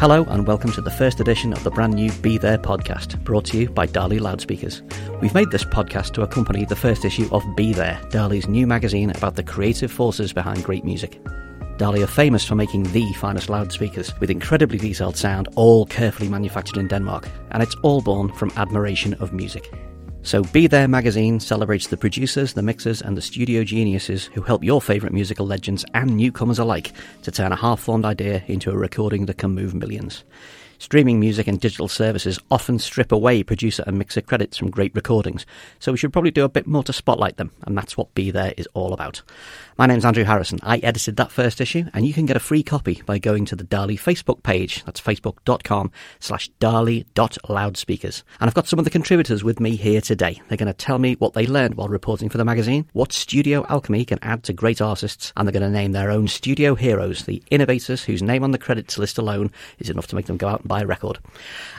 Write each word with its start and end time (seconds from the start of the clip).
Hello, 0.00 0.22
and 0.26 0.46
welcome 0.46 0.70
to 0.70 0.80
the 0.80 0.92
first 0.92 1.18
edition 1.18 1.52
of 1.52 1.64
the 1.64 1.72
brand 1.72 1.92
new 1.92 2.12
Be 2.22 2.38
There 2.38 2.56
podcast, 2.56 3.20
brought 3.24 3.46
to 3.46 3.58
you 3.58 3.68
by 3.68 3.84
Dali 3.84 4.20
Loudspeakers. 4.20 4.80
We've 5.20 5.34
made 5.34 5.50
this 5.50 5.64
podcast 5.64 6.12
to 6.12 6.22
accompany 6.22 6.64
the 6.64 6.76
first 6.76 7.04
issue 7.04 7.28
of 7.32 7.42
Be 7.56 7.72
There, 7.72 7.98
Dali's 8.04 8.46
new 8.46 8.64
magazine 8.64 9.10
about 9.10 9.34
the 9.34 9.42
creative 9.42 9.90
forces 9.90 10.32
behind 10.32 10.62
great 10.62 10.84
music. 10.84 11.20
Dali 11.78 12.04
are 12.04 12.06
famous 12.06 12.44
for 12.44 12.54
making 12.54 12.84
the 12.84 13.12
finest 13.14 13.48
loudspeakers, 13.48 14.14
with 14.20 14.30
incredibly 14.30 14.78
detailed 14.78 15.16
sound, 15.16 15.48
all 15.56 15.84
carefully 15.84 16.28
manufactured 16.28 16.76
in 16.76 16.86
Denmark, 16.86 17.28
and 17.50 17.60
it's 17.60 17.74
all 17.82 18.00
born 18.00 18.32
from 18.34 18.52
admiration 18.54 19.14
of 19.14 19.32
music. 19.32 19.68
So 20.22 20.42
Be 20.42 20.66
There 20.66 20.88
magazine 20.88 21.40
celebrates 21.40 21.86
the 21.86 21.96
producers, 21.96 22.52
the 22.52 22.62
mixers, 22.62 23.00
and 23.00 23.16
the 23.16 23.22
studio 23.22 23.64
geniuses 23.64 24.26
who 24.26 24.42
help 24.42 24.62
your 24.62 24.82
favourite 24.82 25.14
musical 25.14 25.46
legends 25.46 25.84
and 25.94 26.16
newcomers 26.16 26.58
alike 26.58 26.92
to 27.22 27.30
turn 27.30 27.52
a 27.52 27.56
half 27.56 27.80
formed 27.80 28.04
idea 28.04 28.42
into 28.46 28.70
a 28.70 28.76
recording 28.76 29.26
that 29.26 29.38
can 29.38 29.52
move 29.52 29.74
millions. 29.74 30.24
Streaming 30.80 31.18
music 31.18 31.48
and 31.48 31.60
digital 31.60 31.88
services 31.88 32.38
often 32.52 32.78
strip 32.78 33.10
away 33.10 33.42
producer 33.42 33.82
and 33.86 33.98
mixer 33.98 34.20
credits 34.20 34.56
from 34.56 34.70
great 34.70 34.94
recordings, 34.94 35.44
so 35.80 35.90
we 35.90 35.98
should 35.98 36.12
probably 36.12 36.30
do 36.30 36.44
a 36.44 36.48
bit 36.48 36.68
more 36.68 36.84
to 36.84 36.92
spotlight 36.92 37.36
them, 37.36 37.50
and 37.62 37.76
that's 37.76 37.96
what 37.96 38.14
Be 38.14 38.30
There 38.30 38.54
is 38.56 38.68
all 38.74 38.92
about. 38.92 39.22
My 39.76 39.86
name's 39.86 40.04
Andrew 40.04 40.24
Harrison. 40.24 40.60
I 40.62 40.78
edited 40.78 41.16
that 41.16 41.32
first 41.32 41.60
issue, 41.60 41.84
and 41.92 42.06
you 42.06 42.12
can 42.12 42.26
get 42.26 42.36
a 42.36 42.40
free 42.40 42.62
copy 42.62 43.02
by 43.06 43.18
going 43.18 43.44
to 43.46 43.56
the 43.56 43.64
Dali 43.64 43.98
Facebook 43.98 44.42
page. 44.42 44.84
That's 44.84 45.00
facebook.com 45.00 45.90
slash 46.20 46.50
dali.loudspeakers. 46.60 48.24
And 48.40 48.48
I've 48.48 48.54
got 48.54 48.68
some 48.68 48.78
of 48.78 48.84
the 48.84 48.90
contributors 48.90 49.42
with 49.42 49.60
me 49.60 49.76
here 49.76 50.00
today. 50.00 50.40
They're 50.48 50.58
going 50.58 50.66
to 50.66 50.72
tell 50.72 50.98
me 50.98 51.14
what 51.14 51.34
they 51.34 51.46
learned 51.46 51.74
while 51.74 51.88
reporting 51.88 52.28
for 52.28 52.38
the 52.38 52.44
magazine, 52.44 52.88
what 52.92 53.12
studio 53.12 53.66
alchemy 53.68 54.04
can 54.04 54.18
add 54.22 54.44
to 54.44 54.52
great 54.52 54.80
artists, 54.80 55.32
and 55.36 55.46
they're 55.46 55.52
going 55.52 55.62
to 55.62 55.70
name 55.70 55.92
their 55.92 56.10
own 56.10 56.28
studio 56.28 56.74
heroes, 56.74 57.24
the 57.24 57.42
innovators 57.50 58.04
whose 58.04 58.22
name 58.22 58.44
on 58.44 58.52
the 58.52 58.58
credits 58.58 58.98
list 58.98 59.18
alone 59.18 59.50
is 59.78 59.90
enough 59.90 60.06
to 60.08 60.16
make 60.16 60.26
them 60.26 60.36
go 60.36 60.48
out 60.48 60.67
a 60.68 60.86
record. 60.86 61.18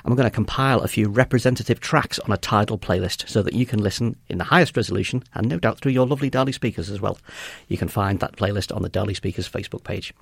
And 0.04 0.12
we're 0.12 0.18
going 0.18 0.30
to 0.30 0.36
compile 0.36 0.82
a 0.82 0.88
few 0.88 1.10
representative 1.10 1.80
tracks 1.80 2.20
on 2.20 2.32
a 2.32 2.38
Tidal 2.38 2.78
playlist 2.78 3.30
so 3.30 3.42
that 3.44 3.54
you 3.54 3.66
can 3.66 3.80
listen 3.82 4.16
in 4.28 4.38
the 4.38 4.44
highest 4.44 4.76
resolution 4.76 5.24
and 5.34 5.48
no 5.48 5.60
doubt 5.60 5.80
through 5.80 5.92
your 5.92 6.08
lovely 6.08 6.32
Dali 6.32 6.54
speakers 6.54 6.90
as 6.90 7.00
well. 7.00 7.18
You 7.68 7.78
can 7.78 7.88
find 7.88 8.20
that 8.20 8.36
playlist 8.36 8.76
on 8.76 8.82
the 8.82 8.90
Dali 8.90 9.16
Speakers 9.16 9.48
Facebook 9.48 9.84
page. 9.84 10.14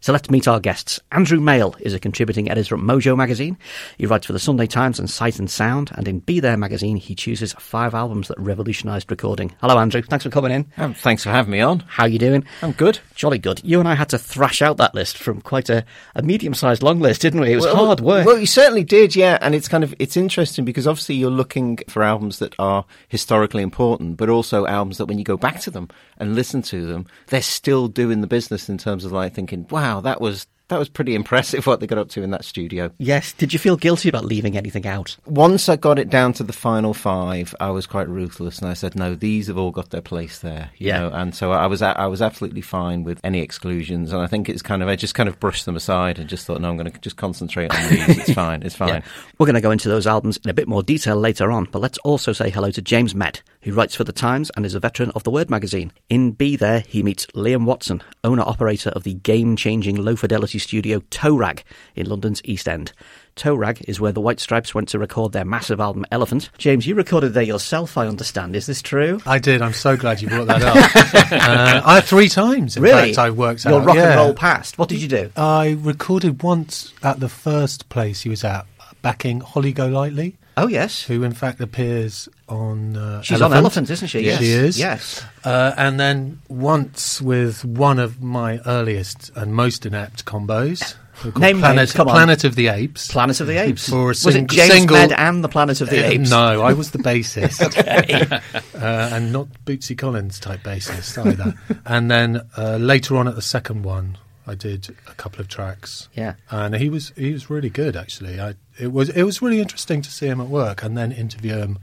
So 0.00 0.12
let's 0.12 0.30
meet 0.30 0.48
our 0.48 0.60
guests. 0.60 1.00
Andrew 1.12 1.40
Male 1.40 1.74
is 1.80 1.94
a 1.94 2.00
contributing 2.00 2.50
editor 2.50 2.76
at 2.76 2.80
Mojo 2.80 3.16
magazine. 3.16 3.58
He 3.98 4.06
writes 4.06 4.26
for 4.26 4.32
the 4.32 4.38
Sunday 4.38 4.66
Times 4.66 4.98
and 4.98 5.10
Sight 5.10 5.38
and 5.38 5.50
Sound, 5.50 5.90
and 5.94 6.08
in 6.08 6.20
Be 6.20 6.40
There 6.40 6.56
magazine, 6.56 6.96
he 6.96 7.14
chooses 7.14 7.52
five 7.54 7.94
albums 7.94 8.28
that 8.28 8.38
revolutionised 8.38 9.10
recording. 9.10 9.54
Hello, 9.60 9.78
Andrew. 9.78 10.02
Thanks 10.02 10.24
for 10.24 10.30
coming 10.30 10.52
in. 10.52 10.70
Um, 10.76 10.94
thanks 10.94 11.24
for 11.24 11.30
having 11.30 11.52
me 11.52 11.60
on. 11.60 11.80
How 11.80 12.04
are 12.04 12.08
you 12.08 12.18
doing? 12.18 12.44
I'm 12.62 12.72
good. 12.72 13.00
Jolly 13.14 13.38
good. 13.38 13.60
You 13.64 13.80
and 13.80 13.88
I 13.88 13.94
had 13.94 14.08
to 14.10 14.18
thrash 14.18 14.62
out 14.62 14.76
that 14.78 14.94
list 14.94 15.18
from 15.18 15.40
quite 15.40 15.68
a, 15.68 15.84
a 16.14 16.22
medium-sized 16.22 16.82
long 16.82 17.00
list, 17.00 17.22
didn't 17.22 17.40
we? 17.40 17.52
It 17.52 17.56
was 17.56 17.64
well, 17.64 17.86
hard 17.86 18.00
work. 18.00 18.13
Well, 18.22 18.38
you 18.38 18.46
certainly 18.46 18.84
did, 18.84 19.16
yeah. 19.16 19.38
And 19.40 19.54
it's 19.54 19.68
kind 19.68 19.82
of 19.82 19.94
it's 19.98 20.16
interesting 20.16 20.64
because 20.64 20.86
obviously 20.86 21.16
you're 21.16 21.30
looking 21.30 21.78
for 21.88 22.02
albums 22.02 22.38
that 22.38 22.54
are 22.58 22.84
historically 23.08 23.62
important, 23.62 24.16
but 24.16 24.28
also 24.28 24.66
albums 24.66 24.98
that 24.98 25.06
when 25.06 25.18
you 25.18 25.24
go 25.24 25.36
back 25.36 25.60
to 25.60 25.70
them 25.70 25.88
and 26.18 26.34
listen 26.34 26.62
to 26.62 26.86
them, 26.86 27.06
they're 27.28 27.42
still 27.42 27.88
doing 27.88 28.20
the 28.20 28.26
business 28.26 28.68
in 28.68 28.78
terms 28.78 29.04
of 29.04 29.12
like 29.12 29.34
thinking, 29.34 29.66
wow, 29.70 30.00
that 30.00 30.20
was 30.20 30.46
that 30.68 30.78
was 30.78 30.88
pretty 30.88 31.14
impressive 31.14 31.66
what 31.66 31.80
they 31.80 31.86
got 31.86 31.98
up 31.98 32.08
to 32.10 32.22
in 32.22 32.30
that 32.30 32.44
studio. 32.44 32.90
Yes. 32.98 33.32
Did 33.32 33.52
you 33.52 33.58
feel 33.58 33.76
guilty 33.76 34.08
about 34.08 34.24
leaving 34.24 34.56
anything 34.56 34.86
out? 34.86 35.16
Once 35.26 35.68
I 35.68 35.76
got 35.76 35.98
it 35.98 36.08
down 36.10 36.32
to 36.34 36.42
the 36.42 36.52
final 36.52 36.94
five, 36.94 37.54
I 37.60 37.70
was 37.70 37.86
quite 37.86 38.08
ruthless, 38.08 38.58
and 38.60 38.68
I 38.68 38.74
said, 38.74 38.96
"No, 38.96 39.14
these 39.14 39.48
have 39.48 39.58
all 39.58 39.70
got 39.70 39.90
their 39.90 40.00
place 40.00 40.38
there." 40.38 40.70
You 40.78 40.88
Yeah. 40.88 40.98
know? 41.00 41.10
and 41.12 41.34
so 41.34 41.52
I 41.52 41.66
was 41.66 41.82
I 41.82 42.06
was 42.06 42.22
absolutely 42.22 42.62
fine 42.62 43.04
with 43.04 43.20
any 43.22 43.40
exclusions, 43.40 44.12
and 44.12 44.22
I 44.22 44.26
think 44.26 44.48
it's 44.48 44.62
kind 44.62 44.82
of 44.82 44.88
I 44.88 44.96
just 44.96 45.14
kind 45.14 45.28
of 45.28 45.38
brushed 45.38 45.66
them 45.66 45.76
aside 45.76 46.18
and 46.18 46.28
just 46.28 46.46
thought, 46.46 46.60
"No, 46.60 46.70
I'm 46.70 46.76
going 46.76 46.90
to 46.90 46.98
just 47.00 47.16
concentrate 47.16 47.74
on 47.74 47.88
these. 47.90 48.18
It's 48.18 48.32
fine. 48.34 48.62
It's 48.62 48.74
fine." 48.76 48.88
Yeah. 48.88 49.00
We're 49.38 49.46
going 49.46 49.54
to 49.54 49.60
go 49.60 49.70
into 49.70 49.88
those 49.88 50.06
albums 50.06 50.38
in 50.44 50.50
a 50.50 50.54
bit 50.54 50.68
more 50.68 50.82
detail 50.82 51.16
later 51.16 51.50
on, 51.52 51.68
but 51.70 51.80
let's 51.82 51.98
also 51.98 52.32
say 52.32 52.50
hello 52.50 52.70
to 52.70 52.80
James 52.82 53.14
Medd, 53.14 53.40
who 53.62 53.72
writes 53.72 53.94
for 53.94 54.04
The 54.04 54.12
Times 54.12 54.50
and 54.56 54.64
is 54.64 54.74
a 54.74 54.80
veteran 54.80 55.10
of 55.14 55.24
the 55.24 55.30
Word 55.30 55.50
magazine. 55.50 55.92
In 56.08 56.32
Be 56.32 56.56
There, 56.56 56.80
he 56.80 57.02
meets 57.02 57.26
Liam 57.34 57.64
Watson, 57.64 58.02
owner 58.22 58.42
operator 58.46 58.90
of 58.90 59.02
the 59.02 59.14
game 59.14 59.56
changing 59.56 59.96
low 59.96 60.16
fidelity 60.16 60.53
studio 60.58 61.02
Toe-Rag 61.10 61.64
in 61.94 62.08
London's 62.08 62.40
East 62.44 62.68
End. 62.68 62.92
Toe-Rag 63.36 63.84
is 63.88 64.00
where 64.00 64.12
the 64.12 64.20
White 64.20 64.38
Stripes 64.38 64.74
went 64.74 64.88
to 64.90 64.98
record 64.98 65.32
their 65.32 65.44
massive 65.44 65.80
album 65.80 66.04
Elephant. 66.10 66.50
James, 66.58 66.86
you 66.86 66.94
recorded 66.94 67.34
there 67.34 67.42
yourself, 67.42 67.98
I 67.98 68.06
understand. 68.06 68.54
Is 68.54 68.66
this 68.66 68.80
true? 68.80 69.20
I 69.26 69.38
did. 69.38 69.60
I'm 69.60 69.72
so 69.72 69.96
glad 69.96 70.22
you 70.22 70.28
brought 70.28 70.46
that 70.46 70.62
up. 70.62 70.76
uh, 71.32 71.82
I 71.84 72.00
three 72.00 72.28
times. 72.28 72.76
In 72.76 72.82
really? 72.82 73.14
fact, 73.14 73.18
I 73.18 73.30
worked 73.30 73.64
Your 73.64 73.80
out. 73.80 73.86
rock 73.86 73.96
and 73.96 74.16
roll 74.16 74.34
past. 74.34 74.78
What 74.78 74.88
did 74.88 75.02
you 75.02 75.08
do? 75.08 75.30
I 75.36 75.76
recorded 75.80 76.42
once 76.42 76.94
at 77.02 77.20
the 77.20 77.28
first 77.28 77.88
place 77.88 78.22
he 78.22 78.28
was 78.28 78.44
at, 78.44 78.66
backing 79.02 79.40
Holly 79.40 79.72
Golightly, 79.72 80.36
Oh, 80.56 80.68
yes. 80.68 81.02
who 81.02 81.22
in 81.24 81.32
fact 81.32 81.60
appears 81.60 82.28
on. 82.48 82.96
Uh, 82.96 83.22
She's 83.22 83.42
on 83.42 83.52
Elephant, 83.52 83.90
isn't 83.90 84.08
she? 84.08 84.20
Yes. 84.20 84.38
She 84.38 84.50
is. 84.50 84.78
Yes. 84.78 85.24
Uh, 85.44 85.72
and 85.76 85.98
then 85.98 86.40
once 86.48 87.20
with 87.20 87.64
one 87.64 87.98
of 87.98 88.22
my 88.22 88.58
earliest 88.66 89.30
and 89.36 89.54
most 89.54 89.84
inept 89.86 90.24
combos. 90.24 90.94
Called 91.22 91.38
Name 91.38 91.58
Planet, 91.60 91.76
names, 91.76 91.92
come 91.92 92.08
on. 92.08 92.14
Planet 92.14 92.42
of 92.42 92.56
the 92.56 92.66
Apes. 92.68 93.10
Planet 93.12 93.40
of 93.40 93.46
the 93.46 93.56
Apes. 93.56 93.88
For 93.88 94.02
a 94.06 94.06
Was 94.08 94.26
it 94.26 94.48
James 94.48 94.72
single- 94.72 94.96
Medd 94.96 95.12
and 95.12 95.44
the 95.44 95.48
Planet 95.48 95.80
of 95.80 95.88
the 95.88 96.04
Uh, 96.04 96.10
Apes? 96.10 96.28
No, 96.30 96.60
I 96.62 96.72
was 96.72 96.90
the 96.90 96.98
bassist. 96.98 97.60
uh, 98.74 99.08
and 99.12 99.32
not 99.32 99.46
Bootsy 99.64 99.96
Collins 99.96 100.40
type 100.40 100.62
bassist 100.64 101.24
either. 101.24 101.54
and 101.86 102.10
then 102.10 102.40
uh, 102.58 102.76
later 102.78 103.16
on 103.16 103.28
at 103.28 103.36
the 103.36 103.42
second 103.42 103.84
one, 103.84 104.18
I 104.46 104.54
did 104.54 104.94
a 105.08 105.14
couple 105.14 105.40
of 105.40 105.48
tracks. 105.48 106.08
Yeah. 106.14 106.34
And 106.50 106.74
he 106.76 106.88
was 106.88 107.12
he 107.16 107.32
was 107.32 107.48
really 107.50 107.70
good 107.70 107.96
actually. 107.96 108.40
I, 108.40 108.54
it 108.78 108.92
was 108.92 109.08
it 109.10 109.22
was 109.22 109.40
really 109.42 109.60
interesting 109.60 110.02
to 110.02 110.10
see 110.10 110.26
him 110.26 110.40
at 110.40 110.48
work 110.48 110.82
and 110.82 110.96
then 110.96 111.12
interview 111.12 111.56
him 111.56 111.78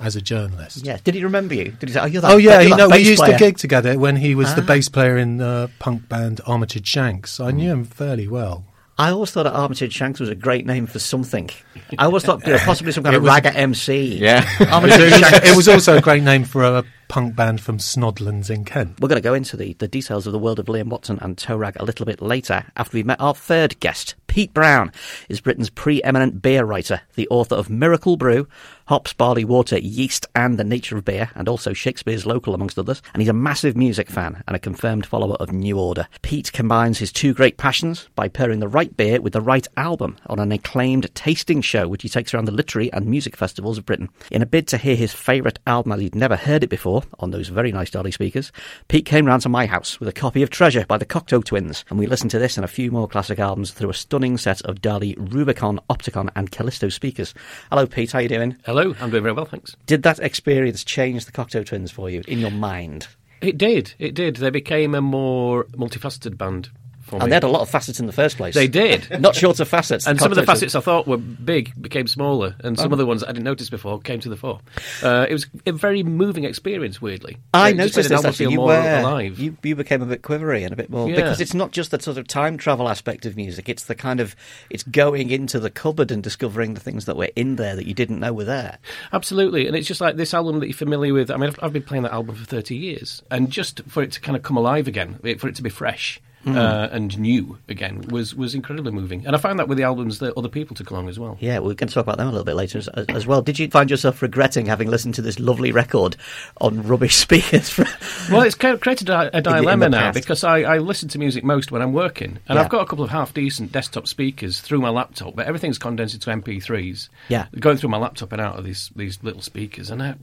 as 0.00 0.16
a 0.16 0.20
journalist. 0.20 0.84
Yeah. 0.84 0.98
Did 1.02 1.14
he 1.14 1.24
remember 1.24 1.54
you? 1.54 1.70
Did 1.72 1.88
he 1.88 1.92
say, 1.94 2.00
"Oh, 2.00 2.06
you're 2.06 2.22
that"? 2.22 2.30
Oh 2.32 2.36
yeah, 2.36 2.60
you're 2.60 2.70
you 2.70 2.76
know 2.76 2.86
we 2.88 2.98
bass 2.98 3.06
used 3.08 3.20
player. 3.22 3.32
to 3.38 3.38
gig 3.44 3.58
together 3.58 3.98
when 3.98 4.16
he 4.16 4.34
was 4.34 4.54
the 4.54 4.62
Ah. 4.62 4.66
bass 4.66 4.88
player 4.88 5.16
in 5.16 5.38
the 5.38 5.70
punk 5.78 6.08
band 6.08 6.40
Armitage 6.46 6.86
Shanks. 6.86 7.40
I 7.40 7.50
knew 7.50 7.70
him 7.70 7.84
fairly 7.84 8.28
well. 8.28 8.64
I 8.96 9.10
always 9.10 9.32
thought 9.32 9.42
that 9.42 9.54
Armitage 9.54 9.92
Shanks 9.92 10.20
was 10.20 10.28
a 10.28 10.36
great 10.36 10.66
name 10.66 10.86
for 10.86 11.00
something. 11.00 11.50
I 11.98 12.04
always 12.04 12.22
thought 12.22 12.46
you 12.46 12.52
know, 12.52 12.58
possibly 12.60 12.92
some 12.92 13.02
kind 13.02 13.14
It 13.16 13.18
of 13.18 13.24
was- 13.24 13.32
ragga 13.32 13.52
MC. 13.52 14.18
Yeah. 14.18 14.48
Armitage 14.70 15.10
Shanks. 15.14 15.50
it 15.50 15.56
was 15.56 15.66
also 15.68 15.96
a 15.96 16.00
great 16.00 16.22
name 16.22 16.44
for 16.44 16.62
a 16.62 16.84
punk 17.08 17.36
band 17.36 17.60
from 17.60 17.78
Snodlands 17.78 18.50
in 18.50 18.64
Kent. 18.64 19.00
We're 19.00 19.08
going 19.08 19.20
to 19.20 19.28
go 19.28 19.34
into 19.34 19.56
the, 19.56 19.74
the 19.74 19.88
details 19.88 20.26
of 20.26 20.32
the 20.32 20.38
world 20.38 20.58
of 20.58 20.66
Liam 20.66 20.88
Watson 20.88 21.18
and 21.20 21.36
Toe-Rag 21.36 21.76
a 21.78 21.84
little 21.84 22.06
bit 22.06 22.20
later 22.20 22.64
after 22.76 22.96
we've 22.96 23.06
met 23.06 23.20
our 23.20 23.34
third 23.34 23.78
guest. 23.80 24.14
Pete 24.26 24.52
Brown 24.52 24.90
is 25.28 25.40
Britain's 25.40 25.70
preeminent 25.70 26.42
beer 26.42 26.64
writer, 26.64 27.00
the 27.14 27.28
author 27.28 27.54
of 27.54 27.70
Miracle 27.70 28.16
Brew, 28.16 28.48
Hops, 28.86 29.14
Barley, 29.14 29.46
Water, 29.46 29.78
Yeast, 29.78 30.26
and 30.34 30.58
the 30.58 30.64
Nature 30.64 30.98
of 30.98 31.06
Beer, 31.06 31.30
and 31.34 31.48
also 31.48 31.72
Shakespeare's 31.72 32.26
Local, 32.26 32.54
amongst 32.54 32.78
others. 32.78 33.00
And 33.14 33.22
he's 33.22 33.30
a 33.30 33.32
massive 33.32 33.78
music 33.78 34.10
fan 34.10 34.42
and 34.46 34.54
a 34.54 34.58
confirmed 34.58 35.06
follower 35.06 35.36
of 35.36 35.52
New 35.52 35.78
Order. 35.78 36.06
Pete 36.20 36.52
combines 36.52 36.98
his 36.98 37.10
two 37.10 37.32
great 37.32 37.56
passions 37.56 38.10
by 38.14 38.28
pairing 38.28 38.60
the 38.60 38.68
right 38.68 38.94
beer 38.94 39.22
with 39.22 39.32
the 39.32 39.40
right 39.40 39.66
album 39.78 40.18
on 40.26 40.38
an 40.38 40.52
acclaimed 40.52 41.14
tasting 41.14 41.62
show, 41.62 41.88
which 41.88 42.02
he 42.02 42.10
takes 42.10 42.34
around 42.34 42.44
the 42.44 42.52
literary 42.52 42.92
and 42.92 43.06
music 43.06 43.36
festivals 43.36 43.78
of 43.78 43.86
Britain. 43.86 44.10
In 44.30 44.42
a 44.42 44.46
bid 44.46 44.68
to 44.68 44.76
hear 44.76 44.96
his 44.96 45.14
favourite 45.14 45.58
album 45.66 45.92
as 45.92 46.00
he'd 46.00 46.14
never 46.14 46.36
heard 46.36 46.62
it 46.62 46.68
before 46.68 47.04
on 47.20 47.30
those 47.30 47.48
very 47.48 47.72
nice 47.72 47.90
Dali 47.90 48.12
speakers, 48.12 48.52
Pete 48.88 49.06
came 49.06 49.24
round 49.24 49.40
to 49.42 49.48
my 49.48 49.64
house 49.64 49.98
with 49.98 50.10
a 50.10 50.12
copy 50.12 50.42
of 50.42 50.50
Treasure 50.50 50.84
by 50.86 50.98
the 50.98 51.06
Cocteau 51.06 51.42
Twins, 51.42 51.86
and 51.88 51.98
we 51.98 52.06
listened 52.06 52.32
to 52.32 52.38
this 52.38 52.58
and 52.58 52.64
a 52.66 52.68
few 52.68 52.90
more 52.90 53.08
classic 53.08 53.38
albums 53.38 53.70
through 53.70 53.90
a 53.90 53.94
stunning 53.94 54.36
set 54.36 54.60
of 54.62 54.82
Dali 54.82 55.14
Rubicon, 55.32 55.80
Opticon, 55.88 56.28
and 56.36 56.50
Callisto 56.50 56.90
speakers. 56.90 57.32
Hello, 57.70 57.86
Pete. 57.86 58.12
How 58.12 58.18
are 58.18 58.22
you 58.22 58.28
doing? 58.28 58.58
Hello, 58.64 58.73
I'm 58.78 59.10
doing 59.10 59.22
very 59.22 59.32
well, 59.32 59.44
thanks. 59.44 59.76
Did 59.86 60.02
that 60.02 60.18
experience 60.18 60.84
change 60.84 61.24
the 61.24 61.32
Cocteau 61.32 61.64
Twins 61.64 61.90
for 61.90 62.10
you 62.10 62.22
in 62.26 62.38
your 62.38 62.50
mind? 62.50 63.08
It 63.40 63.58
did, 63.58 63.94
it 63.98 64.14
did. 64.14 64.36
They 64.36 64.50
became 64.50 64.94
a 64.94 65.00
more 65.00 65.64
multifaceted 65.64 66.38
band 66.38 66.70
for 67.04 67.16
And 67.16 67.24
me. 67.24 67.28
they 67.30 67.36
had 67.36 67.44
a 67.44 67.48
lot 67.48 67.62
of 67.62 67.70
facets 67.70 68.00
in 68.00 68.06
the 68.06 68.12
first 68.12 68.36
place. 68.36 68.54
They 68.54 68.68
did. 68.68 69.08
Not 69.20 69.34
short 69.36 69.60
of 69.60 69.68
facets. 69.68 70.06
and 70.06 70.18
some 70.18 70.32
of 70.32 70.36
the 70.36 70.44
facets 70.46 70.74
I 70.74 70.80
thought 70.80 71.06
were 71.06 71.16
big 71.16 71.72
became 71.80 72.06
smaller, 72.06 72.56
and 72.60 72.78
some 72.78 72.92
of 72.92 72.98
the 72.98 73.06
ones 73.06 73.22
I 73.22 73.28
didn't 73.28 73.44
notice 73.44 73.70
before 73.70 74.00
came 74.00 74.20
to 74.20 74.28
the 74.28 74.36
fore. 74.36 74.60
Uh, 75.02 75.26
it 75.28 75.32
was 75.32 75.46
a 75.66 75.72
very 75.72 76.02
moving 76.02 76.44
experience, 76.44 77.00
weirdly. 77.00 77.36
I 77.52 77.70
It 77.70 77.76
noticed 77.76 78.08
this 78.08 78.24
actually. 78.24 78.52
You 78.52 78.60
were 78.60 78.74
alive. 79.00 79.38
you, 79.38 79.56
you 79.62 79.76
became 79.76 80.02
a 80.02 80.06
bit 80.06 80.22
quivery 80.22 80.64
and 80.64 80.72
a 80.72 80.76
bit 80.76 80.90
more 80.90 81.08
Yeah. 81.08 81.16
because 81.16 81.40
it's 81.40 81.54
not 81.54 81.70
just 81.72 81.90
the 81.90 82.00
sort 82.00 82.18
of 82.18 82.26
time 82.26 82.56
travel 82.58 82.88
aspect 82.88 83.26
of 83.26 83.36
music. 83.36 83.68
It's 83.68 83.84
the 83.84 83.94
kind 83.94 84.20
of 84.20 84.34
it's 84.70 84.82
going 84.82 85.30
into 85.30 85.58
the 85.60 85.70
cupboard 85.70 86.10
and 86.10 86.22
discovering 86.22 86.74
the 86.74 86.80
things 86.80 87.04
that 87.06 87.16
were 87.16 87.30
in 87.36 87.56
there 87.56 87.76
that 87.76 87.86
you 87.86 87.94
didn't 87.94 88.20
know 88.20 88.32
were 88.32 88.44
there. 88.44 88.78
Absolutely, 89.12 89.66
and 89.66 89.76
it's 89.76 89.86
just 89.88 90.00
like 90.00 90.16
this 90.16 90.34
album 90.34 90.60
that 90.60 90.66
you're 90.66 90.74
familiar 90.76 91.12
with. 91.12 91.30
I 91.30 91.36
mean, 91.36 91.50
I've, 91.50 91.58
I've 91.62 91.72
been 91.72 91.82
playing 91.82 92.02
that 92.04 92.12
album 92.12 92.34
for 92.36 92.44
30 92.44 92.76
years, 92.76 93.22
and 93.30 93.50
just 93.50 93.82
for 93.88 94.02
it 94.02 94.12
to 94.12 94.20
kind 94.20 94.36
of 94.36 94.42
come 94.42 94.56
alive 94.56 94.88
again, 94.88 95.18
for 95.38 95.48
it 95.48 95.54
to 95.56 95.62
be 95.62 95.70
fresh, 95.70 96.20
uh, 96.46 96.88
and 96.92 97.18
new 97.18 97.58
again 97.68 98.02
was 98.08 98.34
was 98.34 98.54
incredibly 98.54 98.92
moving. 98.92 99.26
And 99.26 99.34
I 99.34 99.38
found 99.38 99.58
that 99.58 99.68
with 99.68 99.78
the 99.78 99.84
albums 99.84 100.18
that 100.18 100.36
other 100.36 100.48
people 100.48 100.76
took 100.76 100.90
along 100.90 101.08
as 101.08 101.18
well. 101.18 101.36
Yeah, 101.40 101.58
we're 101.58 101.74
going 101.74 101.88
to 101.88 101.94
talk 101.94 102.02
about 102.04 102.18
them 102.18 102.28
a 102.28 102.30
little 102.30 102.44
bit 102.44 102.54
later 102.56 102.78
as, 102.78 102.88
as 102.88 103.26
well. 103.26 103.42
Did 103.42 103.58
you 103.58 103.68
find 103.68 103.90
yourself 103.90 104.20
regretting 104.22 104.66
having 104.66 104.88
listened 104.88 105.14
to 105.14 105.22
this 105.22 105.38
lovely 105.38 105.72
record 105.72 106.16
on 106.60 106.82
rubbish 106.82 107.16
speakers? 107.26 107.70
For 107.70 107.86
Well, 108.30 108.42
it's 108.42 108.54
kind 108.54 108.74
of 108.74 108.80
created 108.80 109.08
a, 109.08 109.36
a 109.36 109.40
dilemma 109.40 109.88
now 109.88 110.12
because 110.12 110.44
I, 110.44 110.60
I 110.62 110.78
listen 110.78 111.08
to 111.10 111.18
music 111.18 111.44
most 111.44 111.72
when 111.72 111.82
I'm 111.82 111.92
working, 111.92 112.38
and 112.48 112.56
Yeah. 112.56 112.62
I've 112.62 112.70
got 112.70 112.82
a 112.82 112.86
couple 112.86 113.04
of 113.04 113.10
half 113.10 113.32
decent 113.34 113.72
desktop 113.72 114.06
speakers 114.08 114.60
through 114.60 114.80
my 114.80 114.90
laptop, 114.90 115.34
but 115.36 115.46
everything's 115.46 115.78
condensed 115.78 116.14
into 116.14 116.30
MP3s. 116.30 117.08
Yeah. 117.28 117.46
going 117.58 117.76
through 117.76 117.90
my 117.90 117.98
laptop 117.98 118.32
and 118.32 118.40
out 118.40 118.58
of 118.58 118.64
these 118.64 118.90
these 118.96 119.18
little 119.22 119.42
speakers, 119.42 119.90
and 119.90 120.02
I, 120.02 120.14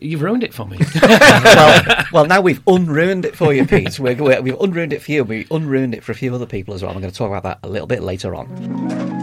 you've 0.00 0.22
ruined 0.22 0.42
it 0.42 0.54
for 0.54 0.66
me. 0.66 0.78
well, 1.02 2.04
well, 2.12 2.26
now 2.26 2.40
we've 2.40 2.62
unruined 2.66 3.24
it 3.24 3.36
for 3.36 3.52
you, 3.52 3.66
Pete. 3.66 3.98
We're, 3.98 4.40
we've 4.40 4.60
unruined 4.60 4.92
it 4.92 5.02
for 5.02 5.12
you. 5.12 5.24
We 5.24 5.46
unruined 5.50 5.94
it 5.94 6.02
for 6.02 6.12
a 6.12 6.14
few 6.14 6.34
other 6.34 6.46
people 6.46 6.74
as 6.74 6.82
well. 6.82 6.92
I'm 6.92 7.00
going 7.00 7.10
to 7.10 7.16
talk 7.16 7.28
about 7.28 7.42
that 7.42 7.58
a 7.62 7.68
little 7.68 7.86
bit 7.86 8.02
later 8.02 8.34
on. 8.34 9.21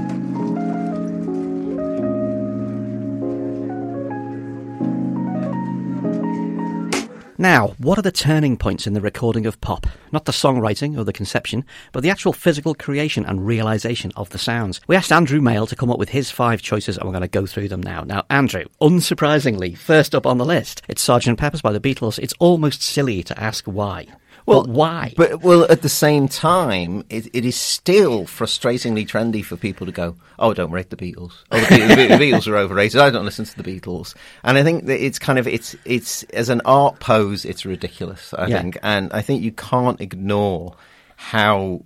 Now, 7.42 7.68
what 7.78 7.98
are 7.98 8.02
the 8.02 8.12
turning 8.12 8.58
points 8.58 8.86
in 8.86 8.92
the 8.92 9.00
recording 9.00 9.46
of 9.46 9.62
pop? 9.62 9.88
Not 10.12 10.26
the 10.26 10.34
songwriting 10.34 10.98
or 10.98 11.06
the 11.06 11.14
conception, 11.14 11.64
but 11.94 12.04
the 12.04 12.10
actual 12.10 12.34
physical 12.34 12.76
creation 12.76 13.26
and 13.26 13.48
realization 13.48 14.12
of 14.18 14.30
the 14.32 14.38
sounds. 14.38 14.82
We 14.88 14.98
asked 14.98 15.10
Andrew 15.10 15.40
Male 15.40 15.66
to 15.68 15.76
come 15.78 15.90
up 15.90 16.00
with 16.00 16.10
his 16.10 16.30
five 16.30 16.62
choices 16.62 16.98
and 16.98 17.06
we're 17.06 17.14
going 17.14 17.22
to 17.22 17.30
go 17.30 17.46
through 17.46 17.70
them 17.70 17.82
now. 17.82 18.04
Now, 18.04 18.26
Andrew, 18.30 18.66
unsurprisingly, 18.82 19.78
first 19.78 20.14
up 20.14 20.26
on 20.26 20.38
the 20.38 20.44
list, 20.44 20.82
it's 20.90 21.08
Sgt. 21.08 21.38
Pepper's 21.38 21.62
by 21.62 21.72
the 21.72 21.80
Beatles. 21.80 22.20
It's 22.20 22.34
almost 22.40 22.82
silly 22.82 23.24
to 23.24 23.42
ask 23.42 23.64
why. 23.64 24.08
Well, 24.50 24.66
why? 24.66 25.14
But 25.16 25.42
well, 25.42 25.64
at 25.72 25.82
the 25.82 25.90
same 25.90 26.28
time, 26.28 27.04
it, 27.10 27.28
it 27.34 27.46
is 27.46 27.56
still 27.56 28.26
frustratingly 28.26 29.08
trendy 29.08 29.44
for 29.46 29.56
people 29.56 29.86
to 29.86 29.92
go, 29.92 30.16
"Oh, 30.40 30.54
don't 30.54 30.72
rate 30.72 30.90
the 30.90 30.98
Beatles. 30.98 31.34
Oh, 31.52 31.60
the, 31.60 31.68
Be- 31.96 32.08
the 32.08 32.16
Beatles 32.16 32.48
are 32.48 32.58
overrated. 32.58 33.00
I 33.00 33.10
don't 33.10 33.26
listen 33.26 33.46
to 33.46 33.62
the 33.62 33.80
Beatles." 33.80 34.16
And 34.44 34.58
I 34.58 34.64
think 34.64 34.86
that 34.88 35.04
it's 35.06 35.20
kind 35.20 35.38
of 35.40 35.48
it's 35.48 35.76
it's 35.86 36.24
as 36.24 36.50
an 36.50 36.62
art 36.66 37.00
pose, 37.00 37.46
it's 37.46 37.66
ridiculous. 37.66 38.34
I 38.34 38.48
Yeah. 38.48 38.62
think, 38.62 38.78
and 38.84 39.14
I 39.14 39.22
think 39.22 39.44
you 39.44 39.52
can't 39.52 40.02
ignore 40.02 40.76
how 41.16 41.86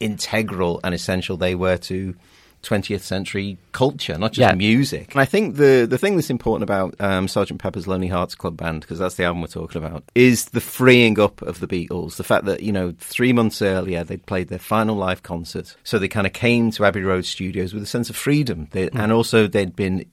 integral 0.00 0.80
and 0.84 0.94
essential 0.94 1.36
they 1.36 1.54
were 1.54 1.76
to 1.76 2.14
20th 2.62 3.00
century 3.02 3.56
culture, 3.72 4.18
not 4.18 4.32
just 4.32 4.50
Yeah. 4.50 4.54
music. 4.54 5.12
And 5.12 5.20
I 5.20 5.24
think 5.24 5.56
the 5.56 5.86
the 5.88 5.98
thing 5.98 6.16
that's 6.16 6.30
important 6.30 6.64
about 6.64 6.94
um, 7.00 7.28
Sergeant 7.28 7.60
Pepper's 7.60 7.86
Lonely 7.86 8.08
Hearts 8.08 8.34
Club 8.34 8.56
Band, 8.56 8.80
because 8.80 8.98
that's 8.98 9.14
the 9.14 9.24
album 9.24 9.40
we're 9.42 9.48
talking 9.48 9.82
about, 9.82 10.02
is 10.14 10.46
the 10.46 10.60
freeing 10.60 11.20
up 11.20 11.40
of 11.42 11.60
the 11.60 11.66
Beatles. 11.68 12.16
The 12.16 12.24
fact 12.24 12.44
that 12.46 12.62
you 12.62 12.72
know 12.72 12.94
three 12.98 13.32
months 13.32 13.62
earlier 13.62 14.02
they'd 14.04 14.26
played 14.26 14.48
their 14.48 14.58
final 14.58 14.96
live 14.96 15.22
concert, 15.22 15.76
so 15.84 15.98
they 15.98 16.08
kind 16.08 16.26
of 16.26 16.32
came 16.32 16.70
to 16.72 16.84
Abbey 16.84 17.02
Road 17.02 17.24
Studios 17.24 17.72
with 17.72 17.82
a 17.82 17.86
sense 17.86 18.10
of 18.10 18.16
freedom, 18.16 18.68
they, 18.72 18.88
and 18.90 19.12
also 19.12 19.46
they'd 19.46 19.76
been 19.76 20.04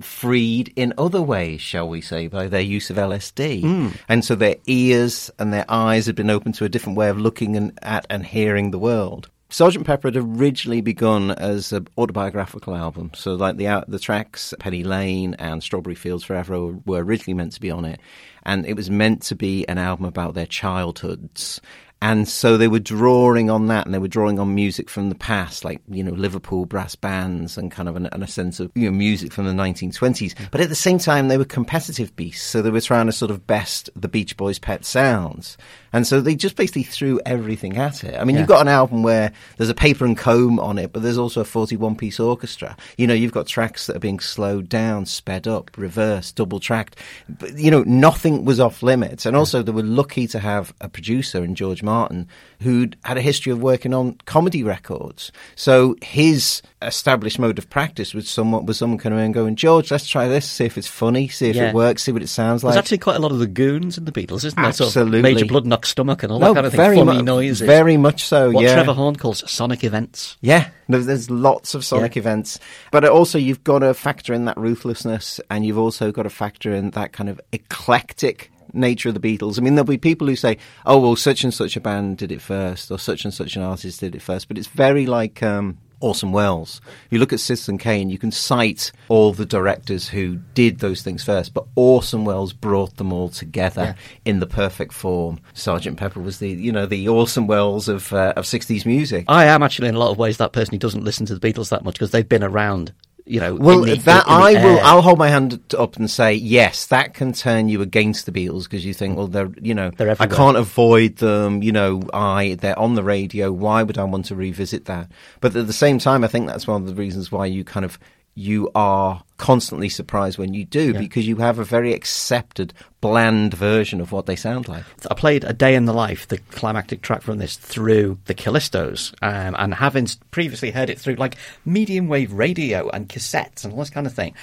freed 0.00 0.72
in 0.76 0.94
other 0.98 1.20
ways, 1.22 1.60
shall 1.60 1.88
we 1.88 2.00
say, 2.00 2.26
by 2.26 2.48
their 2.48 2.60
use 2.60 2.90
of 2.90 2.96
LSD. 2.96 3.92
And 4.08 4.24
so 4.24 4.34
their 4.34 4.56
ears 4.66 5.30
and 5.38 5.52
their 5.52 5.66
eyes 5.68 6.06
had 6.06 6.14
been 6.16 6.30
open 6.30 6.52
to 6.52 6.64
a 6.64 6.68
different 6.68 6.96
way 6.96 7.08
of 7.10 7.18
looking 7.18 7.56
and, 7.56 7.78
at 7.82 8.06
and 8.08 8.24
hearing 8.24 8.70
the 8.70 8.78
world. 8.78 9.28
Sergeant 9.50 9.84
Pepper 9.84 10.08
had 10.08 10.16
originally 10.16 10.80
begun 10.80 11.32
as 11.32 11.72
an 11.72 11.88
autobiographical 11.98 12.76
album, 12.76 13.10
so 13.14 13.34
like 13.34 13.56
the 13.56 13.84
the 13.88 13.98
tracks 13.98 14.54
Penny 14.60 14.84
Lane 14.84 15.34
and 15.40 15.60
Strawberry 15.60 15.96
Fields 15.96 16.22
Forever 16.22 16.72
were, 16.86 17.02
originally 17.02 17.34
meant 17.34 17.52
to 17.52 17.60
be 17.60 17.70
on 17.70 17.84
it, 17.84 18.00
and 18.44 18.64
it 18.64 18.74
was 18.74 18.90
meant 18.90 19.22
to 19.22 19.34
be 19.34 19.66
an 19.66 19.76
album 19.76 20.06
about 20.06 20.34
their 20.34 20.46
childhoods. 20.46 21.60
And 22.02 22.26
so 22.26 22.56
they 22.56 22.68
were 22.68 22.78
drawing 22.78 23.50
on 23.50 23.66
that, 23.66 23.84
and 23.84 23.92
they 23.92 23.98
were 23.98 24.08
drawing 24.08 24.38
on 24.38 24.54
music 24.54 24.88
from 24.88 25.08
the 25.08 25.14
past, 25.16 25.64
like 25.64 25.82
you 25.88 26.04
know 26.04 26.12
Liverpool 26.12 26.64
brass 26.64 26.94
bands, 26.94 27.58
and 27.58 27.72
kind 27.72 27.88
of 27.88 27.96
an, 27.96 28.06
and 28.06 28.22
a 28.22 28.28
sense 28.28 28.60
of 28.60 28.70
you 28.76 28.88
know 28.88 28.96
music 28.96 29.32
from 29.32 29.46
the 29.46 29.52
1920s. 29.52 30.34
Mm. 30.34 30.50
But 30.52 30.60
at 30.60 30.68
the 30.68 30.76
same 30.76 30.98
time, 30.98 31.26
they 31.26 31.38
were 31.38 31.44
competitive 31.44 32.14
beasts, 32.14 32.46
so 32.46 32.62
they 32.62 32.70
were 32.70 32.80
trying 32.80 33.06
to 33.06 33.12
sort 33.12 33.32
of 33.32 33.48
best 33.48 33.90
the 33.96 34.08
Beach 34.08 34.36
Boys' 34.36 34.60
pet 34.60 34.84
sounds, 34.84 35.58
and 35.92 36.06
so 36.06 36.20
they 36.20 36.34
just 36.34 36.56
basically 36.56 36.82
threw 36.82 37.20
everything 37.26 37.76
at 37.76 38.04
it. 38.04 38.14
I 38.18 38.24
mean, 38.24 38.34
Yeah. 38.36 38.40
you've 38.42 38.48
got 38.48 38.60
an 38.62 38.68
album 38.68 39.02
where 39.02 39.32
there's 39.56 39.70
a 39.70 39.74
paper 39.74 40.04
and 40.04 40.16
comb 40.16 40.58
on 40.60 40.78
it, 40.78 40.92
but 40.92 41.02
there's 41.02 41.18
also 41.18 41.40
a 41.40 41.44
41 41.44 41.96
piece 41.96 42.20
orchestra. 42.20 42.76
You 42.96 43.06
know, 43.06 43.14
you've 43.14 43.32
got 43.32 43.46
tracks 43.46 43.86
that 43.86 43.96
are 43.96 44.00
being 44.00 44.20
slowed 44.20 44.68
down, 44.68 45.06
sped 45.06 45.48
up, 45.48 45.70
reversed, 45.76 46.36
double 46.36 46.60
tracked. 46.60 46.96
But, 47.28 47.58
you 47.58 47.70
know, 47.70 47.82
nothing 47.86 48.44
was 48.44 48.60
off 48.60 48.82
limits. 48.82 49.26
And 49.26 49.36
also, 49.36 49.62
they 49.62 49.72
were 49.72 49.82
lucky 49.82 50.26
to 50.28 50.38
have 50.38 50.72
a 50.80 50.88
producer 50.88 51.42
in 51.44 51.54
George 51.54 51.82
Martin 51.82 52.28
who'd 52.60 52.96
had 53.04 53.16
a 53.16 53.22
history 53.22 53.50
of 53.52 53.62
working 53.62 53.94
on 53.94 54.16
comedy 54.26 54.62
records. 54.62 55.32
So 55.56 55.96
his 56.02 56.62
established 56.82 57.38
mode 57.38 57.58
of 57.58 57.68
practice 57.68 58.14
was 58.14 58.28
someone 58.28 58.64
was 58.66 58.78
someone 58.78 58.98
coming 58.98 59.18
in 59.18 59.26
and 59.26 59.34
going, 59.34 59.54
George, 59.56 59.90
let's 59.90 60.06
try 60.06 60.28
this, 60.28 60.48
see 60.50 60.64
if 60.64 60.78
it's 60.78 60.86
funny, 60.86 61.28
see 61.28 61.48
if 61.50 61.56
Yeah. 61.56 61.68
it 61.70 61.74
works, 61.74 62.02
see 62.02 62.12
what 62.12 62.22
it 62.22 62.28
sounds 62.28 62.64
like. 62.64 62.72
There's 62.74 62.82
actually 62.82 62.98
quite 62.98 63.16
a 63.16 63.18
lot 63.20 63.32
of 63.32 63.38
the 63.38 63.46
goons 63.46 63.98
in 63.98 64.04
the 64.04 64.12
Beatles, 64.12 64.44
isn't 64.44 64.56
there? 64.60 64.72
Sort 64.72 64.88
of 64.90 64.96
Absolutely. 64.96 65.22
Major 65.22 65.44
Blood 65.46 65.66
Stomach 65.86 66.22
and 66.22 66.32
all 66.32 66.38
that 66.38 66.54
kind 66.54 66.66
of 66.66 66.72
thing. 66.72 66.78
very 66.78 66.96
Funny 66.96 67.18
mu- 67.18 67.22
noises. 67.22 67.66
Very 67.66 67.96
much 67.96 68.24
so. 68.24 68.50
what 68.50 68.64
yeah. 68.64 68.74
Trevor 68.74 68.92
Horn 68.92 69.16
calls 69.16 69.48
sonic 69.50 69.84
events. 69.84 70.36
Yeah, 70.40 70.68
there's, 70.88 71.06
there's 71.06 71.30
lots 71.30 71.74
of 71.74 71.84
Sonic 71.84 72.16
Yeah. 72.16 72.20
events, 72.20 72.58
but 72.90 73.04
also 73.04 73.38
you've 73.38 73.64
got 73.64 73.80
to 73.80 73.94
factor 73.94 74.32
in 74.34 74.44
that 74.46 74.56
ruthlessness, 74.56 75.40
and 75.50 75.64
you've 75.64 75.78
also 75.78 76.12
got 76.12 76.24
to 76.24 76.30
factor 76.30 76.72
in 76.72 76.90
that 76.90 77.12
kind 77.12 77.28
of 77.28 77.40
eclectic 77.52 78.50
nature 78.72 79.08
of 79.08 79.20
the 79.20 79.20
Beatles. 79.20 79.58
I 79.58 79.62
mean, 79.62 79.74
there'll 79.74 79.86
be 79.86 79.98
people 79.98 80.26
who 80.28 80.36
say, 80.36 80.58
"Oh, 80.86 80.98
well, 80.98 81.16
such 81.16 81.42
and 81.44 81.52
such 81.52 81.76
a 81.76 81.80
band 81.80 82.18
did 82.18 82.30
it 82.30 82.40
first, 82.40 82.90
or 82.90 82.98
such 82.98 83.24
and 83.24 83.32
such 83.34 83.56
an 83.56 83.62
artist 83.62 84.00
did 84.00 84.14
it 84.14 84.22
first, 84.22 84.48
but 84.48 84.58
it's 84.58 84.68
very 84.68 85.06
like. 85.06 85.42
Um, 85.42 85.78
Orson 86.00 86.32
Welles. 86.32 86.80
You 87.10 87.18
look 87.18 87.32
at 87.32 87.40
Citizen 87.40 87.78
Kane, 87.78 88.10
you 88.10 88.18
can 88.18 88.30
cite 88.30 88.92
all 89.08 89.32
the 89.32 89.46
directors 89.46 90.08
who 90.08 90.36
did 90.54 90.80
those 90.80 91.02
things 91.02 91.22
first, 91.22 91.54
but 91.54 91.66
Orson 91.74 92.24
Welles 92.24 92.52
brought 92.52 92.96
them 92.96 93.12
all 93.12 93.28
together 93.28 93.94
in 94.24 94.40
the 94.40 94.46
perfect 94.46 94.92
form. 94.92 95.40
Sergeant 95.54 95.96
Pepper 95.96 96.20
was 96.20 96.38
the, 96.38 96.50
you 96.50 96.72
know, 96.72 96.86
the 96.86 97.08
Orson 97.08 97.46
Welles 97.46 97.88
of 97.88 98.12
uh, 98.12 98.32
of 98.36 98.44
'60s 98.44 98.84
music. 98.86 99.24
I 99.28 99.44
am 99.44 99.62
actually, 99.62 99.88
in 99.88 99.94
a 99.94 99.98
lot 99.98 100.10
of 100.10 100.18
ways, 100.18 100.38
that 100.38 100.52
person 100.52 100.72
who 100.72 100.78
doesn't 100.78 101.04
listen 101.04 101.26
to 101.26 101.36
the 101.36 101.52
Beatles 101.52 101.70
that 101.70 101.84
much 101.84 101.94
because 101.94 102.10
they've 102.10 102.28
been 102.28 102.44
around. 102.44 102.92
You 103.30 103.38
know, 103.38 103.54
Well, 103.54 103.84
in 103.84 103.90
the, 103.90 103.96
that 104.04 104.26
in 104.26 104.34
the 104.34 104.40
I 104.40 104.52
will. 104.64 104.80
I'll 104.80 105.02
hold 105.02 105.18
my 105.18 105.28
hand 105.28 105.60
up 105.78 105.96
and 105.96 106.10
say 106.10 106.34
yes. 106.34 106.86
That 106.86 107.14
can 107.14 107.32
turn 107.32 107.68
you 107.68 107.80
against 107.80 108.26
the 108.26 108.32
Beatles 108.32 108.64
because 108.64 108.84
you 108.84 108.92
think, 108.92 109.16
well, 109.16 109.28
they're 109.28 109.52
you 109.60 109.72
know, 109.72 109.90
They're 109.90 110.16
I 110.18 110.26
can't 110.26 110.56
avoid 110.56 111.16
them. 111.16 111.62
You 111.62 111.70
know, 111.70 112.02
I 112.12 112.56
they're 112.60 112.78
on 112.78 112.96
the 112.96 113.04
radio. 113.04 113.52
Why 113.52 113.84
would 113.84 113.98
I 113.98 114.04
want 114.04 114.26
to 114.26 114.34
revisit 114.34 114.86
that? 114.86 115.10
But 115.40 115.54
at 115.54 115.68
the 115.68 115.72
same 115.72 116.00
time, 116.00 116.24
I 116.24 116.26
think 116.26 116.48
that's 116.48 116.66
one 116.66 116.82
of 116.82 116.88
the 116.88 116.94
reasons 116.94 117.30
why 117.30 117.46
you 117.46 117.62
kind 117.62 117.84
of 117.84 118.00
you 118.34 118.70
are 118.74 119.22
constantly 119.36 119.88
surprised 119.88 120.38
when 120.38 120.54
you 120.54 120.64
do 120.64 120.92
because 120.94 121.26
you 121.26 121.36
have 121.36 121.58
a 121.58 121.64
very 121.64 121.92
accepted, 121.92 122.72
bland 123.00 123.54
version 123.54 124.00
of 124.00 124.12
what 124.12 124.26
they 124.26 124.36
sound 124.36 124.68
like. 124.68 124.84
I 125.10 125.14
played 125.14 125.44
A 125.44 125.52
Day 125.52 125.74
in 125.74 125.86
the 125.86 125.92
Life, 125.92 126.28
the 126.28 126.38
climactic 126.38 127.02
track 127.02 127.22
from 127.22 127.38
this, 127.38 127.56
through 127.56 128.18
the 128.26 128.34
Callistos, 128.34 129.14
um, 129.22 129.56
and 129.58 129.74
having 129.74 130.06
previously 130.30 130.70
heard 130.70 130.90
it 130.90 130.98
through 130.98 131.14
like 131.14 131.36
medium 131.64 132.08
wave 132.08 132.32
radio 132.32 132.88
and 132.90 133.08
cassettes 133.08 133.64
and 133.64 133.72
all 133.72 133.80
this 133.80 133.90
kind 133.90 134.06
of 134.06 134.14
thing. 134.14 134.34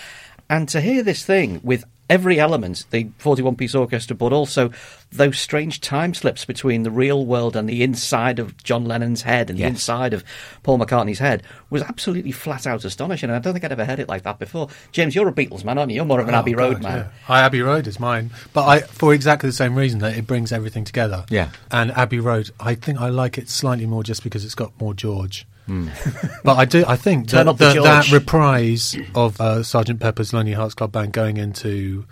And 0.49 0.67
to 0.69 0.81
hear 0.81 1.03
this 1.03 1.25
thing 1.25 1.59
with 1.63 1.83
every 2.09 2.39
element, 2.39 2.85
the 2.91 3.09
41 3.17 3.55
piece 3.55 3.75
orchestra, 3.75 4.15
but 4.15 4.31
also 4.33 4.71
those 5.11 5.37
strange 5.39 5.81
time 5.81 6.13
slips 6.13 6.45
between 6.45 6.83
the 6.83 6.91
real 6.91 7.25
world 7.25 7.55
and 7.55 7.67
the 7.67 7.83
inside 7.83 8.39
of 8.39 8.61
John 8.63 8.85
Lennon's 8.85 9.21
head 9.23 9.49
and 9.49 9.57
the 9.59 9.63
inside 9.63 10.13
of 10.13 10.23
Paul 10.63 10.79
McCartney's 10.79 11.19
head 11.19 11.43
was 11.69 11.81
absolutely 11.81 12.31
flat 12.31 12.65
out 12.67 12.83
astonishing. 12.85 13.29
And 13.29 13.35
I 13.35 13.39
don't 13.39 13.53
think 13.53 13.65
I'd 13.65 13.71
ever 13.71 13.85
heard 13.85 13.99
it 13.99 14.07
like 14.09 14.23
that 14.23 14.39
before. 14.39 14.67
James, 14.91 15.15
you're 15.15 15.27
a 15.27 15.33
Beatles 15.33 15.63
man, 15.63 15.77
aren't 15.77 15.91
you? 15.91 15.95
You're 15.95 16.05
more 16.05 16.19
of 16.19 16.27
an 16.27 16.35
Oh, 16.35 16.39
Abbey 16.39 16.55
Road 16.55 16.73
God, 16.75 16.83
man. 16.83 16.97
yeah. 16.97 17.07
Hi, 17.25 17.41
Abbey 17.41 17.61
Road 17.61 17.87
is 17.87 17.99
mine, 17.99 18.31
but 18.53 18.65
I 18.67 18.79
for 18.81 19.13
exactly 19.13 19.49
the 19.49 19.55
same 19.55 19.75
reason 19.75 19.99
that 19.99 20.17
it 20.17 20.27
brings 20.27 20.51
everything 20.51 20.83
together. 20.83 21.25
Yeah. 21.29 21.49
and 21.71 21.91
Abbey 21.91 22.19
Road, 22.19 22.51
I 22.59 22.75
think 22.75 22.99
I 23.01 23.09
like 23.09 23.37
it 23.37 23.49
slightly 23.49 23.85
more 23.85 24.03
just 24.03 24.23
because 24.23 24.43
it's 24.45 24.55
got 24.55 24.71
more 24.79 24.93
George. 24.93 25.45
but 26.43 26.57
I 26.57 26.65
do. 26.65 26.85
I 26.87 26.95
think 26.95 27.27
Turn 27.27 27.45
that, 27.45 27.51
up 27.51 27.57
the 27.57 27.81
that, 27.81 28.05
that 28.05 28.11
reprise 28.11 28.95
of 29.15 29.39
uh, 29.41 29.63
Sergeant 29.63 29.99
Pepper's 29.99 30.33
Lonely 30.33 30.53
Hearts 30.53 30.73
Club 30.73 30.91
Band 30.91 31.13
going 31.13 31.37
into 31.37 32.05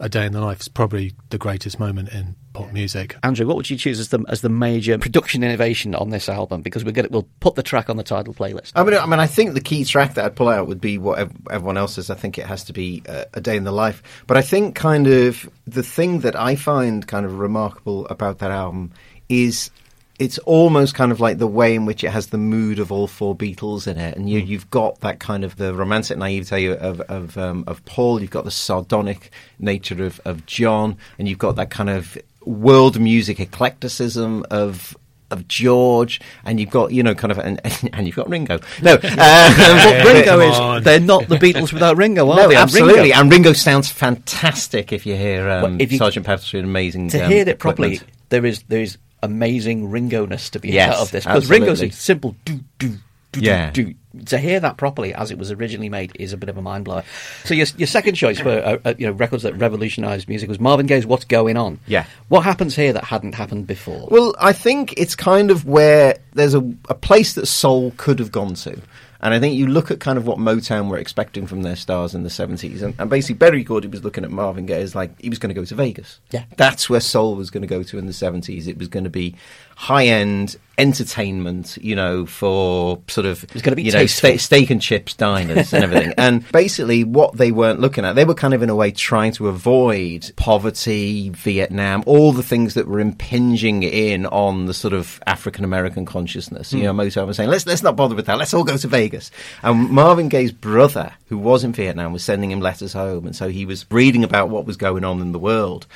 a 0.00 0.08
day 0.08 0.24
in 0.24 0.32
the 0.32 0.40
life 0.40 0.60
is 0.60 0.68
probably 0.68 1.12
the 1.28 1.38
greatest 1.38 1.78
moment 1.78 2.08
in 2.08 2.34
pop 2.52 2.72
music. 2.72 3.16
Andrew, 3.22 3.46
what 3.46 3.56
would 3.56 3.68
you 3.70 3.76
choose 3.76 4.00
as 4.00 4.08
the 4.08 4.24
as 4.28 4.40
the 4.40 4.48
major 4.48 4.98
production 4.98 5.44
innovation 5.44 5.94
on 5.94 6.10
this 6.10 6.28
album? 6.28 6.62
Because 6.62 6.84
we're 6.84 6.92
gonna, 6.92 7.08
we'll 7.10 7.28
put 7.40 7.54
the 7.54 7.62
track 7.62 7.90
on 7.90 7.96
the 7.96 8.02
Tidal 8.02 8.34
playlist. 8.34 8.72
I 8.74 8.82
mean, 8.82 8.94
I 8.94 9.06
mean, 9.06 9.20
I 9.20 9.26
think 9.26 9.54
the 9.54 9.60
key 9.60 9.84
track 9.84 10.14
that 10.14 10.24
I'd 10.24 10.36
pull 10.36 10.48
out 10.48 10.66
would 10.66 10.80
be 10.80 10.98
what 10.98 11.30
everyone 11.50 11.76
else 11.76 11.94
says. 11.94 12.10
I 12.10 12.14
think 12.14 12.38
it 12.38 12.46
has 12.46 12.64
to 12.64 12.72
be 12.72 13.02
uh, 13.08 13.24
a 13.34 13.40
day 13.40 13.56
in 13.56 13.64
the 13.64 13.72
life. 13.72 14.02
But 14.26 14.36
I 14.36 14.42
think 14.42 14.74
kind 14.74 15.06
of 15.06 15.48
the 15.66 15.82
thing 15.82 16.20
that 16.20 16.34
I 16.34 16.56
find 16.56 17.06
kind 17.06 17.26
of 17.26 17.38
remarkable 17.38 18.06
about 18.06 18.38
that 18.38 18.50
album 18.50 18.92
is 19.28 19.70
it's 20.20 20.38
almost 20.40 20.94
kind 20.94 21.10
of 21.10 21.18
like 21.18 21.38
the 21.38 21.46
way 21.46 21.74
in 21.74 21.86
which 21.86 22.04
it 22.04 22.10
has 22.10 22.26
the 22.26 22.36
mood 22.38 22.78
of 22.78 22.92
all 22.92 23.06
four 23.06 23.34
Beatles 23.34 23.86
in 23.88 23.96
it, 23.96 24.16
and 24.16 24.28
you, 24.28 24.38
you've 24.38 24.70
got 24.70 25.00
that 25.00 25.18
kind 25.18 25.44
of 25.44 25.56
the 25.56 25.74
romantic 25.74 26.18
naivete 26.18 26.66
of 26.76 27.00
of, 27.00 27.38
um, 27.38 27.64
of 27.66 27.82
Paul. 27.86 28.20
You've 28.20 28.30
got 28.30 28.44
the 28.44 28.50
sardonic 28.50 29.30
nature 29.58 30.04
of 30.04 30.20
of 30.26 30.44
John, 30.44 30.98
and 31.18 31.26
you've 31.26 31.38
got 31.38 31.56
that 31.56 31.70
kind 31.70 31.88
of 31.88 32.18
world 32.44 33.00
music 33.00 33.40
eclecticism 33.40 34.44
of 34.50 34.94
of 35.30 35.48
George, 35.48 36.20
and 36.44 36.60
you've 36.60 36.70
got 36.70 36.92
you 36.92 37.02
know 37.02 37.14
kind 37.14 37.32
of 37.32 37.38
and, 37.38 37.58
and 37.94 38.06
you've 38.06 38.16
got 38.16 38.28
Ringo. 38.28 38.60
No, 38.82 38.98
But 39.02 39.04
Ringo 40.04 40.40
is, 40.40 40.58
on. 40.58 40.82
they're 40.82 41.00
not 41.00 41.28
the 41.28 41.36
Beatles 41.36 41.72
without 41.72 41.96
Ringo, 41.96 42.28
are 42.28 42.36
no, 42.36 42.48
they? 42.48 42.56
And 42.56 42.62
absolutely, 42.62 43.00
Ringo- 43.04 43.16
and 43.20 43.30
Ringo 43.32 43.52
sounds 43.54 43.88
fantastic 43.90 44.92
if 44.92 45.06
you 45.06 45.16
hear 45.16 45.48
um, 45.48 45.62
Well, 45.62 45.80
if 45.80 45.92
you- 45.92 45.98
Sergeant 45.98 46.26
Pepper's 46.26 46.52
amazing. 46.52 47.08
to 47.08 47.24
um, 47.24 47.30
hear 47.30 47.48
it 47.48 47.58
properly, 47.58 47.94
equipment. 47.94 48.16
there 48.28 48.44
is 48.44 48.62
there 48.68 48.82
is 48.82 48.98
amazing 49.22 49.90
Ringo-ness 49.90 50.50
to 50.50 50.58
be 50.60 50.70
Yes, 50.70 50.94
out 50.96 51.02
of 51.02 51.10
this 51.10 51.24
because 51.24 51.48
Ringo's 51.50 51.82
a 51.82 51.90
simple 51.90 52.34
do 52.44 52.60
do 52.78 52.94
do 53.32 53.40
Yeah. 53.40 53.70
do. 53.70 53.94
To 54.26 54.38
hear 54.38 54.58
that 54.58 54.76
properly 54.76 55.14
as 55.14 55.30
it 55.30 55.38
was 55.38 55.52
originally 55.52 55.88
made 55.88 56.10
is 56.16 56.32
a 56.32 56.36
bit 56.36 56.48
of 56.48 56.56
a 56.58 56.62
mind 56.62 56.84
blower. 56.84 57.04
So 57.44 57.54
your 57.54 57.66
your 57.76 57.86
second 57.86 58.16
choice 58.16 58.40
for 58.40 58.48
uh, 58.50 58.78
uh, 58.84 58.94
you 58.98 59.06
know 59.06 59.12
records 59.12 59.44
that 59.44 59.54
revolutionised 59.54 60.28
music 60.28 60.48
was 60.48 60.58
Marvin 60.58 60.86
Gaye's 60.86 61.06
"What's 61.06 61.24
Going 61.26 61.56
On." 61.56 61.78
Yeah. 61.86 62.06
what 62.28 62.40
happens 62.42 62.74
here 62.74 62.92
that 62.92 63.04
hadn't 63.04 63.36
happened 63.36 63.68
before? 63.68 64.08
Well, 64.10 64.34
I 64.40 64.52
think 64.52 64.94
it's 64.96 65.14
kind 65.14 65.52
of 65.52 65.64
where 65.64 66.18
there's 66.32 66.54
a, 66.54 66.62
a 66.88 66.94
place 66.94 67.34
that 67.34 67.46
soul 67.46 67.92
could 67.96 68.18
have 68.18 68.32
gone 68.32 68.54
to. 68.54 68.80
And 69.22 69.34
I 69.34 69.40
think 69.40 69.54
you 69.54 69.66
look 69.66 69.90
at 69.90 70.00
kind 70.00 70.16
of 70.16 70.26
what 70.26 70.38
Motown 70.38 70.88
were 70.88 70.96
expecting 70.96 71.46
from 71.46 71.62
their 71.62 71.76
stars 71.76 72.14
in 72.14 72.22
the 72.22 72.30
70s. 72.30 72.82
And, 72.82 72.94
and 72.98 73.10
basically, 73.10 73.34
Berry 73.34 73.62
Gordy 73.62 73.88
was 73.88 74.02
looking 74.02 74.24
at 74.24 74.30
Marvin 74.30 74.66
Gaye 74.66 74.80
as 74.80 74.94
like 74.94 75.20
he 75.20 75.28
was 75.28 75.38
going 75.38 75.54
to 75.54 75.60
go 75.60 75.64
to 75.64 75.74
Vegas. 75.74 76.20
Yeah. 76.30 76.44
That's 76.56 76.88
where 76.88 77.00
soul 77.00 77.34
was 77.36 77.50
going 77.50 77.62
to 77.62 77.66
go 77.66 77.82
to 77.82 77.98
in 77.98 78.06
the 78.06 78.12
70s. 78.12 78.66
It 78.66 78.78
was 78.78 78.88
going 78.88 79.04
to 79.04 79.10
be 79.10 79.36
high 79.80 80.04
end 80.04 80.56
entertainment, 80.76 81.78
you 81.80 81.96
know, 81.96 82.26
for 82.26 83.00
sort 83.08 83.26
of 83.26 83.46
was 83.54 83.62
gonna 83.62 83.76
be 83.76 83.82
you 83.82 83.92
know, 83.92 84.04
sta- 84.04 84.36
steak 84.36 84.68
and 84.68 84.80
chips 84.80 85.14
diners 85.14 85.72
and 85.72 85.84
everything. 85.84 86.12
and 86.18 86.46
basically, 86.52 87.02
what 87.02 87.34
they 87.38 87.50
weren't 87.50 87.80
looking 87.80 88.04
at, 88.04 88.14
they 88.14 88.26
were 88.26 88.34
kind 88.34 88.52
of 88.52 88.62
in 88.62 88.68
a 88.68 88.74
way 88.74 88.90
trying 88.90 89.32
to 89.32 89.48
avoid 89.48 90.30
poverty, 90.36 91.30
Vietnam, 91.30 92.02
all 92.04 92.32
the 92.32 92.42
things 92.42 92.74
that 92.74 92.88
were 92.88 93.00
impinging 93.00 93.82
in 93.82 94.26
on 94.26 94.66
the 94.66 94.74
sort 94.74 94.92
of 94.92 95.18
African 95.26 95.64
American 95.64 96.04
consciousness. 96.04 96.74
You 96.74 96.82
know, 96.82 96.90
hmm. 96.90 96.98
most 96.98 97.16
Motown 97.16 97.26
was 97.26 97.38
saying, 97.38 97.48
let's 97.48 97.66
let's 97.66 97.82
not 97.82 97.96
bother 97.96 98.14
with 98.14 98.26
that. 98.26 98.36
Let's 98.36 98.52
all 98.52 98.64
go 98.64 98.76
to 98.76 98.88
Vegas. 98.88 99.30
And 99.62 99.88
Marvin 99.88 100.28
Gaye's 100.28 100.52
brother, 100.52 101.14
who 101.28 101.38
was 101.38 101.64
in 101.64 101.72
Vietnam, 101.72 102.12
was 102.12 102.22
sending 102.22 102.50
him 102.50 102.60
letters 102.60 102.92
home, 102.92 103.24
and 103.24 103.34
so 103.34 103.48
he 103.48 103.64
was 103.64 103.86
reading 103.90 104.24
about 104.24 104.50
what 104.50 104.66
was 104.66 104.76
going 104.76 105.04
on 105.04 105.22
in 105.22 105.32
the 105.32 105.38
world. 105.38 105.86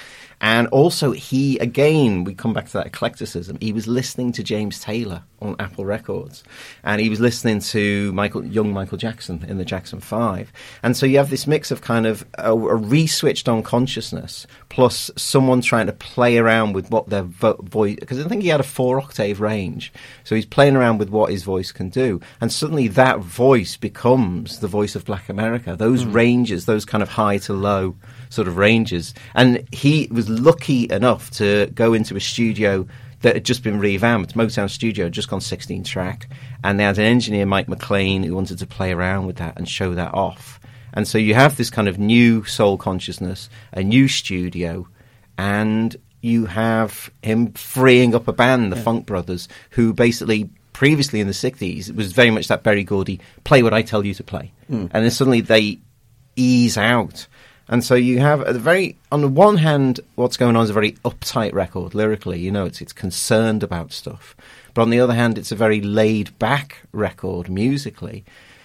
And 0.40 0.66
also, 0.68 1.12
he 1.12 1.58
again, 1.58 2.24
we 2.24 2.34
come 2.34 2.52
back 2.52 2.66
to 2.66 2.72
that 2.74 2.86
eclecticism. 2.86 3.58
He 3.60 3.72
was 3.72 3.86
listening 3.86 4.32
to 4.32 4.42
James 4.42 4.80
Taylor 4.80 5.22
on 5.44 5.56
Apple 5.58 5.84
Records, 5.84 6.42
and 6.82 7.00
he 7.00 7.08
was 7.08 7.20
listening 7.20 7.60
to 7.60 8.12
Michael, 8.12 8.44
young 8.44 8.72
Michael 8.72 8.98
Jackson 8.98 9.44
in 9.46 9.58
the 9.58 9.64
Jackson 9.64 10.00
Five. 10.00 10.52
And 10.82 10.96
so 10.96 11.06
you 11.06 11.18
have 11.18 11.30
this 11.30 11.46
mix 11.46 11.70
of 11.70 11.80
kind 11.80 12.06
of 12.06 12.26
a, 12.34 12.52
a 12.52 12.74
re-switched 12.74 13.48
on 13.48 13.62
consciousness, 13.62 14.46
plus 14.68 15.10
someone 15.16 15.60
trying 15.60 15.86
to 15.86 15.92
play 15.92 16.38
around 16.38 16.72
with 16.72 16.90
what 16.90 17.08
their 17.08 17.22
vo- 17.22 17.60
voice. 17.62 17.96
Because 18.00 18.24
I 18.24 18.28
think 18.28 18.42
he 18.42 18.48
had 18.48 18.60
a 18.60 18.64
four 18.64 18.98
octave 18.98 19.40
range, 19.40 19.92
so 20.24 20.34
he's 20.34 20.46
playing 20.46 20.76
around 20.76 20.98
with 20.98 21.10
what 21.10 21.30
his 21.30 21.44
voice 21.44 21.72
can 21.72 21.88
do, 21.88 22.20
and 22.40 22.52
suddenly 22.52 22.88
that 22.88 23.20
voice 23.20 23.76
becomes 23.76 24.60
the 24.60 24.68
voice 24.68 24.94
of 24.96 25.04
Black 25.04 25.28
America. 25.28 25.76
Those 25.76 26.02
hmm. 26.02 26.12
ranges, 26.12 26.66
those 26.66 26.84
kind 26.84 27.02
of 27.02 27.10
high 27.10 27.38
to 27.38 27.52
low 27.52 27.96
sort 28.30 28.48
of 28.48 28.56
ranges. 28.56 29.14
And 29.34 29.66
he 29.72 30.08
was 30.10 30.28
lucky 30.28 30.90
enough 30.90 31.30
to 31.32 31.66
go 31.74 31.94
into 31.94 32.16
a 32.16 32.20
studio 32.20 32.86
that 33.24 33.34
had 33.34 33.44
just 33.44 33.62
been 33.62 33.80
revamped. 33.80 34.34
Motown 34.34 34.68
Studio 34.68 35.06
had 35.06 35.12
just 35.12 35.30
gone 35.30 35.40
16 35.40 35.82
track, 35.84 36.28
and 36.62 36.78
they 36.78 36.84
had 36.84 36.98
an 36.98 37.04
engineer, 37.04 37.46
Mike 37.46 37.68
McLean, 37.68 38.22
who 38.22 38.34
wanted 38.34 38.58
to 38.58 38.66
play 38.66 38.92
around 38.92 39.26
with 39.26 39.36
that 39.36 39.56
and 39.56 39.66
show 39.66 39.94
that 39.94 40.12
off. 40.12 40.60
And 40.92 41.08
so 41.08 41.16
you 41.16 41.32
have 41.34 41.56
this 41.56 41.70
kind 41.70 41.88
of 41.88 41.98
new 41.98 42.44
soul 42.44 42.76
consciousness, 42.76 43.48
a 43.72 43.82
new 43.82 44.08
studio, 44.08 44.86
and 45.38 45.96
you 46.20 46.44
have 46.44 47.10
him 47.22 47.52
freeing 47.52 48.14
up 48.14 48.28
a 48.28 48.32
band, 48.32 48.70
the 48.70 48.76
Funk 48.76 49.06
Brothers, 49.06 49.48
who 49.70 49.94
basically 49.94 50.50
previously 50.74 51.20
in 51.20 51.26
the 51.26 51.32
60s 51.32 51.88
it 51.88 51.94
was 51.94 52.12
very 52.12 52.30
much 52.30 52.48
that 52.48 52.64
Berry 52.64 52.84
Gordy 52.84 53.20
play 53.44 53.62
what 53.62 53.72
I 53.72 53.80
tell 53.80 54.04
you 54.04 54.12
to 54.14 54.24
play. 54.24 54.52
Hmm. 54.66 54.86
And 54.90 55.04
then 55.04 55.10
suddenly 55.10 55.40
they 55.40 55.78
ease 56.36 56.76
out. 56.76 57.26
And 57.68 57.82
so 57.82 57.94
you 57.94 58.20
have 58.20 58.46
a 58.46 58.52
very, 58.52 58.96
on 59.10 59.22
the 59.22 59.28
one 59.28 59.56
hand, 59.56 60.00
what's 60.16 60.36
going 60.36 60.54
on 60.54 60.64
is 60.64 60.70
a 60.70 60.74
very 60.74 60.92
uptight 61.04 61.54
record 61.54 61.94
lyrically. 61.94 62.38
You 62.38 62.50
know, 62.50 62.66
it's 62.66 62.80
it's 62.80 62.92
concerned 62.92 63.62
about 63.62 63.92
stuff, 63.92 64.36
but 64.74 64.82
on 64.82 64.90
the 64.90 65.00
other 65.00 65.14
hand, 65.14 65.38
it's 65.38 65.52
a 65.52 65.56
very 65.56 65.80
laid 65.80 66.38
back 66.38 66.82
record 66.92 67.48
musically. 67.48 68.24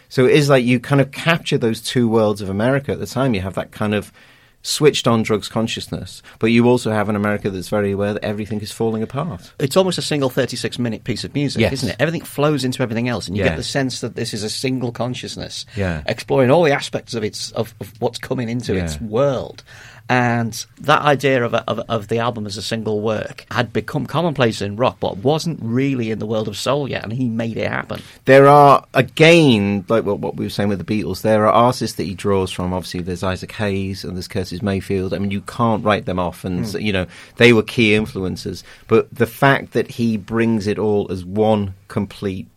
So 0.09 0.25
it 0.25 0.31
is 0.31 0.49
like 0.49 0.65
you 0.65 0.79
kind 0.79 0.99
of 0.99 1.11
capture 1.11 1.57
those 1.57 1.81
two 1.81 2.09
worlds 2.09 2.41
of 2.41 2.49
America 2.49 2.91
at 2.91 2.99
the 2.99 3.05
time. 3.05 3.33
You 3.33 3.41
have 3.41 3.55
that 3.55 3.71
kind 3.71 3.93
of 3.93 4.11
switched 4.61 5.07
on 5.07 5.23
drugs 5.23 5.47
consciousness, 5.47 6.21
but 6.39 6.47
you 6.47 6.67
also 6.67 6.91
have 6.91 7.07
an 7.09 7.15
America 7.15 7.49
that's 7.49 7.69
very 7.69 7.91
aware 7.91 8.13
that 8.13 8.23
everything 8.25 8.59
is 8.59 8.71
falling 8.71 9.01
apart. 9.01 9.53
it's 9.59 9.77
almost 9.77 9.97
a 9.97 10.01
single 10.01 10.29
36 10.29 10.77
minute 10.77 11.03
piece 11.05 11.23
of 11.23 11.33
music, 11.33 11.61
Yes. 11.61 11.73
isn't 11.73 11.89
it? 11.89 11.95
Everything 11.99 12.21
flows 12.21 12.63
into 12.65 12.83
everything 12.83 13.07
else, 13.07 13.27
and 13.27 13.37
you 13.37 13.43
get 13.43 13.55
the 13.57 13.63
sense 13.63 14.01
that 14.01 14.15
this 14.15 14.33
is 14.33 14.43
a 14.43 14.49
single 14.49 14.91
consciousness, 14.91 15.65
Yeah. 15.75 16.01
exploring 16.05 16.51
all 16.51 16.63
the 16.63 16.73
aspects 16.73 17.13
of 17.13 17.23
its 17.23 17.51
of, 17.51 17.73
of 17.79 17.93
what's 17.99 18.19
coming 18.19 18.49
into 18.49 18.75
Yeah. 18.75 18.83
its 18.83 18.99
world. 18.99 19.63
And 20.09 20.65
that 20.81 21.03
idea 21.03 21.43
of, 21.45 21.53
a, 21.53 21.63
of 21.69 21.79
of 21.87 22.07
the 22.07 22.17
album 22.17 22.47
as 22.47 22.57
a 22.57 22.63
single 22.63 22.99
work 22.99 23.45
had 23.51 23.71
become 23.71 24.07
commonplace 24.07 24.59
in 24.59 24.75
rock, 24.75 24.97
but 24.99 25.17
wasn't 25.17 25.59
really 25.61 26.09
in 26.09 26.17
the 26.17 26.25
world 26.25 26.47
of 26.47 26.57
soul 26.57 26.89
yet, 26.89 27.03
and 27.03 27.13
he 27.13 27.29
made 27.29 27.57
it 27.57 27.69
happen. 27.69 28.01
There 28.25 28.47
are, 28.47 28.83
again, 28.95 29.85
like 29.87 30.05
what, 30.05 30.17
what 30.19 30.35
we 30.35 30.45
were 30.45 30.49
saying 30.49 30.69
with 30.69 30.83
the 30.83 31.03
Beatles, 31.03 31.21
there 31.21 31.45
are 31.45 31.51
artists 31.51 31.97
that 31.97 32.05
he 32.05 32.15
draws 32.15 32.51
from. 32.51 32.73
Obviously, 32.73 33.01
there's 33.01 33.21
Isaac 33.23 33.51
Hayes 33.53 34.03
and 34.03 34.15
there's 34.17 34.27
Curtis 34.27 34.63
Mayfield. 34.63 35.13
I 35.13 35.19
mean, 35.19 35.29
you 35.29 35.41
can't 35.41 35.83
write 35.85 36.05
them 36.05 36.17
off, 36.17 36.43
and, 36.43 36.65
Hmm. 36.65 36.79
you 36.79 36.91
know, 36.91 37.05
they 37.37 37.53
were 37.53 37.61
key 37.63 37.93
influences. 37.93 38.63
But 38.87 39.13
the 39.13 39.27
fact 39.27 39.73
that 39.73 39.91
he 39.91 40.17
brings 40.17 40.65
it 40.65 40.79
all 40.79 41.11
as 41.11 41.23
one 41.23 41.75
complete 41.87 42.47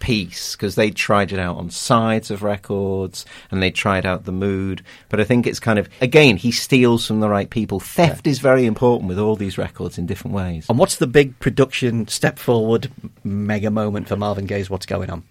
piece, 0.00 0.56
because 0.56 0.74
they 0.74 0.90
tried 0.90 1.32
it 1.32 1.38
out 1.38 1.56
on 1.56 1.70
sides 1.70 2.30
of 2.30 2.42
records 2.42 3.24
and 3.50 3.62
they 3.62 3.70
tried 3.70 4.04
out 4.04 4.24
the 4.24 4.32
mood. 4.32 4.82
But 5.08 5.20
I 5.20 5.24
think 5.24 5.46
it's 5.46 5.60
kind 5.60 5.78
of, 5.78 5.88
again, 6.00 6.36
he 6.36 6.50
steals 6.50 7.06
from 7.06 7.20
the 7.20 7.28
right 7.28 7.48
people. 7.48 7.78
Theft 7.78 8.26
is 8.26 8.40
very 8.40 8.66
important 8.66 9.08
with 9.08 9.18
all 9.18 9.36
these 9.36 9.58
records 9.58 9.98
in 9.98 10.06
different 10.06 10.34
ways. 10.34 10.66
And 10.68 10.78
what's 10.78 10.96
the 10.96 11.06
big 11.06 11.38
production 11.38 12.08
step 12.08 12.38
forward 12.38 12.90
mega 13.22 13.70
moment 13.70 14.08
for 14.08 14.16
Marvin 14.16 14.46
Gaye's 14.46 14.68
What's 14.68 14.86
Going 14.86 15.10
On? 15.10 15.22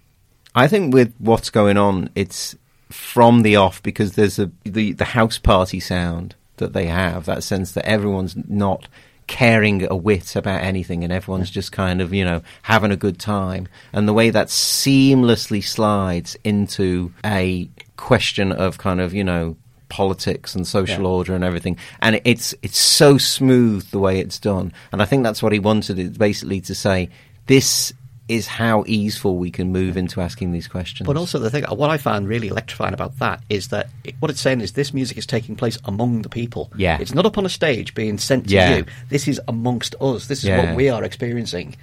I 0.54 0.66
think 0.66 0.94
with 0.94 1.14
what's 1.18 1.50
going 1.50 1.76
on, 1.76 2.10
it's 2.14 2.56
from 2.88 3.42
the 3.42 3.56
off 3.56 3.82
because 3.82 4.14
there's 4.14 4.38
a 4.38 4.50
the 4.64 4.92
the 4.92 5.04
house 5.04 5.38
party 5.38 5.78
sound 5.78 6.34
that 6.56 6.72
they 6.72 6.86
have. 6.86 7.26
That 7.26 7.44
sense 7.44 7.72
that 7.72 7.86
everyone's 7.86 8.34
not 8.48 8.88
caring 9.30 9.86
a 9.88 9.94
whit 9.94 10.34
about 10.34 10.60
anything 10.60 11.04
and 11.04 11.12
everyone's 11.12 11.50
just 11.50 11.70
kind 11.70 12.00
of 12.02 12.12
you 12.12 12.24
know 12.24 12.42
having 12.62 12.90
a 12.90 12.96
good 12.96 13.18
time. 13.18 13.68
And 13.92 14.06
the 14.08 14.12
way 14.12 14.28
that 14.30 14.48
seamlessly 14.48 15.62
slides 15.64 16.36
into 16.44 17.12
a 17.24 17.70
question 17.96 18.50
of 18.52 18.76
kind 18.78 19.00
of 19.00 19.14
you 19.14 19.22
know 19.24 19.56
politics 19.88 20.54
and 20.54 20.66
social 20.66 21.02
Yeah. 21.04 21.08
order 21.16 21.34
and 21.34 21.44
everything. 21.44 21.76
And 22.00 22.20
it's 22.24 22.54
it's 22.62 22.78
so 22.78 23.18
smooth 23.18 23.88
the 23.90 23.98
way 24.00 24.18
it's 24.20 24.38
done. 24.38 24.72
And 24.92 25.00
i 25.00 25.04
think 25.04 25.22
that's 25.24 25.42
what 25.42 25.52
he 25.52 25.58
wanted 25.60 25.98
it 25.98 26.18
basically 26.18 26.60
to 26.62 26.74
say. 26.74 27.08
This 27.46 27.92
is 28.30 28.46
how 28.46 28.84
easeful 28.86 29.36
we 29.38 29.50
can 29.50 29.72
move 29.72 29.96
into 29.96 30.20
asking 30.20 30.52
these 30.52 30.68
questions 30.68 31.06
But 31.06 31.16
also, 31.16 31.38
the 31.38 31.50
thing, 31.50 31.64
what 31.64 31.90
I 31.90 31.98
found 31.98 32.28
really 32.28 32.48
electrifying 32.48 32.94
about 32.94 33.18
that 33.18 33.42
is 33.48 33.68
that 33.68 33.88
it, 34.04 34.14
what 34.20 34.30
it's 34.30 34.40
saying 34.40 34.60
is 34.60 34.72
this 34.72 34.94
music 34.94 35.18
is 35.18 35.26
taking 35.26 35.56
place 35.56 35.76
among 35.84 36.22
the 36.22 36.28
people. 36.28 36.70
Yeah. 36.76 36.98
It's 37.00 37.12
not 37.14 37.26
up 37.26 37.36
on 37.38 37.44
a 37.44 37.48
stage 37.48 37.94
being 37.94 38.18
sent 38.18 38.48
to 38.48 38.54
Yeah. 38.54 38.76
you. 38.76 38.84
This 39.08 39.26
is 39.26 39.40
amongst 39.48 39.94
us. 40.00 40.26
This 40.28 40.38
is 40.38 40.44
Yeah. 40.44 40.66
what 40.66 40.76
we 40.76 40.88
are 40.88 41.02
experiencing. 41.04 41.74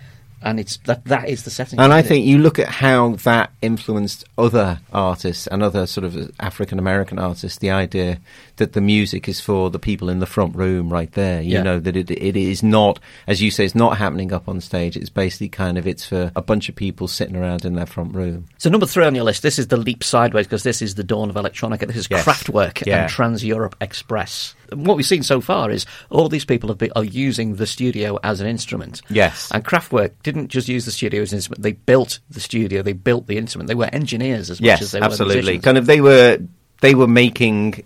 And 0.41 0.59
it's 0.59 0.77
that 0.85 1.03
that 1.05 1.27
is 1.27 1.43
the 1.43 1.49
setting. 1.49 1.79
And 1.79 1.91
I 1.91 1.99
it? 1.99 2.05
think 2.05 2.25
you 2.25 2.37
look 2.37 2.59
at 2.59 2.67
how 2.67 3.15
that 3.23 3.51
influenced 3.61 4.23
other 4.37 4.79
artists 4.93 5.47
and 5.47 5.63
other 5.63 5.87
sort 5.87 6.05
of 6.05 6.31
African 6.39 6.77
American 6.79 7.17
artists, 7.19 7.57
the 7.57 7.71
idea 7.71 8.19
that 8.57 8.73
the 8.73 8.81
music 8.81 9.27
is 9.27 9.39
for 9.39 9.69
the 9.69 9.79
people 9.79 10.09
in 10.09 10.19
the 10.19 10.25
front 10.25 10.55
room 10.55 10.91
right 10.91 11.11
there. 11.13 11.41
You 11.41 11.53
Yeah. 11.53 11.63
know, 11.63 11.79
that 11.79 11.95
it, 11.95 12.11
it 12.11 12.35
is 12.35 12.61
not, 12.61 12.99
as 13.27 13.41
you 13.41 13.49
say, 13.51 13.65
it's 13.65 13.75
not 13.75 13.97
happening 13.97 14.31
up 14.33 14.47
on 14.47 14.61
stage. 14.61 14.95
It's 14.97 15.09
basically 15.09 15.49
kind 15.49 15.77
of, 15.77 15.87
it's 15.87 16.05
for 16.05 16.31
a 16.35 16.41
bunch 16.41 16.69
of 16.69 16.75
people 16.75 17.07
sitting 17.07 17.35
around 17.35 17.65
in 17.65 17.73
their 17.75 17.85
front 17.85 18.13
room. 18.13 18.45
So 18.57 18.69
number 18.69 18.85
three 18.85 19.05
on 19.05 19.15
your 19.15 19.23
list, 19.23 19.41
this 19.43 19.57
is 19.57 19.67
the 19.67 19.77
leap 19.77 20.03
sideways 20.03 20.45
because 20.45 20.63
this 20.63 20.81
is 20.81 20.95
the 20.95 21.03
dawn 21.03 21.29
of 21.29 21.35
electronica. 21.35 21.87
This 21.87 21.97
is 21.97 22.07
Yes. 22.09 22.25
Kraftwerk 22.25 22.85
Yeah. 22.85 23.01
and 23.03 23.09
Trans 23.09 23.43
Europe 23.43 23.75
Express. 23.81 24.53
And 24.71 24.85
what 24.85 24.97
we've 24.97 25.05
seen 25.05 25.23
so 25.23 25.39
far 25.39 25.71
is 25.71 25.85
all 26.09 26.27
these 26.27 26.43
people 26.45 26.67
have 26.69 26.77
been, 26.77 26.91
are 26.95 27.03
using 27.03 27.55
the 27.55 27.65
studio 27.65 28.19
as 28.23 28.41
an 28.41 28.47
instrument. 28.47 29.01
Yes. 29.09 29.49
And 29.53 29.63
Kraftwerk 29.63 30.11
didn't 30.23 30.49
just 30.49 30.67
use 30.67 30.83
the 30.83 30.91
studio 30.91 31.21
as 31.21 31.31
an 31.31 31.37
instrument; 31.37 31.61
they 31.63 31.71
built 31.71 32.19
the 32.29 32.41
studio. 32.41 32.81
They 32.81 32.91
built 32.93 33.27
the 33.27 33.37
instrument. 33.37 33.69
They 33.69 33.75
were 33.75 33.89
engineers 33.93 34.49
as 34.49 34.59
much 34.59 34.67
as 34.73 34.81
Yes, 34.81 34.91
they 34.91 34.99
were 34.99 35.05
absolutely. 35.05 35.59
Kind 35.59 35.77
of, 35.77 35.85
they 35.85 36.01
were, 36.01 36.39
they 36.81 36.95
were 36.95 37.07
making 37.07 37.85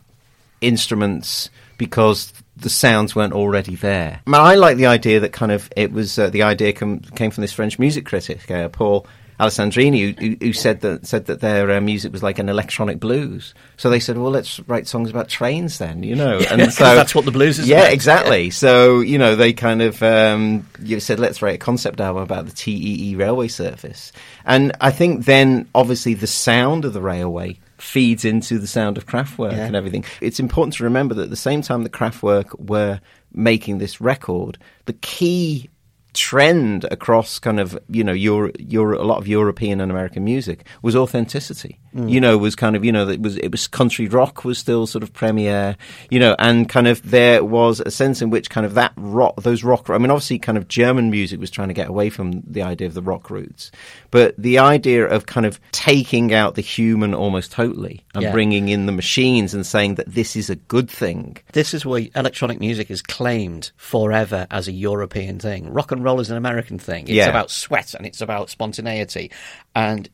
instruments 0.62 1.50
because 1.78 2.32
the 2.56 2.70
sounds 2.70 3.16
weren't 3.16 3.34
already 3.34 3.76
there. 3.76 4.22
I, 4.26 4.30
mean, 4.30 4.42
I 4.42 4.56
like 4.56 4.78
the 4.78 4.86
idea 4.86 5.20
that 5.22 5.34
kind 5.34 5.52
of 5.52 5.70
it 5.76 5.92
was 5.92 6.18
uh, 6.18 6.30
the 6.30 6.44
idea 6.44 6.74
com- 6.74 7.00
came 7.00 7.32
from 7.32 7.42
this 7.42 7.54
French 7.54 7.80
music 7.80 8.06
critic, 8.06 8.50
uh, 8.50 8.70
Paul 8.70 9.08
Alessandrini, 9.40 10.20
who, 10.20 10.38
who, 10.40 10.54
said 10.54 10.82
that 10.82 11.08
said 11.08 11.26
that 11.26 11.40
their 11.40 11.72
uh, 11.72 11.82
music 11.82 12.12
was 12.12 12.22
like 12.22 12.38
an 12.38 12.48
electronic 12.48 13.00
blues. 13.00 13.56
So 13.78 13.90
they 13.90 14.00
said, 14.00 14.20
well, 14.20 14.30
let's 14.30 14.60
write 14.62 14.88
songs 14.88 15.10
about 15.10 15.30
trains 15.30 15.80
then, 15.80 16.04
you 16.04 16.16
know. 16.16 16.38
And 16.52 16.72
so 16.74 16.84
that's 16.84 17.16
what 17.16 17.26
the 17.26 17.32
blues 17.32 17.58
is. 17.58 17.68
Yeah, 17.68 17.80
about. 17.80 17.94
exactly. 17.94 18.52
So 18.52 19.00
you 19.00 19.18
know, 19.18 19.36
they 19.36 19.54
kind 19.54 19.82
of 19.82 20.04
um, 20.04 20.68
you 20.84 21.00
said, 21.00 21.20
let's 21.20 21.42
write 21.42 21.56
a 21.56 21.58
concept 21.58 22.00
album 22.00 22.22
about 22.22 22.46
the 22.46 22.52
TEE 22.52 23.16
railway 23.16 23.48
service. 23.48 24.12
And 24.46 24.74
I 24.80 24.92
think 24.92 25.26
then, 25.26 25.68
obviously, 25.74 26.14
the 26.14 26.28
sound 26.28 26.86
of 26.86 26.94
the 26.94 27.02
railway 27.02 27.60
feeds 27.82 28.24
into 28.26 28.60
the 28.60 28.68
sound 28.68 28.98
of 28.98 29.06
Kraftwerk 29.08 29.52
Yeah. 29.54 29.66
and 29.66 29.76
everything. 29.76 30.06
It's 30.22 30.40
important 30.40 30.76
to 30.76 30.84
remember 30.84 31.16
that 31.16 31.24
at 31.24 31.30
the 31.30 31.36
same 31.36 31.62
time 31.62 31.84
that 31.84 31.92
Kraftwerk 31.92 32.58
were 32.70 33.00
making 33.34 33.80
this 33.80 34.00
record, 34.00 34.58
the 34.86 34.94
key 34.94 35.70
trend 36.14 36.86
across 36.92 37.40
kind 37.40 37.60
of 37.60 37.78
you 37.90 38.04
know 38.04 38.12
Euro, 38.14 38.52
Euro, 38.60 39.02
a 39.02 39.06
lot 39.06 39.18
of 39.18 39.28
European 39.28 39.80
and 39.82 39.92
American 39.92 40.24
music 40.24 40.66
was 40.82 40.96
authenticity. 40.96 41.80
Mm. 41.96 42.10
You 42.10 42.22
know, 42.22 42.38
was 42.38 42.56
kind 42.56 42.76
of 42.76 42.86
you 42.86 42.92
know 42.92 43.08
it 43.10 43.22
was 43.22 43.38
it 43.38 43.50
was 43.52 43.68
country 43.68 44.08
rock 44.08 44.46
was 44.46 44.58
still 44.58 44.88
sort 44.88 45.04
of 45.04 45.12
premiere. 45.14 45.76
You 46.10 46.20
know, 46.20 46.36
and 46.40 46.68
kind 46.70 46.88
of 46.88 47.02
there 47.10 47.44
was 47.44 47.82
a 47.82 47.92
sense 47.92 48.22
in 48.22 48.30
which 48.30 48.50
kind 48.50 48.66
of 48.66 48.74
that 48.76 48.94
rock, 48.96 49.42
those 49.42 49.64
rock. 49.64 49.90
I 49.90 49.98
mean, 49.98 50.12
obviously, 50.12 50.40
kind 50.40 50.58
of 50.58 50.68
German 50.68 51.10
music 51.12 51.40
was 51.40 51.52
trying 51.52 51.68
to 51.68 51.74
get 51.74 51.90
away 51.90 52.10
from 52.10 52.42
the 52.48 52.62
idea 52.62 52.88
of 52.88 52.94
the 52.94 53.02
rock 53.02 53.30
roots, 53.30 53.72
but 54.10 54.36
the 54.38 54.58
idea 54.60 55.06
of 55.06 55.26
kind 55.26 55.46
of 55.46 55.60
taking 55.72 56.34
out 56.34 56.56
the 56.56 56.62
human 56.62 57.14
almost 57.14 57.52
totally 57.52 58.06
and 58.14 58.24
Yeah. 58.24 58.32
bringing 58.32 58.70
in 58.70 58.86
the 58.86 58.92
machines 58.92 59.54
and 59.54 59.66
saying 59.66 59.96
that 59.96 60.14
this 60.14 60.36
is 60.36 60.50
a 60.50 60.56
good 60.56 60.90
thing. 60.90 61.38
This 61.54 61.74
is 61.74 61.86
where 61.86 62.08
electronic 62.16 62.60
music 62.60 62.90
is 62.90 63.02
claimed 63.02 63.72
forever 63.78 64.48
as 64.50 64.68
a 64.68 64.72
European 64.72 65.40
thing. 65.40 65.72
Rock 65.74 65.92
and 65.92 66.01
roll 66.04 66.20
is 66.20 66.30
an 66.30 66.38
American 66.38 66.80
thing. 66.80 67.04
It's 67.04 67.12
Yeah. 67.12 67.30
about 67.30 67.52
sweat 67.52 67.94
and 67.94 68.06
it's 68.06 68.22
about 68.22 68.50
spontaneity. 68.50 69.32
And 69.76 70.10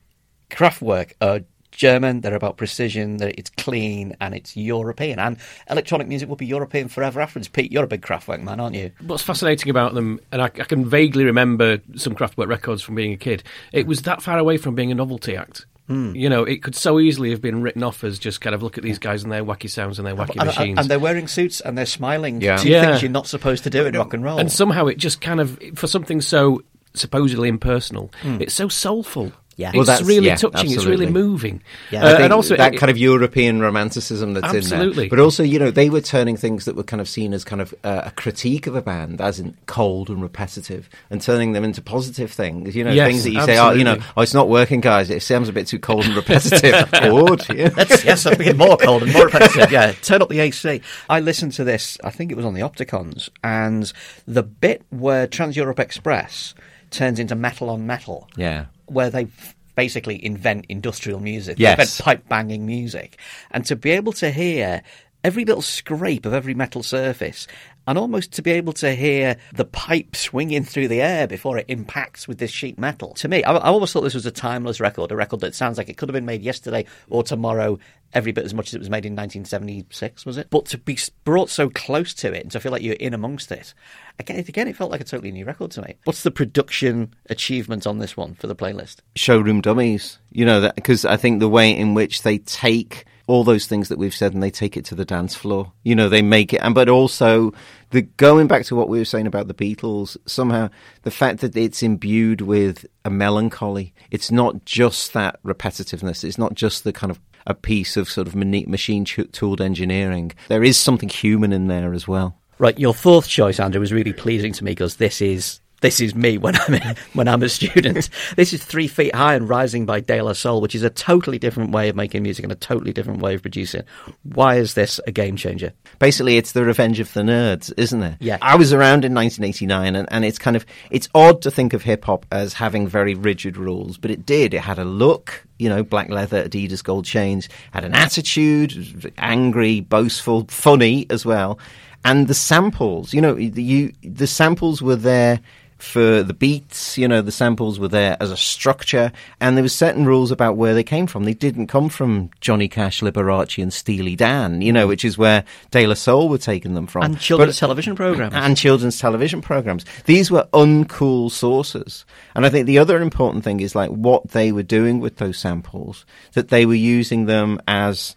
Kraftwerk 0.50 1.14
are 1.22 1.42
German, 1.72 2.22
they're 2.22 2.34
about 2.34 2.58
precision, 2.58 3.18
that 3.18 3.38
it's 3.38 3.52
clean 3.52 4.16
and 4.20 4.34
it's 4.34 4.58
European. 4.58 5.20
And 5.20 5.38
electronic 5.70 6.08
music 6.08 6.28
will 6.28 6.36
be 6.36 6.46
European 6.46 6.88
forever 6.88 7.22
afterwards. 7.22 7.48
Pete, 7.48 7.72
you're 7.72 7.84
a 7.84 7.88
big 7.88 8.02
Kraftwerk 8.02 8.42
man, 8.42 8.60
aren't 8.60 8.76
you? 8.76 8.92
What's 9.06 9.22
fascinating 9.22 9.70
about 9.70 9.94
them, 9.94 10.20
and 10.32 10.42
I, 10.42 10.46
I 10.46 10.50
can 10.50 10.86
vaguely 10.86 11.26
remember 11.26 11.80
some 11.96 12.16
Kraftwerk 12.16 12.48
records 12.48 12.82
from 12.82 12.96
being 12.96 13.14
a 13.14 13.18
kid, 13.18 13.44
it 13.74 13.86
was 13.86 14.02
that 14.04 14.24
far 14.24 14.40
away 14.40 14.58
from 14.58 14.74
being 14.74 14.92
a 14.92 14.96
novelty 14.96 15.36
act. 15.36 15.66
Hmm. 15.88 16.14
You 16.16 16.28
know, 16.30 16.44
it 16.44 16.62
could 16.64 16.76
so 16.76 17.00
easily 17.00 17.30
have 17.32 17.42
been 17.42 17.62
written 17.62 17.82
off 17.82 18.04
as 18.04 18.20
just 18.20 18.42
kind 18.42 18.54
of 18.54 18.62
look 18.62 18.78
at 18.78 18.84
these 18.84 19.00
guys 19.00 19.24
and 19.24 19.32
their 19.32 19.44
wacky 19.44 19.70
sounds 19.70 20.00
and 20.00 20.06
their 20.08 20.16
wacky 20.16 20.32
And, 20.32 20.40
and- 20.42 20.48
machines. 20.48 20.80
and 20.80 20.90
they're 20.90 21.00
wearing 21.00 21.28
suits 21.28 21.62
and 21.62 21.78
they're 21.78 21.86
smiling. 21.86 22.42
Yeah. 22.42 22.58
Two 22.58 22.70
Yeah. 22.70 22.86
things 22.86 23.02
you're 23.02 23.12
not 23.12 23.28
supposed 23.28 23.64
to 23.64 23.70
do 23.70 23.86
in 23.86 23.96
rock 23.96 24.14
and 24.14 24.24
roll. 24.24 24.38
And 24.38 24.52
somehow 24.52 24.88
it 24.88 24.98
just 24.98 25.22
kind 25.22 25.40
of, 25.40 25.58
for 25.76 25.88
something 25.88 26.20
so 26.22 26.62
supposedly 26.94 27.48
impersonal, 27.48 28.12
hmm. 28.22 28.42
it's 28.42 28.54
so 28.54 28.68
soulful. 28.68 29.32
Yeah. 29.58 29.70
It's 29.70 29.76
Well, 29.76 29.86
that's- 29.86 30.08
really 30.08 30.28
yeah, 30.28 30.36
touching. 30.36 30.72
It's 30.72 30.86
really 30.86 31.08
moving. 31.10 31.62
Yeah. 31.92 32.04
Uh, 32.04 32.06
I 32.06 32.08
I 32.08 32.12
think 32.14 32.24
and 32.26 32.34
also, 32.34 32.56
that 32.56 32.76
it- 32.76 32.78
kind 32.78 32.90
of 32.92 32.98
European 32.98 33.60
romanticism 33.60 34.34
that's 34.36 34.52
in 34.54 34.58
Absolutely. 34.58 35.04
there. 35.06 35.10
But 35.10 35.20
also, 35.20 35.44
you 35.44 35.58
know, 35.60 35.72
they 35.72 35.90
were 35.90 36.00
turning 36.02 36.38
things 36.38 36.66
that 36.66 36.76
were 36.76 36.84
kind 36.84 37.02
of 37.02 37.10
seen 37.10 37.34
as 37.34 37.44
kind 37.44 37.62
of 37.62 37.74
uh, 37.84 38.04
a 38.06 38.12
critique 38.12 38.68
of 38.68 38.76
a 38.76 38.82
band, 38.82 39.20
as 39.20 39.40
in 39.40 39.58
cold 39.66 40.10
and 40.10 40.22
repetitive, 40.22 40.88
and 41.10 41.22
turning 41.22 41.54
them 41.54 41.64
into 41.64 41.82
positive 41.82 42.32
things. 42.32 42.76
You 42.76 42.84
know, 42.84 42.92
Yes, 42.92 43.08
things 43.10 43.24
that 43.24 43.32
you 43.32 43.42
say, 43.44 43.58
oh, 43.58 43.72
you 43.72 43.84
know, 43.84 43.98
oh, 44.16 44.22
it's 44.22 44.34
not 44.36 44.48
working, 44.48 44.80
guys. 44.80 45.10
It 45.10 45.24
sounds 45.24 45.50
a 45.50 45.54
bit 45.54 45.66
too 45.68 45.80
cold 45.80 46.06
and 46.06 46.16
repetitive. 46.16 46.90
Good. 46.92 47.46
Yeah. 47.58 47.70
Let's, 47.76 48.06
yes, 48.06 48.26
I'm 48.28 48.38
being 48.38 48.58
more 48.58 48.78
cold 48.78 49.04
and 49.04 49.12
more 49.14 49.26
repetitive. 49.26 49.72
Yeah, 49.72 49.92
turn 50.04 50.22
up 50.22 50.30
the 50.30 50.40
AC. 50.40 50.82
I 51.10 51.20
listened 51.20 51.54
to 51.54 51.64
this, 51.64 51.98
I 52.04 52.12
think 52.12 52.32
it 52.32 52.36
was 52.36 52.46
on 52.46 52.54
the 52.54 52.62
Opticons, 52.62 53.30
and 53.44 53.92
the 54.28 54.44
bit 54.44 54.84
where 54.92 55.26
Trans 55.26 55.58
Europe 55.58 55.80
Express 55.80 56.54
turns 56.92 57.20
into 57.20 57.34
metal 57.36 57.70
on 57.72 57.86
metal, 57.88 58.30
Yeah. 58.38 58.66
Where 58.88 59.10
they 59.10 59.28
basically 59.76 60.24
invent 60.26 60.66
industrial 60.70 61.20
music, 61.20 61.60
Yes. 61.60 61.78
they 61.78 61.84
invent 61.84 62.00
pipe 62.00 62.28
banging 62.30 62.66
music, 62.66 63.20
and 63.52 63.64
to 63.66 63.76
be 63.76 63.92
able 63.92 64.14
to 64.14 64.32
hear 64.32 64.82
every 65.24 65.46
little 65.46 65.62
scrape 65.62 66.26
of 66.26 66.34
every 66.34 66.54
metal 66.54 66.82
surface. 66.84 67.48
And 67.88 67.98
almost 67.98 68.34
to 68.34 68.42
be 68.42 68.52
able 68.52 68.74
to 68.74 68.94
hear 68.94 69.38
the 69.54 69.64
pipe 69.66 70.16
swinging 70.16 70.64
through 70.66 70.90
the 70.90 71.02
air 71.02 71.26
before 71.26 71.58
it 71.58 71.66
impacts 71.70 72.28
with 72.28 72.38
this 72.38 72.52
sheet 72.52 72.78
metal. 72.78 73.14
To 73.16 73.28
me, 73.30 73.44
I, 73.44 73.54
I 73.54 73.68
always 73.68 73.92
thought 73.94 74.02
this 74.02 74.14
was 74.14 74.26
a 74.26 74.32
timeless 74.32 74.80
record, 74.80 75.12
a 75.12 75.16
record 75.16 75.40
that 75.40 75.56
sounds 75.56 75.78
like 75.78 75.88
it 75.90 75.96
could 75.98 76.10
have 76.10 76.14
been 76.14 76.26
made 76.26 76.42
yesterday 76.42 76.86
or 77.10 77.24
tomorrow, 77.24 77.80
every 78.14 78.32
bit 78.34 78.46
as 78.46 78.54
much 78.54 78.68
as 78.68 78.74
it 78.76 78.80
was 78.80 78.90
made 78.90 79.06
in 79.06 79.14
1976, 79.16 80.26
was 80.26 80.38
it? 80.38 80.48
But 80.50 80.66
to 80.68 80.78
be 80.78 80.98
brought 81.24 81.50
so 81.50 81.70
close 81.70 82.14
to 82.16 82.34
it 82.34 82.44
and 82.44 82.52
to 82.52 82.60
feel 82.60 82.72
like 82.72 82.82
you're 82.82 82.96
in 82.96 83.14
amongst 83.14 83.52
it, 83.52 83.74
again, 84.20 84.38
it- 84.38 84.50
again, 84.50 84.68
it 84.68 84.76
felt 84.76 84.92
like 84.92 85.02
a 85.02 85.06
totally 85.06 85.32
new 85.32 85.46
record 85.46 85.72
to 85.72 85.82
me. 85.82 85.96
What's 86.04 86.24
the 86.24 86.32
production 86.32 87.14
achievement 87.30 87.88
on 87.88 88.00
this 88.00 88.16
one 88.18 88.36
for 88.36 88.48
the 88.48 88.56
playlist? 88.56 88.98
Showroom 89.16 89.62
dummies. 89.62 90.20
You 90.32 90.46
know, 90.46 90.72
because 90.76 91.06
I 91.06 91.18
think 91.18 91.40
the 91.40 91.50
way 91.50 91.76
in 91.76 91.94
which 91.94 92.22
they 92.24 92.38
take 92.40 93.06
all 93.28 93.44
those 93.44 93.68
things 93.68 93.90
that 93.90 94.00
we've 94.00 94.16
said 94.16 94.34
and 94.34 94.42
they 94.42 94.50
take 94.50 94.76
it 94.76 94.86
to 94.86 94.96
the 94.96 95.06
dance 95.06 95.36
floor. 95.36 95.74
You 95.84 95.96
know, 95.96 96.10
they 96.10 96.22
make 96.22 96.54
it, 96.54 96.58
and 96.58 96.74
but 96.74 96.90
also 96.90 97.54
the 97.92 98.02
going 98.02 98.48
back 98.48 98.66
to 98.66 98.76
what 98.76 98.90
we 98.90 98.98
were 98.98 99.06
saying 99.06 99.28
about 99.28 99.48
the 99.48 99.54
Beatles. 99.54 100.18
Somehow, 100.26 100.70
the 101.04 101.12
fact 101.12 101.42
that 101.42 101.56
it's 101.56 101.84
imbued 101.84 102.42
with 102.42 102.86
a 103.06 103.10
melancholy. 103.10 103.94
It's 104.12 104.32
not 104.32 104.66
just 104.66 105.14
that 105.14 105.42
repetitiveness. 105.44 106.24
It's 106.24 106.38
not 106.38 106.56
just 106.56 106.84
the 106.84 106.94
kind 106.94 107.12
of 107.12 107.20
a 107.46 107.54
piece 107.54 107.96
of 107.96 108.10
sort 108.10 108.28
of 108.28 108.36
machine 108.36 109.06
tooled 109.06 109.62
engineering. 109.62 110.34
There 110.48 110.64
is 110.64 110.78
something 110.78 111.10
human 111.10 111.54
in 111.54 111.68
there 111.68 111.94
as 111.94 112.08
well. 112.08 112.38
Right, 112.60 112.78
your 112.80 112.94
fourth 112.94 113.28
choice, 113.28 113.60
Andrew, 113.60 113.80
was 113.80 113.94
really 113.94 114.14
pleasing 114.14 114.52
to 114.54 114.64
me 114.64 114.72
because 114.72 114.96
this 114.96 115.22
is 115.22 115.62
this 115.82 116.00
is 116.00 116.16
me 116.16 116.38
when 116.38 116.56
I'm 116.56 116.74
in, 116.74 116.96
when 117.14 117.28
I'm 117.28 117.44
a 117.44 117.50
student. 117.50 118.10
this 118.36 118.54
is 118.54 118.64
Three 118.64 118.88
Feet 118.88 119.14
High 119.14 119.36
and 119.36 119.48
Rising 119.48 119.86
by 119.86 120.00
De 120.00 120.22
La 120.22 120.34
Soul, 120.34 120.62
which 120.62 120.74
is 120.74 120.84
a 120.84 120.90
totally 120.90 121.38
different 121.38 121.72
way 121.72 121.90
of 121.90 121.96
making 121.96 122.24
music 122.24 122.44
and 122.44 122.52
a 122.52 122.56
totally 122.56 122.94
different 122.94 123.22
way 123.22 123.36
of 123.36 123.42
producing. 123.42 123.84
Why 124.24 124.56
is 124.56 124.74
this 124.74 125.00
a 125.06 125.12
game 125.12 125.36
changer? 125.36 125.74
Basically, 126.00 126.38
it's 126.38 126.54
the 126.54 126.64
revenge 126.64 127.00
of 127.00 127.14
the 127.14 127.22
nerds, 127.22 127.72
isn't 127.78 128.02
it? 128.02 128.18
Yeah. 128.20 128.38
I 128.42 128.56
was 128.56 128.74
around 128.74 129.06
in 129.06 129.14
1989, 129.14 129.96
and, 129.96 130.08
and 130.12 130.26
it's 130.26 130.40
kind 130.40 130.56
of 130.56 130.66
it's 130.90 131.10
odd 131.14 131.42
to 131.44 131.52
think 131.52 131.74
of 131.74 131.84
hip 131.84 132.06
hop 132.06 132.26
as 132.32 132.54
having 132.54 132.88
very 132.88 133.14
rigid 133.14 133.58
rules, 133.58 133.98
but 133.98 134.10
it 134.10 134.26
did. 134.26 134.54
It 134.54 134.62
had 134.62 134.80
a 134.80 134.86
look, 134.86 135.46
you 135.60 135.70
know, 135.70 135.84
black 135.84 136.10
leather, 136.10 136.44
Adidas 136.44 136.84
gold 136.84 137.06
chains, 137.06 137.50
had 137.72 137.86
an 137.86 137.94
attitude, 137.94 139.14
angry, 139.18 139.82
boastful, 139.82 140.46
funny 140.50 141.06
as 141.10 141.26
well, 141.26 141.60
and 142.04 142.28
the 142.28 142.34
samples. 142.34 143.14
You 143.14 143.22
know, 143.22 143.36
the, 143.36 143.62
you 143.62 143.94
the 144.02 144.28
samples 144.28 144.82
were 144.82 144.96
there 144.96 145.40
for 145.78 146.24
the 146.24 146.34
beats, 146.34 146.98
you 146.98 147.08
know, 147.08 147.22
the 147.22 147.32
samples 147.32 147.80
were 147.80 147.88
there 147.88 148.18
as 148.20 148.32
a 148.32 148.38
structure, 148.38 149.12
and 149.40 149.56
there 149.56 149.62
was 149.64 149.74
certain 149.76 150.06
rules 150.06 150.32
about 150.32 150.58
where 150.58 150.74
they 150.74 150.84
came 150.84 151.06
from. 151.08 151.24
They 151.24 151.34
didn't 151.34 151.68
come 151.68 151.90
from 151.90 152.30
Johnny 152.42 152.68
Cash, 152.68 153.02
Liberace, 153.02 153.62
and 153.62 153.72
Steely 153.72 154.16
Dan, 154.16 154.62
you 154.62 154.74
know, 154.74 154.88
which 154.88 155.06
is 155.06 155.18
where 155.18 155.44
De 155.72 155.86
La 155.86 155.94
Soul 155.94 156.30
were 156.30 156.38
taking 156.40 156.74
them 156.74 156.88
from. 156.88 157.04
And 157.04 157.20
children's 157.20 157.56
But- 157.56 157.60
television 157.68 157.96
programs. 157.96 158.34
and 158.36 158.58
children's 158.58 159.00
television 159.00 159.42
programs. 159.42 159.86
These 160.06 160.32
were 160.32 160.48
uncool 160.54 161.30
sources. 161.32 162.06
And 162.34 162.46
I 162.46 162.50
think 162.50 162.66
the 162.66 162.80
other 162.80 163.02
important 163.02 163.44
thing 163.44 163.60
is 163.60 163.76
like 163.76 163.90
what 163.92 164.32
they 164.32 164.52
were 164.52 164.64
doing 164.64 165.00
with 165.00 165.18
those 165.18 165.38
samples, 165.38 166.06
that 166.34 166.50
they 166.50 166.66
were 166.66 166.74
using 166.76 167.26
them 167.26 167.60
as 167.68 168.16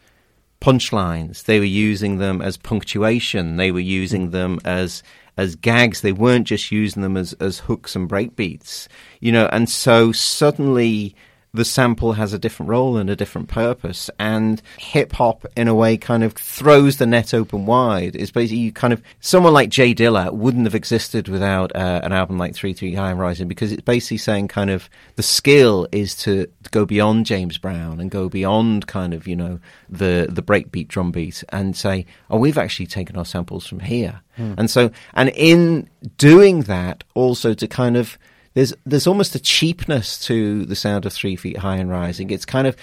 punchlines. 0.60 1.44
They 1.44 1.58
were 1.58 1.64
using 1.64 2.18
them 2.18 2.42
as 2.42 2.56
punctuation. 2.56 3.56
They 3.56 3.72
were 3.72 3.80
using 3.80 4.30
them 4.30 4.60
as 4.64 5.02
as 5.40 5.56
gags. 5.56 6.02
They 6.02 6.12
weren't 6.12 6.46
just 6.46 6.70
using 6.70 7.02
them 7.02 7.16
as 7.16 7.32
as 7.34 7.60
hooks 7.60 7.96
and 7.96 8.08
breakbeats. 8.08 8.86
You 9.20 9.32
know, 9.32 9.48
and 9.50 9.68
so 9.68 10.12
suddenly 10.12 11.16
the 11.52 11.64
sample 11.64 12.12
has 12.12 12.32
a 12.32 12.38
different 12.38 12.70
role 12.70 12.96
and 12.96 13.10
a 13.10 13.16
different 13.16 13.48
purpose. 13.48 14.08
And 14.18 14.62
hip 14.78 15.12
hop, 15.12 15.46
in 15.56 15.68
a 15.68 15.74
way, 15.74 15.96
kind 15.96 16.22
of 16.22 16.34
throws 16.34 16.98
the 16.98 17.06
net 17.06 17.34
open 17.34 17.66
wide. 17.66 18.14
It's 18.14 18.30
basically 18.30 18.58
you 18.58 18.72
kind 18.72 18.92
of 18.92 19.02
someone 19.20 19.52
like 19.52 19.68
Jay 19.68 19.94
Dilla 19.94 20.32
wouldn't 20.32 20.66
have 20.66 20.74
existed 20.74 21.28
without 21.28 21.74
uh, 21.74 22.00
an 22.02 22.12
album 22.12 22.38
like 22.38 22.54
Three 22.54 22.72
Three 22.72 22.94
High 22.94 23.10
and 23.10 23.18
Rising 23.18 23.48
because 23.48 23.72
it's 23.72 23.82
basically 23.82 24.18
saying 24.18 24.48
kind 24.48 24.70
of 24.70 24.88
the 25.16 25.22
skill 25.22 25.88
is 25.92 26.14
to, 26.16 26.46
go 26.70 26.84
beyond 26.84 27.26
James 27.26 27.58
Brown 27.58 27.98
and 27.98 28.12
go 28.12 28.28
beyond 28.28 28.86
kind 28.86 29.12
of 29.12 29.26
you 29.26 29.34
know 29.34 29.58
the 29.88 30.28
the 30.30 30.42
breakbeat 30.42 30.86
drum 30.86 31.10
beat 31.10 31.42
and 31.48 31.76
say, 31.76 32.06
oh, 32.30 32.38
we've 32.38 32.58
actually 32.58 32.86
taken 32.86 33.16
our 33.16 33.24
samples 33.24 33.66
from 33.66 33.80
here. 33.80 34.20
And 34.56 34.70
so, 34.70 34.90
and 35.12 35.28
in 35.34 35.90
doing 36.16 36.62
that, 36.62 37.04
also 37.14 37.52
to 37.52 37.66
kind 37.66 37.96
of 37.96 38.16
there's 38.54 38.74
there's 38.84 39.06
almost 39.06 39.34
a 39.34 39.40
cheapness 39.40 40.18
to 40.26 40.64
the 40.64 40.76
sound 40.76 41.06
of 41.06 41.12
Three 41.12 41.36
Feet 41.36 41.58
High 41.58 41.76
and 41.76 41.90
Rising. 41.90 42.30
It's 42.30 42.44
kind 42.44 42.66
of 42.66 42.76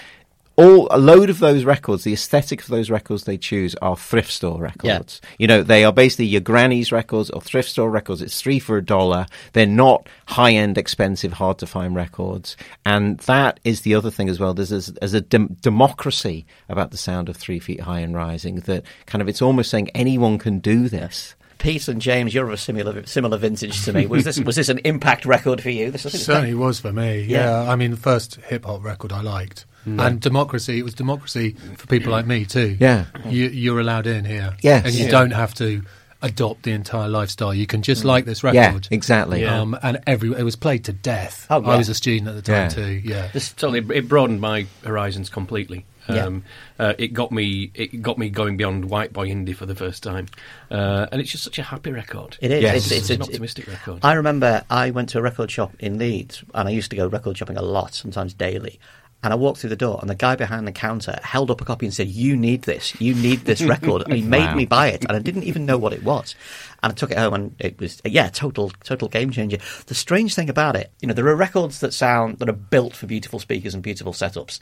all 0.58 0.88
a 0.90 0.98
load 0.98 1.30
of 1.30 1.38
those 1.38 1.64
records. 1.64 2.04
The 2.04 2.14
aesthetic 2.14 2.62
of 2.62 2.68
those 2.68 2.90
records 2.90 3.24
they 3.24 3.38
choose 3.38 3.76
are 3.76 3.96
thrift 3.96 4.32
store 4.32 4.60
records. 4.60 5.22
You 5.38 5.46
know, 5.46 5.62
they 5.62 5.86
are 5.86 5.94
basically 5.94 6.26
your 6.26 6.42
granny's 6.42 6.92
records 6.92 7.30
or 7.30 7.42
thrift 7.42 7.70
store 7.70 7.92
records. 7.92 8.24
It's 8.24 8.42
three 8.42 8.58
for 8.58 8.76
a 8.78 8.84
dollar. 8.84 9.28
They're 9.54 9.68
not 9.68 10.10
high 10.28 10.54
end, 10.54 10.78
expensive, 10.78 11.34
hard 11.34 11.60
to 11.60 11.68
find 11.68 11.96
records. 11.96 12.58
And 12.86 13.20
that 13.20 13.60
is 13.64 13.82
the 13.82 13.94
other 13.94 14.10
thing 14.10 14.30
as 14.30 14.40
well. 14.40 14.56
There's 14.56 14.72
a, 14.72 14.92
there's 14.94 15.14
a 15.14 15.22
dem- 15.22 15.58
democracy 15.62 16.48
about 16.70 16.90
the 16.90 16.98
sound 16.98 17.30
of 17.30 17.38
Three 17.38 17.60
Feet 17.60 17.82
High 17.82 18.00
and 18.00 18.16
Rising 18.16 18.56
that 18.62 18.84
kind 19.06 19.22
of 19.22 19.30
it's 19.30 19.44
almost 19.44 19.70
saying 19.70 19.92
anyone 19.94 20.40
can 20.40 20.58
do 20.58 20.90
this. 20.90 21.36
Pete 21.58 21.88
and 21.88 22.02
James, 22.02 22.34
you're 22.34 22.48
of 22.48 22.54
a 22.54 22.58
similar 22.58 23.06
similar 23.06 23.38
vintage 23.38 23.84
to 23.86 23.94
me. 23.94 24.06
Was 24.06 24.24
this 24.24 24.40
was 24.40 24.56
this 24.56 24.70
an 24.70 24.80
impact 24.80 25.26
record 25.26 25.62
for 25.62 25.70
you? 25.70 25.92
This 25.92 26.06
I 26.06 26.10
think 26.10 26.16
it's 26.16 26.26
Certainly 26.26 26.54
was 26.56 26.80
for 26.80 26.92
me. 26.94 27.22
Yeah. 27.24 27.64
Yeah, 27.64 27.72
I 27.72 27.76
mean, 27.76 27.92
the 27.92 27.98
first 27.98 28.36
hip 28.36 28.66
hop 28.66 28.84
record 28.84 29.12
I 29.12 29.22
liked, 29.22 29.66
and 29.86 30.20
democracy. 30.20 30.80
It 30.80 30.84
was 30.84 30.94
democracy 30.94 31.52
for 31.78 31.88
people 31.88 32.12
like 32.12 32.26
me 32.28 32.46
too. 32.46 32.78
Yeah. 32.80 33.06
you, 33.26 33.48
you're 33.48 33.80
allowed 33.80 34.06
in 34.08 34.26
here. 34.26 34.56
Yes. 34.62 34.86
and 34.86 34.94
you 34.94 35.06
Yeah. 35.06 35.12
don't 35.12 35.32
have 35.32 35.54
to 35.56 35.84
adopt 36.22 36.64
the 36.64 36.72
entire 36.72 37.08
lifestyle. 37.08 37.54
You 37.54 37.68
can 37.68 37.84
just 37.84 38.04
like 38.04 38.26
this 38.26 38.42
Yeah, 38.44 38.68
record. 38.68 38.88
exactly. 38.92 39.42
Yeah. 39.42 39.62
Um, 39.62 39.78
and 39.84 40.00
every 40.08 40.34
it 40.34 40.42
was 40.44 40.56
played 40.56 40.84
to 40.86 40.94
death. 40.94 41.46
Oh, 41.50 41.62
yeah. 41.62 41.70
I 41.70 41.78
was 41.78 41.90
a 41.90 41.94
student 41.94 42.28
at 42.28 42.36
the 42.36 42.42
time 42.42 42.56
Yeah. 42.64 42.68
too. 42.70 43.02
Yeah. 43.06 43.28
This 43.34 43.54
totally 43.54 43.86
it 43.96 44.08
broadened 44.10 44.42
my 44.42 44.66
horizons 44.84 45.30
completely. 45.30 45.86
Yeah. 46.10 46.26
Um, 46.26 46.44
uh, 46.80 46.94
it 46.98 47.14
got 47.14 47.32
me 47.32 47.72
it 47.74 48.02
got 48.02 48.18
me 48.18 48.30
going 48.30 48.58
beyond 48.58 48.86
white 48.90 49.12
boy 49.14 49.30
indie 49.30 49.56
for 49.56 49.66
the 49.66 49.76
first 49.76 50.04
time, 50.04 50.28
uh, 50.72 51.08
and 51.12 51.20
it's 51.22 51.32
just 51.32 51.44
such 51.44 51.60
a 51.60 51.64
happy 51.64 51.92
record. 51.92 52.38
It 52.42 52.52
is. 52.52 52.62
Yes. 52.64 52.76
It's, 52.78 52.86
it's, 52.86 53.00
It's 53.02 53.10
an 53.12 53.22
a- 53.22 53.26
optimistic 53.26 53.68
record. 53.68 54.00
I 54.04 54.14
remember 54.14 54.64
I 54.70 54.92
went 54.92 55.10
to 55.10 55.20
a 55.20 55.22
record 55.22 55.52
shop 55.52 55.74
in 55.80 55.98
Leeds, 55.98 56.44
and 56.54 56.68
I 56.68 56.72
used 56.72 56.90
to 56.92 56.98
go 56.98 57.08
record 57.08 57.38
shopping 57.38 57.58
a 57.58 57.62
lot, 57.62 57.94
sometimes 57.94 58.34
daily. 58.34 58.80
And 59.24 59.34
I 59.34 59.36
walked 59.36 59.60
through 59.62 59.72
the 59.72 59.76
door, 59.76 59.98
and 60.00 60.08
the 60.08 60.16
guy 60.16 60.36
behind 60.36 60.68
the 60.68 60.72
counter 60.72 61.20
held 61.24 61.50
up 61.50 61.60
a 61.60 61.66
copy 61.66 61.88
and 61.88 61.94
said, 61.94 62.08
"You 62.08 62.38
need 62.38 62.62
this. 62.62 63.02
You 63.02 63.16
need 63.16 63.40
this 63.46 63.62
record." 63.76 64.04
and 64.04 64.14
he 64.14 64.22
made 64.22 64.46
Wow. 64.46 64.56
me 64.56 64.66
buy 64.66 64.90
it, 64.90 65.04
and 65.06 65.14
I 65.18 65.20
didn't 65.20 65.44
even 65.44 65.66
know 65.66 65.78
what 65.80 65.92
it 65.92 66.04
was. 66.04 66.36
And 66.84 66.92
I 66.92 66.96
took 66.96 67.10
it 67.10 67.18
home, 67.18 67.34
and 67.34 67.56
it 67.58 67.80
was 67.80 68.00
yeah, 68.06 68.30
total 68.30 68.70
total 68.84 69.08
game 69.08 69.32
changer. 69.32 69.58
The 69.88 69.96
strange 69.96 70.36
thing 70.36 70.52
about 70.52 70.76
it, 70.76 70.92
you 71.02 71.08
know, 71.08 71.16
there 71.16 71.28
are 71.28 71.36
records 71.36 71.80
that 71.80 71.96
sound 71.96 72.38
that 72.38 72.48
are 72.48 72.54
built 72.54 72.96
for 72.96 73.08
beautiful 73.08 73.40
speakers 73.40 73.74
and 73.74 73.82
beautiful 73.82 74.14
setups. 74.14 74.60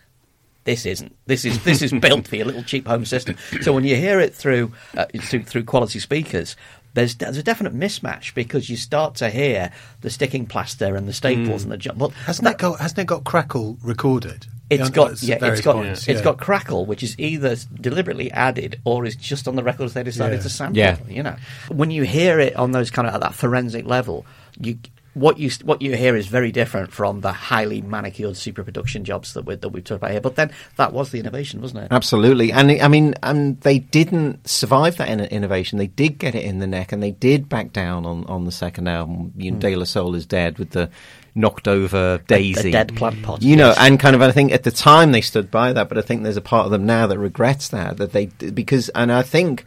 This 0.65 0.85
isn't. 0.85 1.15
This 1.27 1.45
is 1.45 1.63
this 1.63 1.81
is 1.81 1.91
built 1.93 2.27
for 2.27 2.35
your 2.35 2.45
little 2.47 2.63
cheap 2.63 2.87
home 2.87 3.05
system. 3.05 3.37
So 3.61 3.71
when 3.71 3.83
you 3.85 3.95
hear 3.95 4.19
it 4.19 4.33
through 4.35 4.73
uh, 4.97 5.05
through, 5.21 5.43
through 5.43 5.63
quality 5.63 5.99
speakers, 5.99 6.55
there's 6.95 7.15
there's 7.15 7.37
a 7.37 7.43
definite 7.43 7.73
mismatch 7.75 8.33
because 8.33 8.69
you 8.69 8.75
start 8.75 9.15
to 9.15 9.29
hear 9.29 9.71
the 10.01 10.09
sticking 10.09 10.45
plaster 10.47 10.95
and 10.95 11.07
the 11.07 11.13
staples 11.13 11.63
and 11.63 11.71
the 11.71 11.77
jump. 11.77 11.99
Well, 11.99 12.09
Hasn't 12.25 12.45
that, 12.45 12.57
got 12.57 12.79
Hasn't 12.79 12.99
it 12.99 13.05
got 13.05 13.23
Crackle 13.23 13.77
recorded? 13.83 14.47
It's 14.67 14.89
got 14.89 15.21
yeah, 15.21 15.37
it's 15.39 15.61
got 15.61 15.75
points, 15.75 16.07
it's 16.07 16.17
yeah. 16.19 16.23
got 16.23 16.39
crackle, 16.39 16.87
which 16.87 17.03
is 17.03 17.15
either 17.19 17.55
deliberately 17.79 18.31
added 18.31 18.81
or 18.83 19.05
is 19.05 19.15
just 19.15 19.47
on 19.47 19.55
the 19.55 19.61
records 19.63 19.93
they 19.93 20.01
decided 20.01 20.37
Yeah. 20.37 20.41
to 20.41 20.49
sample. 20.49 20.77
Yeah. 20.79 20.97
You 21.07 21.21
know, 21.21 21.35
when 21.69 21.91
you 21.91 22.01
hear 22.01 22.39
it 22.39 22.55
on 22.55 22.71
those 22.71 22.89
kind 22.89 23.07
of 23.07 23.13
at 23.13 23.21
that 23.21 23.35
forensic 23.35 23.85
level, 23.85 24.25
you 24.59 24.79
what 25.15 25.39
you 25.39 25.49
what 25.63 25.81
you 25.81 25.95
hear 25.95 26.15
is 26.15 26.27
very 26.27 26.51
different 26.51 26.91
from 26.91 27.21
the 27.21 27.31
highly 27.31 27.81
manicured 27.81 28.35
super 28.35 28.63
production 28.63 29.05
jobs 29.05 29.33
that 29.33 29.45
we 29.45 29.55
that 29.55 29.69
we've 29.69 29.83
talked 29.83 30.01
about 30.01 30.11
here. 30.11 30.21
But 30.21 30.35
then 30.35 30.51
that 30.75 30.93
was 30.93 31.11
the 31.11 31.19
innovation, 31.19 31.61
wasn't 31.61 31.85
it? 31.85 31.87
Absolutely, 31.91 32.51
and 32.51 32.69
I 32.81 32.87
mean, 32.87 33.15
and 33.23 33.59
they 33.61 33.79
didn't 33.79 34.47
survive 34.47 34.97
that 34.97 35.09
in- 35.09 35.21
innovation. 35.21 35.79
They 35.79 35.87
did 35.87 36.19
get 36.19 36.35
it 36.35 36.43
in 36.43 36.59
the 36.59 36.67
neck, 36.67 36.91
and 36.91 37.01
they 37.01 37.11
did 37.11 37.49
back 37.49 37.71
down 37.73 38.05
on, 38.05 38.25
on 38.25 38.45
the 38.45 38.51
second 38.51 38.87
album. 38.87 39.33
You 39.37 39.51
know, 39.51 39.55
hmm. 39.55 39.59
De 39.61 39.75
La 39.77 39.85
Soul 39.85 40.15
is 40.15 40.25
dead 40.25 40.59
with 40.59 40.71
the 40.71 40.89
knocked 41.33 41.67
over 41.67 42.19
Daisy, 42.27 42.71
dead 42.71 42.95
plant 42.95 43.21
pot, 43.23 43.41
You 43.41 43.55
know, 43.57 43.67
yes. 43.67 43.77
and 43.79 43.99
kind 43.99 44.15
of, 44.15 44.21
I 44.21 44.31
think 44.31 44.53
at 44.53 44.63
the 44.63 44.71
time 44.71 45.11
they 45.11 45.21
stood 45.21 45.51
by 45.51 45.73
that, 45.73 45.89
but 45.89 45.97
I 45.97 46.01
think 46.01 46.23
there's 46.23 46.37
a 46.37 46.41
part 46.41 46.65
of 46.65 46.71
them 46.71 46.85
now 46.85 47.07
that 47.07 47.19
regrets 47.19 47.69
that 47.69 47.97
that 47.97 48.13
they 48.13 48.27
because, 48.27 48.89
and 48.89 49.11
I 49.11 49.21
think 49.21 49.65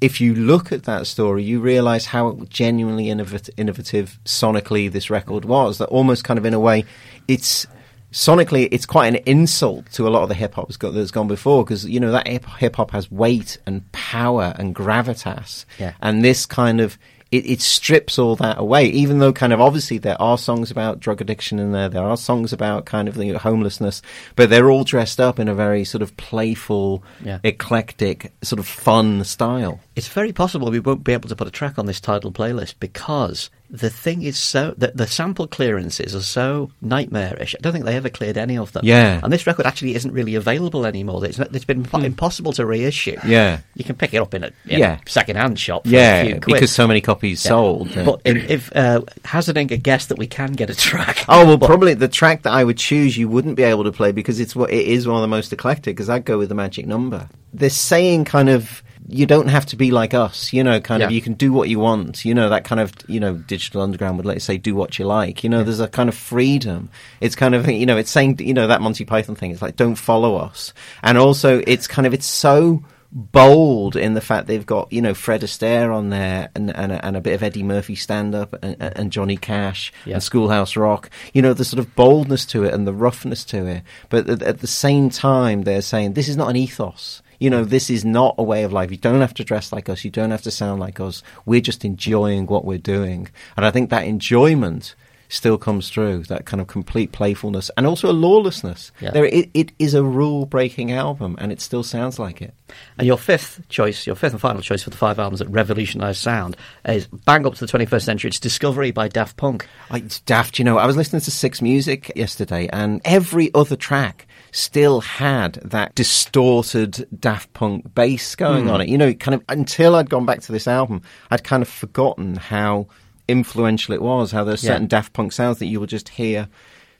if 0.00 0.20
you 0.20 0.34
look 0.34 0.72
at 0.72 0.84
that 0.84 1.06
story, 1.06 1.42
you 1.44 1.60
realise 1.60 2.06
how 2.06 2.38
genuinely 2.48 3.06
innovat- 3.06 3.50
innovative 3.56 4.18
sonically 4.24 4.90
this 4.90 5.10
record 5.10 5.44
was. 5.44 5.78
That 5.78 5.88
almost 5.88 6.24
kind 6.24 6.38
of 6.38 6.46
in 6.46 6.54
a 6.54 6.60
way, 6.60 6.84
it's 7.28 7.66
sonically 8.12 8.68
it's 8.72 8.86
quite 8.86 9.06
an 9.08 9.16
insult 9.26 9.86
to 9.92 10.08
a 10.08 10.10
lot 10.10 10.22
of 10.24 10.28
the 10.28 10.34
hip 10.34 10.54
hop 10.54 10.66
that's 10.68 10.78
that's 10.94 11.10
gone 11.12 11.28
before 11.28 11.64
because 11.64 11.84
you 11.86 12.00
know 12.00 12.10
that 12.10 12.26
hip 12.26 12.76
hop 12.76 12.90
has 12.90 13.10
weight 13.10 13.58
and 13.66 13.90
power 13.92 14.54
and 14.58 14.74
gravitas, 14.74 15.64
Yeah. 15.78 15.92
and 16.00 16.24
this 16.24 16.46
kind 16.46 16.80
of. 16.80 16.98
It, 17.30 17.46
it 17.46 17.60
strips 17.60 18.18
all 18.18 18.34
that 18.36 18.58
away, 18.58 18.86
even 18.86 19.20
though 19.20 19.32
kind 19.32 19.52
of 19.52 19.60
obviously 19.60 19.98
there 19.98 20.20
are 20.20 20.36
songs 20.36 20.70
about 20.72 20.98
drug 20.98 21.20
addiction 21.20 21.60
in 21.60 21.70
there, 21.70 21.88
there 21.88 22.02
are 22.02 22.16
songs 22.16 22.52
about 22.52 22.86
kind 22.86 23.06
of 23.08 23.16
know, 23.16 23.38
homelessness, 23.38 24.02
but 24.34 24.50
they're 24.50 24.68
all 24.70 24.82
dressed 24.82 25.20
up 25.20 25.38
in 25.38 25.46
a 25.46 25.54
very 25.54 25.84
sort 25.84 26.02
of 26.02 26.16
playful, 26.16 27.04
Yeah. 27.24 27.38
eclectic, 27.44 28.32
sort 28.42 28.58
of 28.58 28.66
fun 28.66 29.22
style. 29.24 29.78
It's 29.94 30.08
very 30.08 30.32
possible 30.32 30.70
we 30.70 30.80
won't 30.80 31.04
be 31.04 31.12
able 31.12 31.28
to 31.28 31.36
put 31.36 31.46
a 31.46 31.52
track 31.52 31.78
on 31.78 31.86
this 31.86 32.00
Tidal 32.00 32.32
playlist 32.32 32.74
because 32.80 33.48
the 33.72 33.88
thing 33.88 34.22
is 34.22 34.36
so 34.38 34.74
the, 34.76 34.90
the 34.94 35.06
sample 35.06 35.46
clearances 35.46 36.14
are 36.14 36.22
so 36.22 36.72
nightmarish. 36.82 37.54
I 37.54 37.58
don't 37.62 37.72
think 37.72 37.84
they 37.84 37.94
ever 37.96 38.08
cleared 38.08 38.36
any 38.36 38.58
of 38.58 38.72
them. 38.72 38.84
Yeah. 38.84 39.20
and 39.22 39.32
this 39.32 39.46
record 39.46 39.64
actually 39.66 39.94
isn't 39.94 40.12
really 40.12 40.34
available 40.34 40.84
anymore. 40.86 41.24
It's, 41.24 41.38
not, 41.38 41.54
it's 41.54 41.64
been 41.64 41.84
impo- 41.84 42.02
impossible 42.04 42.52
to 42.54 42.66
reissue. 42.66 43.16
Yeah. 43.24 43.60
you 43.76 43.84
can 43.84 43.94
pick 43.94 44.12
it 44.12 44.16
up 44.18 44.34
in 44.34 44.42
a, 44.42 44.46
in 44.66 44.80
Yeah. 44.80 44.98
a 45.06 45.08
second-hand 45.10 45.58
shop. 45.58 45.84
For 45.84 45.90
a 45.90 45.92
Yeah, 45.92 46.22
few 46.24 46.40
quid. 46.40 46.54
because 46.54 46.72
so 46.72 46.88
many 46.88 47.00
copies 47.00 47.44
Yeah. 47.44 47.48
sold. 47.48 47.90
yeah. 47.94 48.04
But 48.04 48.22
if, 48.24 48.50
if 48.50 48.76
uh, 48.76 49.02
hazarding 49.24 49.72
a 49.72 49.76
guess 49.76 50.06
that 50.06 50.18
we 50.18 50.26
can 50.26 50.52
get 50.54 50.68
a 50.70 50.74
track. 50.74 51.24
Oh 51.28 51.46
well, 51.46 51.58
probably 51.58 51.94
the 51.94 52.08
track 52.08 52.42
that 52.42 52.52
I 52.52 52.64
would 52.64 52.78
choose 52.78 53.16
you 53.16 53.28
wouldn't 53.28 53.54
be 53.56 53.62
able 53.62 53.84
to 53.84 53.92
play 53.92 54.10
because 54.10 54.40
it's 54.40 54.56
what 54.56 54.70
it 54.72 54.84
is 54.86 55.06
one 55.06 55.16
of 55.16 55.22
the 55.22 55.28
most 55.28 55.52
eclectic. 55.52 55.94
Because 55.96 56.10
I'd 56.10 56.24
go 56.24 56.38
with 56.38 56.48
the 56.48 56.54
magic 56.56 56.86
number. 56.86 57.28
They're 57.52 57.70
saying 57.70 58.24
kind 58.24 58.48
of 58.48 58.82
you 59.08 59.26
don't 59.26 59.48
have 59.48 59.66
to 59.66 59.76
be 59.76 59.90
like 59.90 60.14
us, 60.14 60.52
you 60.52 60.62
know, 60.62 60.80
kind 60.80 61.02
of 61.02 61.10
you 61.10 61.20
can 61.22 61.34
do 61.34 61.52
what 61.52 61.68
you 61.68 61.78
want, 61.80 62.24
you 62.24 62.34
know, 62.34 62.48
that 62.50 62.64
kind 62.64 62.80
of 62.80 62.92
you 63.08 63.18
know, 63.20 63.34
digital 63.34 63.82
underground 63.82 64.16
would 64.18 64.26
let's 64.26 64.44
say 64.44 64.56
do 64.58 64.74
what 64.74 64.98
you 64.98 65.04
like, 65.06 65.42
you 65.42 65.50
know. 65.50 65.64
There's 65.64 65.80
a 65.80 65.88
kind 65.88 66.08
of 66.08 66.14
freedom. 66.14 66.90
It's 67.20 67.34
kind 67.34 67.54
of 67.54 67.68
you 67.68 67.86
know, 67.86 67.96
it's 67.96 68.10
saying 68.10 68.38
you 68.40 68.54
know 68.54 68.66
that 68.66 68.80
Monty 68.82 69.04
Python 69.04 69.34
thing. 69.34 69.50
It's 69.50 69.62
like 69.62 69.76
don't 69.76 69.94
follow 69.96 70.36
us, 70.36 70.72
and 71.02 71.18
also 71.18 71.62
it's 71.66 71.86
kind 71.86 72.06
of 72.06 72.14
it's 72.14 72.26
so 72.26 72.82
bold 73.12 73.96
in 73.96 74.14
the 74.14 74.20
fact 74.20 74.46
they've 74.46 74.66
got 74.66 74.92
you 74.92 75.02
know 75.02 75.14
Fred 75.14 75.40
Astaire 75.40 75.92
on 75.92 76.10
there 76.10 76.48
and 76.54 76.70
and 76.76 76.92
a, 76.92 77.04
and 77.04 77.16
a 77.16 77.20
bit 77.20 77.34
of 77.34 77.42
Eddie 77.42 77.64
Murphy 77.64 77.96
stand 77.96 78.34
up 78.36 78.54
and, 78.62 78.76
and 78.80 79.10
Johnny 79.10 79.36
Cash 79.36 79.92
Yeah. 80.04 80.14
and 80.14 80.22
Schoolhouse 80.22 80.76
Rock. 80.76 81.10
You 81.32 81.42
know 81.42 81.52
the 81.52 81.64
sort 81.64 81.80
of 81.80 81.96
boldness 81.96 82.46
to 82.46 82.62
it 82.64 82.72
and 82.72 82.86
the 82.86 82.92
roughness 82.94 83.44
to 83.46 83.66
it, 83.66 83.82
but 84.10 84.28
at, 84.28 84.42
at 84.42 84.60
the 84.60 84.66
same 84.68 85.10
time 85.10 85.62
they're 85.62 85.82
saying 85.82 86.12
this 86.12 86.28
is 86.28 86.36
not 86.36 86.50
an 86.50 86.56
ethos. 86.56 87.22
You 87.40 87.50
know, 87.50 87.64
this 87.64 87.90
is 87.90 88.04
not 88.04 88.36
a 88.38 88.44
way 88.44 88.62
of 88.62 88.72
life. 88.72 88.92
You 88.92 88.96
don't 88.96 89.20
have 89.20 89.34
to 89.34 89.44
dress 89.44 89.72
like 89.72 89.88
us. 89.88 90.04
You 90.04 90.10
don't 90.10 90.30
have 90.30 90.42
to 90.42 90.50
sound 90.50 90.78
like 90.78 91.00
us. 91.00 91.22
We're 91.46 91.60
just 91.60 91.84
enjoying 91.84 92.46
what 92.46 92.64
we're 92.64 92.78
doing. 92.78 93.28
And 93.56 93.66
I 93.66 93.72
think 93.72 93.90
that 93.90 94.06
enjoyment 94.06 94.94
still 95.30 95.56
comes 95.56 95.88
through, 95.88 96.24
that 96.24 96.44
kind 96.44 96.60
of 96.60 96.66
complete 96.66 97.12
playfulness 97.12 97.70
and 97.76 97.86
also 97.86 98.10
a 98.10 98.12
lawlessness. 98.12 98.92
Yeah. 99.00 99.12
There, 99.12 99.24
it, 99.24 99.48
it 99.54 99.72
is 99.78 99.94
a 99.94 100.02
rule 100.02 100.44
breaking 100.44 100.92
album 100.92 101.36
and 101.38 101.52
it 101.52 101.60
still 101.60 101.82
sounds 101.82 102.18
like 102.18 102.42
it. 102.42 102.52
And 102.98 103.06
your 103.06 103.16
fifth 103.16 103.66
choice, 103.68 104.06
your 104.06 104.16
fifth 104.16 104.32
and 104.32 104.40
final 104.40 104.60
choice 104.60 104.82
for 104.82 104.90
the 104.90 104.96
five 104.96 105.18
albums 105.18 105.38
that 105.38 105.48
revolutionised 105.48 106.20
sound 106.20 106.56
is 106.84 107.06
bang 107.06 107.46
up 107.46 107.54
to 107.54 107.66
the 107.66 107.72
21st 107.72 108.02
century. 108.02 108.28
It's 108.28 108.40
Discovery 108.40 108.90
by 108.90 109.08
Daft 109.08 109.36
Punk. 109.36 109.66
I, 109.90 109.98
it's 109.98 110.20
daft, 110.20 110.58
you 110.58 110.64
know. 110.64 110.78
I 110.78 110.86
was 110.86 110.96
listening 110.96 111.22
to 111.22 111.30
Six 111.30 111.62
Music 111.62 112.12
yesterday, 112.16 112.68
and 112.72 113.00
every 113.04 113.52
other 113.54 113.76
track 113.76 114.26
still 114.52 115.00
had 115.00 115.54
that 115.64 115.94
distorted 115.94 117.06
Daft 117.18 117.52
Punk 117.52 117.94
bass 117.94 118.34
going 118.34 118.64
hmm. 118.64 118.70
on 118.70 118.80
it. 118.80 118.88
You 118.88 118.98
know, 118.98 119.12
kind 119.14 119.34
of 119.34 119.42
until 119.48 119.94
I'd 119.94 120.10
gone 120.10 120.26
back 120.26 120.40
to 120.42 120.52
this 120.52 120.66
album, 120.66 121.02
I'd 121.30 121.44
kind 121.44 121.62
of 121.62 121.68
forgotten 121.68 122.36
how 122.36 122.86
influential 123.28 123.94
it 123.94 124.02
was. 124.02 124.32
How 124.32 124.44
there's 124.44 124.64
Yeah. 124.64 124.72
certain 124.72 124.86
Daft 124.86 125.12
Punk 125.12 125.32
sounds 125.32 125.58
that 125.58 125.66
you 125.66 125.78
will 125.80 125.86
just 125.86 126.10
hear 126.10 126.48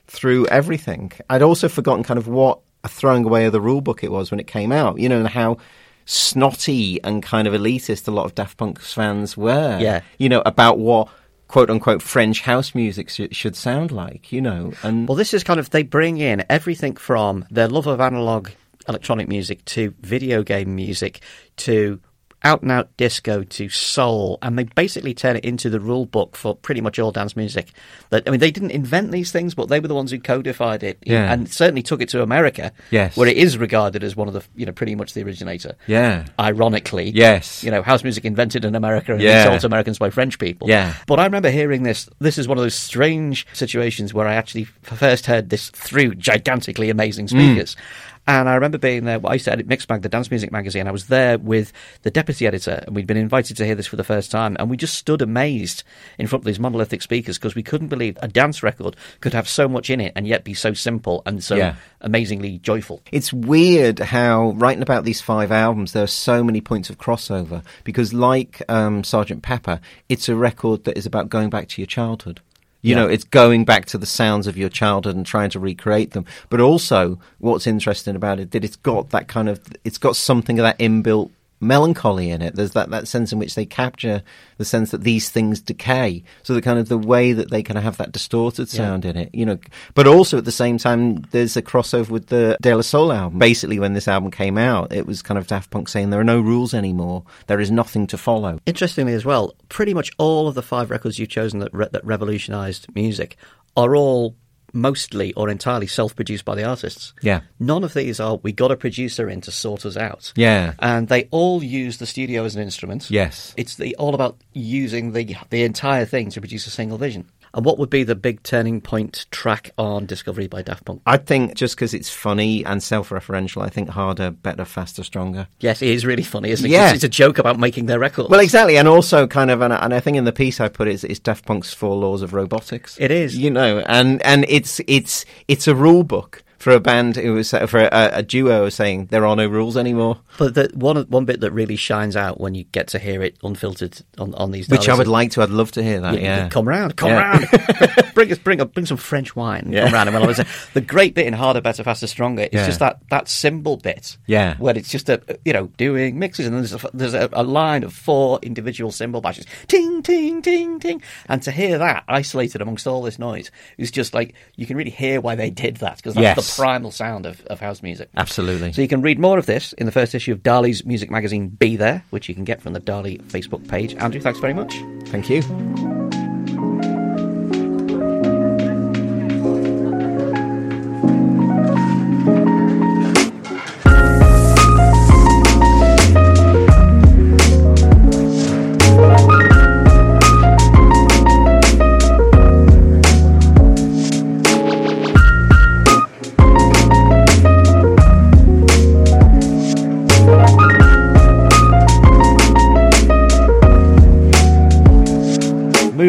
through 0.07 0.47
everything. 0.47 1.11
I'd 1.29 1.41
also 1.41 1.67
forgotten 1.67 2.03
kind 2.03 2.17
of 2.17 2.27
what 2.27 2.59
a 2.83 2.87
throwing 2.87 3.25
away 3.25 3.45
of 3.45 3.51
the 3.51 3.61
rule 3.61 3.81
book 3.81 4.03
it 4.03 4.11
was 4.11 4.31
when 4.31 4.39
it 4.39 4.47
came 4.47 4.71
out. 4.71 4.99
You 4.99 5.09
know, 5.09 5.19
and 5.19 5.27
how 5.27 5.57
snotty 6.05 6.99
and 7.03 7.21
kind 7.21 7.47
of 7.47 7.53
elitist 7.53 8.07
a 8.07 8.11
lot 8.11 8.25
of 8.25 8.35
Daft 8.35 8.57
Punk 8.57 8.79
fans 8.79 9.37
were 9.37 9.77
Yeah. 9.79 10.01
you 10.17 10.29
know, 10.29 10.41
about 10.45 10.79
what 10.79 11.09
quote 11.51 11.69
unquote 11.69 12.01
French 12.01 12.41
house 12.41 12.73
music 12.73 13.09
sh- 13.09 13.21
should 13.31 13.57
sound 13.57 13.91
like, 13.91 14.31
you 14.31 14.39
know. 14.39 14.71
And 14.83 15.05
Well, 15.07 15.17
this 15.17 15.33
is 15.33 15.43
kind 15.43 15.59
of, 15.59 15.69
they 15.69 15.83
bring 15.83 16.17
in 16.17 16.45
everything 16.49 16.95
from 16.95 17.45
their 17.51 17.67
love 17.67 17.87
of 17.87 17.99
analog 17.99 18.49
electronic 18.87 19.27
music 19.27 19.63
to 19.65 19.93
video 19.99 20.43
game 20.43 20.75
music 20.75 21.21
to 21.57 21.99
out 22.43 22.61
and 22.63 22.71
out 22.71 22.95
disco 22.97 23.43
to 23.43 23.69
soul, 23.69 24.39
and 24.41 24.57
they 24.57 24.63
basically 24.63 25.13
turn 25.13 25.35
it 25.35 25.45
into 25.45 25.69
the 25.69 25.79
rule 25.79 26.05
book 26.05 26.35
for 26.35 26.55
pretty 26.55 26.81
much 26.81 26.97
all 26.97 27.11
dance 27.11 27.35
music. 27.35 27.71
That 28.09 28.23
I 28.27 28.31
mean, 28.31 28.39
they 28.39 28.51
didn't 28.51 28.71
invent 28.71 29.11
these 29.11 29.31
things, 29.31 29.53
but 29.53 29.69
they 29.69 29.79
were 29.79 29.87
the 29.87 29.95
ones 29.95 30.11
who 30.11 30.19
codified 30.19 30.81
it, 30.83 30.97
Yeah. 31.05 31.31
and 31.31 31.47
certainly 31.49 31.83
took 31.83 32.01
it 32.01 32.09
to 32.09 32.21
America, 32.23 32.71
Yes. 32.89 33.15
where 33.15 33.27
it 33.27 33.37
is 33.37 33.57
regarded 33.57 34.03
as 34.03 34.15
one 34.15 34.27
of 34.27 34.33
the, 34.33 34.41
you 34.55 34.65
know, 34.65 34.71
pretty 34.71 34.95
much 34.95 35.13
the 35.13 35.23
originator. 35.23 35.75
yeah, 35.87 36.25
Ironically, 36.39 37.11
Yes. 37.11 37.63
you 37.63 37.69
know, 37.71 37.81
house 37.83 38.03
music 38.03 38.25
invented 38.25 38.65
in 38.65 38.75
America 38.75 39.13
and 39.13 39.21
Yeah. 39.21 39.45
sold 39.45 39.59
to 39.61 39.67
Americans 39.67 39.99
by 39.99 40.09
French 40.09 40.39
people. 40.39 40.67
Yeah. 40.67 40.93
But 41.07 41.19
I 41.19 41.25
remember 41.25 41.49
hearing 41.51 41.83
this. 41.83 42.09
This 42.19 42.37
is 42.37 42.47
one 42.47 42.57
of 42.57 42.63
those 42.63 42.75
strange 42.75 43.45
situations 43.53 44.13
where 44.13 44.27
I 44.27 44.33
actually 44.35 44.65
first 44.81 45.27
heard 45.27 45.49
this 45.49 45.69
through 45.69 46.15
gigantically 46.15 46.89
amazing 46.89 47.27
speakers. 47.27 47.75
Mm. 47.75 48.10
And 48.27 48.47
I 48.47 48.53
remember 48.53 48.77
being 48.77 49.05
there. 49.05 49.19
I 49.25 49.33
used 49.33 49.45
to 49.45 49.51
edit 49.51 49.67
Mixmag, 49.67 50.03
the 50.03 50.09
dance 50.09 50.29
music 50.29 50.51
magazine. 50.51 50.87
I 50.87 50.91
was 50.91 51.07
there 51.07 51.37
with 51.39 51.73
the 52.03 52.11
deputy 52.11 52.45
editor, 52.45 52.83
and 52.85 52.95
we'd 52.95 53.07
been 53.07 53.17
invited 53.17 53.57
to 53.57 53.65
hear 53.65 53.73
this 53.75 53.87
for 53.87 53.95
the 53.95 54.03
first 54.03 54.29
time. 54.29 54.55
And 54.59 54.69
we 54.69 54.77
just 54.77 54.93
stood 54.93 55.21
amazed 55.23 55.83
in 56.19 56.27
front 56.27 56.41
of 56.41 56.45
these 56.45 56.59
monolithic 56.59 57.01
speakers 57.01 57.37
because 57.39 57.55
we 57.55 57.63
couldn't 57.63 57.87
believe 57.87 58.17
a 58.21 58.27
dance 58.27 58.61
record 58.61 58.95
could 59.21 59.33
have 59.33 59.49
so 59.49 59.67
much 59.67 59.89
in 59.89 59.99
it 59.99 60.13
and 60.15 60.27
yet 60.27 60.43
be 60.43 60.53
so 60.53 60.73
simple 60.73 61.23
and 61.25 61.43
so 61.43 61.55
Yeah. 61.55 61.75
amazingly 61.99 62.59
joyful. 62.59 63.01
It's 63.11 63.33
weird 63.33 63.99
how, 63.99 64.51
writing 64.51 64.83
about 64.83 65.03
these 65.03 65.19
five 65.21 65.51
albums, 65.51 65.93
there 65.93 66.03
are 66.03 66.07
so 66.07 66.43
many 66.43 66.61
points 66.61 66.89
of 66.91 66.99
crossover 66.99 67.63
because, 67.83 68.13
like 68.13 68.61
um, 68.69 69.03
Sergeant 69.03 69.41
Pepper, 69.41 69.79
it's 70.09 70.29
a 70.29 70.35
record 70.35 70.83
that 70.83 70.95
is 70.97 71.07
about 71.07 71.29
going 71.29 71.49
back 71.49 71.67
to 71.69 71.81
your 71.81 71.87
childhood. 71.87 72.39
You 72.81 72.95
Yeah. 72.95 73.03
know, 73.03 73.07
it's 73.07 73.23
going 73.23 73.65
back 73.65 73.85
to 73.87 73.97
the 73.97 74.05
sounds 74.05 74.47
of 74.47 74.57
your 74.57 74.69
childhood 74.69 75.15
and 75.15 75.25
trying 75.25 75.49
to 75.51 75.59
recreate 75.59 76.11
them. 76.11 76.25
But 76.49 76.59
also, 76.61 77.19
what's 77.39 77.67
interesting 77.67 78.15
about 78.15 78.39
it 78.39 78.51
that 78.51 78.63
it's 78.63 78.75
got 78.77 79.11
that 79.11 79.27
kind 79.27 79.49
of, 79.49 79.59
it's 79.83 79.97
got 79.97 80.15
something 80.15 80.57
of 80.59 80.63
that 80.63 80.79
inbuilt 80.79 81.29
melancholy 81.61 82.29
in 82.29 82.41
it. 82.41 82.55
There's 82.55 82.71
that, 82.71 82.89
that 82.89 83.07
sense 83.07 83.31
in 83.31 83.39
which 83.39 83.55
they 83.55 83.65
capture 83.65 84.23
the 84.57 84.65
sense 84.65 84.91
that 84.91 85.03
these 85.03 85.29
things 85.29 85.61
decay. 85.61 86.23
So 86.43 86.53
the 86.53 86.61
kind 86.61 86.79
of 86.79 86.89
the 86.89 86.97
way 86.97 87.33
that 87.33 87.49
they 87.49 87.63
kind 87.63 87.77
of 87.77 87.83
have 87.83 87.97
that 87.97 88.11
distorted 88.11 88.69
sound 88.69 89.05
in 89.05 89.15
it, 89.15 89.29
you 89.33 89.45
know. 89.45 89.59
But 89.93 90.07
also 90.07 90.37
at 90.37 90.45
the 90.45 90.51
same 90.51 90.77
time, 90.77 91.21
there's 91.31 91.55
a 91.55 91.61
crossover 91.61 92.09
with 92.09 92.27
the 92.27 92.57
De 92.61 92.75
La 92.75 92.81
Soul 92.81 93.11
album. 93.11 93.39
Basically, 93.39 93.79
when 93.79 93.93
this 93.93 94.07
album 94.07 94.31
came 94.31 94.57
out, 94.57 94.91
it 94.91 95.05
was 95.05 95.21
kind 95.21 95.37
of 95.37 95.47
Daft 95.47 95.69
Punk 95.69 95.87
saying 95.87 96.09
there 96.09 96.19
are 96.19 96.25
no 96.25 96.41
rules 96.41 96.73
anymore. 96.73 97.23
There 97.47 97.59
is 97.59 97.71
nothing 97.71 98.07
to 98.07 98.17
follow. 98.17 98.59
Interestingly, 98.65 99.13
as 99.13 99.25
well, 99.25 99.55
pretty 99.69 99.93
much 99.93 100.11
all 100.17 100.47
of 100.47 100.55
the 100.55 100.63
five 100.63 100.89
records 100.89 101.19
you've 101.19 101.29
chosen 101.29 101.59
that, 101.59 101.73
re- 101.73 101.89
that 101.91 102.05
revolutionised 102.05 102.93
music 102.95 103.37
are 103.77 103.95
all 103.95 104.35
mostly 104.73 105.33
or 105.33 105.49
entirely 105.49 105.87
self-produced 105.87 106.45
by 106.45 106.55
the 106.55 106.63
artists. 106.63 107.13
Yeah. 107.21 107.41
None 107.59 107.83
of 107.83 107.93
these 107.93 108.19
are 108.19 108.37
we 108.37 108.51
got 108.51 108.71
a 108.71 108.77
producer 108.77 109.29
in 109.29 109.41
to 109.41 109.51
sort 109.51 109.85
us 109.85 109.97
out. 109.97 110.33
Yeah. 110.35 110.73
And 110.79 111.07
they 111.07 111.27
all 111.31 111.63
use 111.63 111.97
the 111.97 112.05
studio 112.05 112.45
as 112.45 112.55
an 112.55 112.61
instrument. 112.61 113.09
Yes. 113.09 113.53
It's 113.57 113.75
the, 113.75 113.95
all 113.95 114.15
about 114.15 114.37
using 114.53 115.13
the 115.13 115.35
the 115.49 115.63
entire 115.63 116.05
thing 116.05 116.29
to 116.31 116.41
produce 116.41 116.67
a 116.67 116.71
single 116.71 116.97
vision. 116.97 117.25
And 117.53 117.65
what 117.65 117.77
would 117.77 117.89
be 117.89 118.03
the 118.03 118.15
big 118.15 118.43
turning 118.43 118.79
point 118.79 119.25
track 119.31 119.71
on 119.77 120.05
Discovery 120.05 120.47
by 120.47 120.61
Daft 120.61 120.85
Punk? 120.85 121.01
I 121.05 121.17
think 121.17 121.55
just 121.55 121.75
because 121.75 121.93
it's 121.93 122.09
funny 122.09 122.63
and 122.65 122.81
self-referential, 122.81 123.61
I 123.61 123.69
think 123.69 123.89
harder, 123.89 124.31
better, 124.31 124.63
faster, 124.63 125.03
stronger. 125.03 125.47
Yes, 125.59 125.81
it 125.81 125.89
is 125.89 126.05
really 126.05 126.23
funny, 126.23 126.51
isn't 126.51 126.65
it? 126.65 126.71
Yeah. 126.71 126.93
It's, 126.93 127.03
a 127.03 127.09
joke 127.09 127.39
about 127.39 127.59
making 127.59 127.87
their 127.87 127.99
records. 127.99 128.29
Well, 128.29 128.39
exactly, 128.39 128.77
and 128.77 128.87
also 128.87 129.27
kind 129.27 129.51
of, 129.51 129.61
and 129.61 129.73
I, 129.73 129.83
and 129.83 129.93
I 129.93 129.99
think 129.99 130.17
in 130.17 130.23
the 130.23 130.31
piece 130.31 130.61
I 130.61 130.69
put 130.69 130.87
it's, 130.87 131.03
it's 131.03 131.19
Daft 131.19 131.45
Punk's 131.45 131.73
Four 131.73 131.95
Laws 131.95 132.21
of 132.21 132.33
Robotics. 132.33 132.97
It 132.99 133.11
is. 133.11 133.35
you 133.35 133.49
know, 133.49 133.79
and 133.79 134.21
and 134.21 134.45
it's 134.47 134.79
it's 134.87 135.25
it's 135.47 135.67
a 135.67 135.75
rule 135.75 136.03
book 136.03 136.43
for 136.61 136.71
a 136.71 136.79
band 136.79 137.15
who 137.15 137.33
was 137.33 137.49
for 137.51 137.79
a, 137.79 137.89
a 138.13 138.23
duo 138.23 138.69
saying 138.69 139.07
there 139.07 139.25
are 139.25 139.35
no 139.35 139.47
rules 139.47 139.75
anymore, 139.75 140.19
But 140.37 140.53
the, 140.53 140.69
one 140.73 140.95
one 141.09 141.25
bit 141.25 141.39
that 141.41 141.51
really 141.51 141.75
shines 141.75 142.15
out 142.15 142.39
when 142.39 142.53
you 142.55 142.63
get 142.65 142.87
to 142.89 142.99
hear 142.99 143.21
it 143.23 143.37
unfiltered 143.43 143.99
on, 144.17 144.33
on 144.35 144.51
these, 144.51 144.69
which 144.69 144.87
I 144.87 144.95
would 144.95 145.07
like 145.07 145.31
to. 145.31 145.41
I'd 145.41 145.49
love 145.49 145.71
to 145.73 145.83
hear 145.83 145.99
that. 146.01 146.21
Yeah, 146.21 146.49
come 146.49 146.67
round, 146.67 146.95
come 146.95 147.09
Yeah. 147.09 147.19
round, 147.31 148.13
bring 148.13 148.31
us, 148.31 148.37
bring 148.37 148.61
up, 148.61 148.73
bring 148.73 148.85
some 148.85 148.97
French 148.97 149.35
wine, 149.35 149.69
Yeah. 149.71 149.85
come 149.85 149.93
round. 149.93 150.09
And 150.09 150.13
when 150.13 150.23
I 150.23 150.27
was 150.27 150.39
the 150.73 150.81
great 150.81 151.15
bit 151.15 151.25
in 151.27 151.33
harder, 151.33 151.61
better, 151.61 151.83
faster, 151.83 152.07
stronger, 152.07 152.43
it's 152.43 152.53
Yeah. 152.53 152.65
just 152.67 152.79
that 152.79 152.99
that 153.09 153.27
cymbal 153.27 153.77
bit, 153.77 154.17
Yeah. 154.27 154.55
where 154.57 154.77
it's 154.77 154.89
just 154.89 155.09
a 155.09 155.21
you 155.43 155.53
know 155.53 155.67
doing 155.77 156.19
mixes 156.19 156.45
and 156.45 156.55
there's 156.55 156.73
a, 156.73 156.89
there's 156.93 157.13
a, 157.15 157.27
a 157.33 157.43
line 157.43 157.83
of 157.83 157.93
four 157.93 158.39
individual 158.43 158.91
cymbal 158.91 159.21
bashes, 159.21 159.45
ting, 159.67 160.03
ting, 160.03 160.41
ting, 160.41 160.79
ting, 160.79 161.01
and 161.27 161.41
to 161.43 161.51
hear 161.51 161.77
that 161.79 162.03
isolated 162.07 162.61
amongst 162.61 162.85
all 162.85 163.01
this 163.01 163.17
noise 163.17 163.49
is 163.79 163.89
just 163.89 164.13
like 164.13 164.33
you 164.55 164.65
can 164.67 164.77
really 164.77 164.91
hear 164.91 165.19
why 165.19 165.33
they 165.35 165.49
did 165.49 165.77
that 165.77 165.97
because 165.97 166.13
that's 166.13 166.21
Yes. 166.21 166.35
the 166.35 166.41
primal 166.55 166.91
sound 166.91 167.25
of, 167.25 167.45
of 167.47 167.59
house 167.59 167.81
music. 167.81 168.09
absolutely. 168.17 168.73
So 168.73 168.81
you 168.81 168.87
can 168.87 169.01
read 169.01 169.19
more 169.19 169.37
of 169.37 169.45
this 169.45 169.73
in 169.73 169.85
the 169.85 169.91
first 169.91 170.15
issue 170.15 170.31
of 170.31 170.39
Dali's 170.43 170.85
music 170.85 171.09
magazine 171.11 171.49
Be 171.49 171.75
There, 171.75 172.03
which 172.09 172.29
you 172.29 172.35
can 172.35 172.43
get 172.43 172.61
from 172.61 172.73
the 172.73 172.81
Dali 172.81 173.21
Facebook 173.23 173.67
page. 173.67 173.95
Andrew, 173.95 174.21
thanks 174.21 174.39
very 174.39 174.53
much. 174.53 174.73
Thank 175.05 175.29
you. 175.29 176.00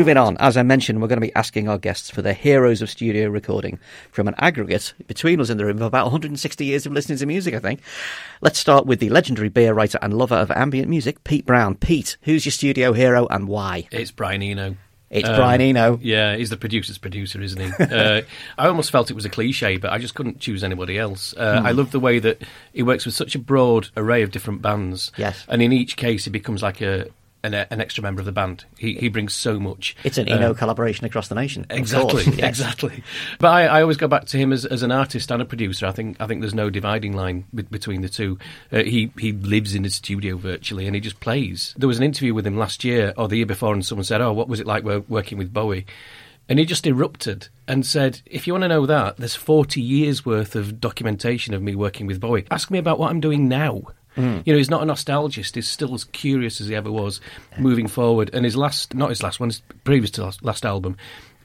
Moving 0.02 0.16
on, 0.16 0.36
as 0.38 0.56
I 0.56 0.64
mentioned, 0.64 1.00
we're 1.00 1.06
going 1.06 1.20
to 1.20 1.24
be 1.28 1.32
asking 1.36 1.68
our 1.68 1.78
guests 1.78 2.10
for 2.10 2.22
their 2.22 2.34
heroes 2.34 2.82
of 2.82 2.90
studio 2.90 3.28
recording 3.28 3.78
from 4.10 4.26
an 4.26 4.34
aggregate 4.38 4.94
between 5.06 5.40
us 5.40 5.48
in 5.48 5.58
the 5.58 5.64
room 5.64 5.76
of 5.76 5.82
about 5.82 6.06
160 6.06 6.64
years 6.64 6.86
of 6.86 6.92
listening 6.92 7.18
to 7.18 7.26
music, 7.26 7.54
I 7.54 7.60
think. 7.60 7.82
Let's 8.40 8.58
start 8.58 8.84
with 8.84 8.98
the 8.98 9.10
legendary 9.10 9.48
beer 9.48 9.72
writer 9.74 10.00
and 10.02 10.12
lover 10.12 10.34
of 10.34 10.50
ambient 10.50 10.88
music, 10.88 11.22
Pete 11.22 11.46
Brown. 11.46 11.76
Pete, 11.76 12.16
who's 12.22 12.44
your 12.44 12.50
studio 12.50 12.92
hero 12.92 13.28
and 13.28 13.46
why? 13.46 13.86
It's 13.92 14.10
Brian 14.10 14.42
Eno. 14.42 14.74
It's 15.08 15.28
Brian 15.28 15.60
Eno. 15.60 16.00
Yeah, 16.02 16.34
he's 16.34 16.50
the 16.50 16.56
producer's 16.56 16.98
producer, 16.98 17.40
isn't 17.40 17.60
he? 17.60 17.70
uh, 17.84 18.22
I 18.58 18.66
almost 18.66 18.90
felt 18.90 19.08
it 19.08 19.14
was 19.14 19.24
a 19.24 19.30
cliche, 19.30 19.76
but 19.76 19.92
I 19.92 19.98
just 19.98 20.16
couldn't 20.16 20.40
choose 20.40 20.64
anybody 20.64 20.98
else. 20.98 21.32
Uh, 21.36 21.60
Hmm. 21.60 21.66
I 21.66 21.70
love 21.70 21.92
the 21.92 22.00
way 22.00 22.18
that 22.18 22.42
he 22.72 22.82
works 22.82 23.06
with 23.06 23.14
such 23.14 23.36
a 23.36 23.38
broad 23.38 23.90
array 23.96 24.22
of 24.24 24.32
different 24.32 24.62
bands. 24.62 25.12
Yes. 25.16 25.44
And 25.46 25.62
in 25.62 25.72
each 25.72 25.96
case, 25.96 26.24
he 26.24 26.30
becomes 26.32 26.60
like 26.60 26.80
a 26.80 27.06
an, 27.44 27.55
an 27.55 27.81
extra 27.81 28.02
member 28.02 28.20
of 28.20 28.26
the 28.26 28.33
band. 28.33 28.64
He, 28.78 28.94
he 28.94 29.09
brings 29.09 29.35
so 29.35 29.59
much. 29.59 29.96
It's 30.05 30.18
an 30.18 30.28
Uh, 30.31 30.37
Eno 30.37 30.55
collaboration 30.55 31.05
across 31.07 31.28
the 31.28 31.35
nation. 31.35 31.66
Exactly, 31.70 32.24
yes. 32.24 32.38
exactly. 32.38 33.02
But 33.38 33.48
I, 33.48 33.64
I 33.66 33.83
always 33.83 33.96
go 33.96 34.09
back 34.09 34.26
to 34.26 34.38
him 34.38 34.52
as, 34.52 34.64
as 34.64 34.83
an 34.83 34.92
artist 34.92 35.31
and 35.31 35.42
a 35.42 35.44
producer. 35.44 35.87
I 35.87 35.92
think 35.92 36.16
I 36.20 36.26
think 36.26 36.40
there's 36.40 36.55
no 36.55 36.70
dividing 36.70 37.14
line 37.14 37.44
be- 37.55 37.62
between 37.62 38.02
the 38.02 38.09
two. 38.09 38.38
Uh, 38.70 38.83
he 38.85 39.12
he 39.18 39.33
lives 39.33 39.74
in 39.74 39.85
his 39.85 39.94
studio 39.94 40.37
virtually, 40.37 40.87
and 40.87 40.94
he 40.94 41.00
just 41.00 41.20
plays. 41.20 41.74
There 41.76 41.88
was 41.88 41.98
an 41.98 42.05
interview 42.05 42.35
with 42.35 42.46
him 42.46 42.57
last 42.57 42.85
year 42.85 43.12
or 43.16 43.28
the 43.28 43.37
year 43.37 43.46
before, 43.46 43.72
and 43.74 43.85
someone 43.85 44.05
said, 44.05 44.20
"Oh, 44.20 44.33
what 44.33 44.48
was 44.48 44.61
it 44.61 44.66
like 44.66 44.85
working 44.85 45.38
with 45.38 45.52
Bowie?" 45.52 45.87
And 46.48 46.59
he 46.59 46.64
just 46.64 46.87
erupted 46.87 47.48
and 47.68 47.87
said, 47.87 48.20
"If 48.26 48.46
you 48.46 48.52
want 48.52 48.62
to 48.62 48.68
know 48.68 48.85
that, 48.87 49.16
there's 49.16 49.37
40 49.37 49.81
years 49.81 50.26
worth 50.26 50.57
of 50.57 50.81
documentation 50.81 51.55
of 51.55 51.62
me 51.62 51.74
working 51.76 52.07
with 52.07 52.20
Bowie. 52.20 52.44
Ask 52.50 52.70
me 52.70 52.78
about 52.78 52.98
what 52.98 53.11
I'm 53.11 53.20
doing 53.20 53.48
now." 53.48 53.83
Mm. 54.16 54.42
You 54.44 54.53
know, 54.53 54.59
he's 54.59 54.70
not 54.70 54.83
a 54.83 54.87
nostalgist. 54.87 55.55
He's 55.55 55.68
still 55.68 55.94
as 55.94 56.05
curious 56.05 56.61
as 56.61 56.68
he 56.68 56.75
ever 56.75 56.90
was 56.90 57.20
moving 57.59 57.88
forward. 57.88 58.31
And 58.33 58.44
his 58.44 58.57
last, 58.57 58.94
not 58.94 59.11
his 59.11 59.22
last 59.22 59.40
one, 59.40 59.48
his 59.48 59.62
previous 59.85 60.11
to 60.12 60.25
last, 60.25 60.44
last 60.44 60.64
album, 60.64 60.96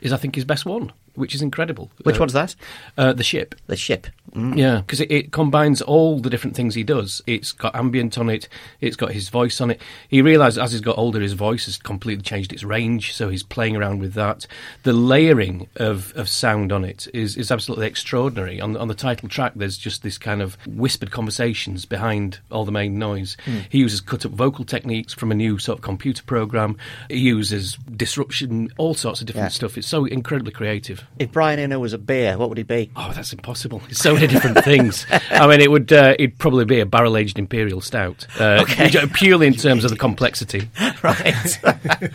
is 0.02 0.14
I 0.14 0.18
think 0.18 0.36
his 0.36 0.46
best 0.46 0.66
one, 0.66 0.92
which 1.18 1.36
is 1.36 1.42
incredible. 1.42 1.92
Which 2.04 2.16
Uh, 2.18 2.20
one's 2.20 2.34
that? 2.34 2.56
Uh, 2.98 3.12
the 3.14 3.24
Ship. 3.24 3.54
The 3.68 3.76
ship. 3.76 4.08
Yeah, 4.36 4.78
because 4.82 5.02
it, 5.02 5.10
it 5.12 5.32
combines 5.32 5.82
all 5.82 6.20
the 6.20 6.30
different 6.30 6.56
things 6.56 6.76
he 6.76 6.84
does. 6.84 7.24
It's 7.26 7.52
got 7.54 7.76
ambient 7.76 8.20
on 8.20 8.30
it. 8.30 8.48
It's 8.82 8.96
got 8.96 9.12
his 9.12 9.30
voice 9.30 9.60
on 9.62 9.72
it. 9.72 9.82
He 10.10 10.22
realised 10.22 10.60
as 10.60 10.74
he's 10.74 10.82
got 10.82 10.98
older, 10.98 11.20
his 11.20 11.34
voice 11.34 11.66
has 11.66 11.78
completely 11.78 12.22
changed 12.22 12.54
its 12.54 12.64
range. 12.64 13.14
So 13.16 13.30
he's 13.30 13.42
playing 13.42 13.76
around 13.76 14.00
with 14.00 14.14
that. 14.14 14.46
The 14.84 14.94
layering 14.94 15.68
of, 15.78 16.14
of 16.16 16.30
sound 16.30 16.72
on 16.72 16.86
it 16.86 17.08
is, 17.16 17.36
is 17.36 17.52
absolutely 17.52 17.88
extraordinary. 17.88 18.62
On, 18.62 18.78
on 18.78 18.90
the 18.90 18.94
title 18.94 19.28
track, 19.28 19.54
there's 19.56 19.78
just 19.78 20.04
this 20.04 20.20
kind 20.20 20.42
of 20.42 20.56
whispered 20.68 21.10
conversations 21.10 21.86
behind 21.86 22.40
all 22.52 22.66
the 22.66 22.72
main 22.72 23.00
noise. 23.00 23.38
He 23.70 23.80
uses 23.80 24.02
cut 24.02 24.24
up 24.24 24.34
vocal 24.34 24.66
techniques 24.66 25.14
from 25.14 25.32
a 25.32 25.36
new 25.36 25.58
sort 25.58 25.80
of 25.80 25.84
computer 25.84 26.22
program. 26.24 26.78
He 27.10 27.18
uses 27.20 27.76
disruption, 27.96 28.70
all 28.78 28.94
sorts 28.94 29.22
of 29.22 29.26
different 29.28 29.46
Yeah. 29.46 29.50
stuff. 29.56 29.78
It's 29.80 29.88
so 29.88 30.06
incredibly 30.06 30.52
creative. 30.52 31.07
If 31.20 31.32
Brian 31.32 31.58
Eno 31.58 31.80
was 31.80 31.93
a 31.93 31.98
beer, 31.98 32.38
what 32.38 32.50
would 32.50 32.60
he 32.60 32.63
be? 32.63 32.91
Oh, 32.96 33.12
that's 33.15 33.34
impossible. 33.34 33.82
It's 33.89 34.00
so 34.04 34.13
many 34.13 34.28
different 34.28 34.63
things. 34.63 35.06
I 35.32 35.48
mean, 35.48 35.62
it 35.62 35.72
would 35.72 35.91
uh, 35.91 36.13
it'd 36.20 36.38
probably 36.38 36.65
be 36.65 36.80
a 36.80 36.86
barrel 36.86 37.17
aged 37.17 37.39
imperial 37.39 37.82
stout, 37.82 38.28
uh, 38.39 38.60
Okay. 38.70 38.91
purely 39.13 39.48
in 39.48 39.54
terms 39.56 39.84
of 39.84 39.89
the 39.89 39.98
complexity. 39.98 40.70
right. 41.04 41.60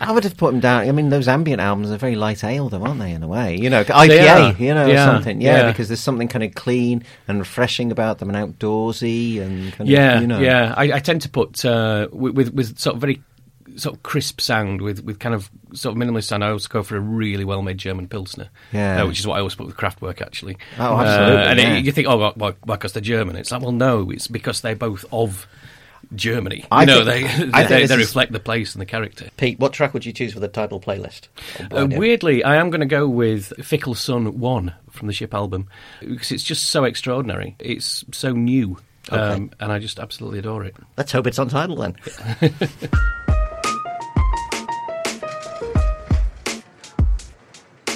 I 0.01 0.11
would 0.11 0.23
have 0.23 0.37
put 0.37 0.53
him 0.53 0.61
down. 0.61 0.87
I 0.87 0.91
mean, 0.93 1.09
those 1.09 1.27
ambient 1.27 1.59
albums 1.61 1.91
are 1.91 1.97
very 1.97 2.15
light 2.15 2.43
ale, 2.45 2.69
though, 2.69 2.83
aren't 2.83 2.99
they? 2.99 3.11
In 3.11 3.23
a 3.23 3.27
way, 3.27 3.57
you 3.57 3.69
know, 3.69 3.83
IPA, 3.83 4.57
They 4.57 4.65
you 4.65 4.73
know, 4.73 4.87
Yeah, 4.87 5.05
something. 5.05 5.41
Yeah, 5.41 5.57
yeah. 5.57 5.71
because 5.71 5.89
there's 5.89 5.99
something 5.99 6.29
kind 6.29 6.43
of 6.43 6.53
clean 6.55 7.03
and 7.27 7.39
refreshing 7.39 7.91
about 7.91 8.19
them, 8.19 8.29
and 8.33 8.37
outdoorsy, 8.59 9.41
and 9.41 9.73
kind 9.73 9.89
Yeah, 9.89 10.15
of, 10.15 10.21
you 10.21 10.27
know, 10.27 10.39
yeah. 10.39 10.73
I, 10.77 10.93
I 10.93 10.99
tend 10.99 11.23
to 11.23 11.29
put 11.29 11.65
uh, 11.65 12.07
with, 12.11 12.35
with 12.35 12.53
with 12.53 12.79
sort 12.79 12.95
of 12.95 13.01
very 13.01 13.21
sort 13.75 13.95
of 13.95 14.03
crisp 14.03 14.39
sound 14.41 14.81
with, 14.81 15.03
with 15.03 15.19
kind 15.19 15.33
of 15.35 15.49
sort 15.73 15.95
of 15.95 16.01
minimalist 16.01 16.25
sound. 16.25 16.43
I 16.43 16.47
always 16.49 16.67
go 16.67 16.83
for 16.83 16.95
a 16.97 16.99
really 16.99 17.45
well 17.45 17.61
made 17.61 17.77
German 17.77 18.07
pilsner, 18.07 18.49
Yeah. 18.71 19.03
uh, 19.03 19.07
which 19.07 19.19
is 19.19 19.27
what 19.27 19.35
I 19.35 19.39
always 19.39 19.55
put 19.55 19.67
with 19.67 19.77
Kraftwerk 19.77 20.21
actually. 20.21 20.57
Oh, 20.79 20.97
absolutely, 20.99 21.37
Uh, 21.43 21.49
and 21.49 21.59
yeah. 21.59 21.73
it, 21.75 21.85
you 21.85 21.91
think, 21.91 22.07
oh, 22.07 22.31
why, 22.35 22.53
why, 22.63 22.75
because 22.75 22.93
they're 22.93 23.01
German? 23.01 23.35
It's 23.35 23.51
like, 23.51 23.61
well, 23.61 23.71
no, 23.71 24.09
it's 24.11 24.27
because 24.27 24.61
they're 24.61 24.75
both 24.75 25.05
of 25.11 25.47
Germany. 26.15 26.65
I 26.71 26.81
you 26.81 26.85
know, 26.87 27.05
think- 27.05 27.05
they 27.05 27.25
I 27.25 27.29
think 27.37 27.51
they, 27.69 27.79
this 27.81 27.89
they 27.89 27.95
is- 27.95 28.07
reflect 28.07 28.31
the 28.31 28.39
place 28.39 28.73
and 28.75 28.81
the 28.81 28.85
character. 28.85 29.29
Pete, 29.37 29.59
what 29.59 29.73
track 29.73 29.93
would 29.93 30.05
you 30.05 30.13
choose 30.13 30.33
for 30.33 30.39
the 30.39 30.47
Tidal 30.47 30.79
playlist? 30.79 31.27
Uh, 31.71 31.87
weirdly, 31.89 32.43
I 32.43 32.57
am 32.57 32.69
going 32.69 32.81
to 32.81 32.85
go 32.85 33.07
with 33.07 33.53
Fickle 33.65 33.95
Sun 33.95 34.39
One 34.39 34.73
from 34.91 35.07
the 35.07 35.13
Ship 35.13 35.33
album 35.33 35.67
because 36.01 36.31
it's 36.31 36.43
just 36.43 36.65
so 36.65 36.83
extraordinary. 36.83 37.55
It's 37.57 38.03
so 38.11 38.33
new, 38.33 38.77
um, 39.09 39.49
and 39.59 39.71
I 39.71 39.79
just 39.79 39.97
absolutely 39.97 40.39
adore 40.39 40.65
it. 40.65 40.75
Let's 40.97 41.11
hope 41.13 41.25
it's 41.25 41.39
on 41.39 41.47
Tidal 41.49 41.77
then. 41.77 41.95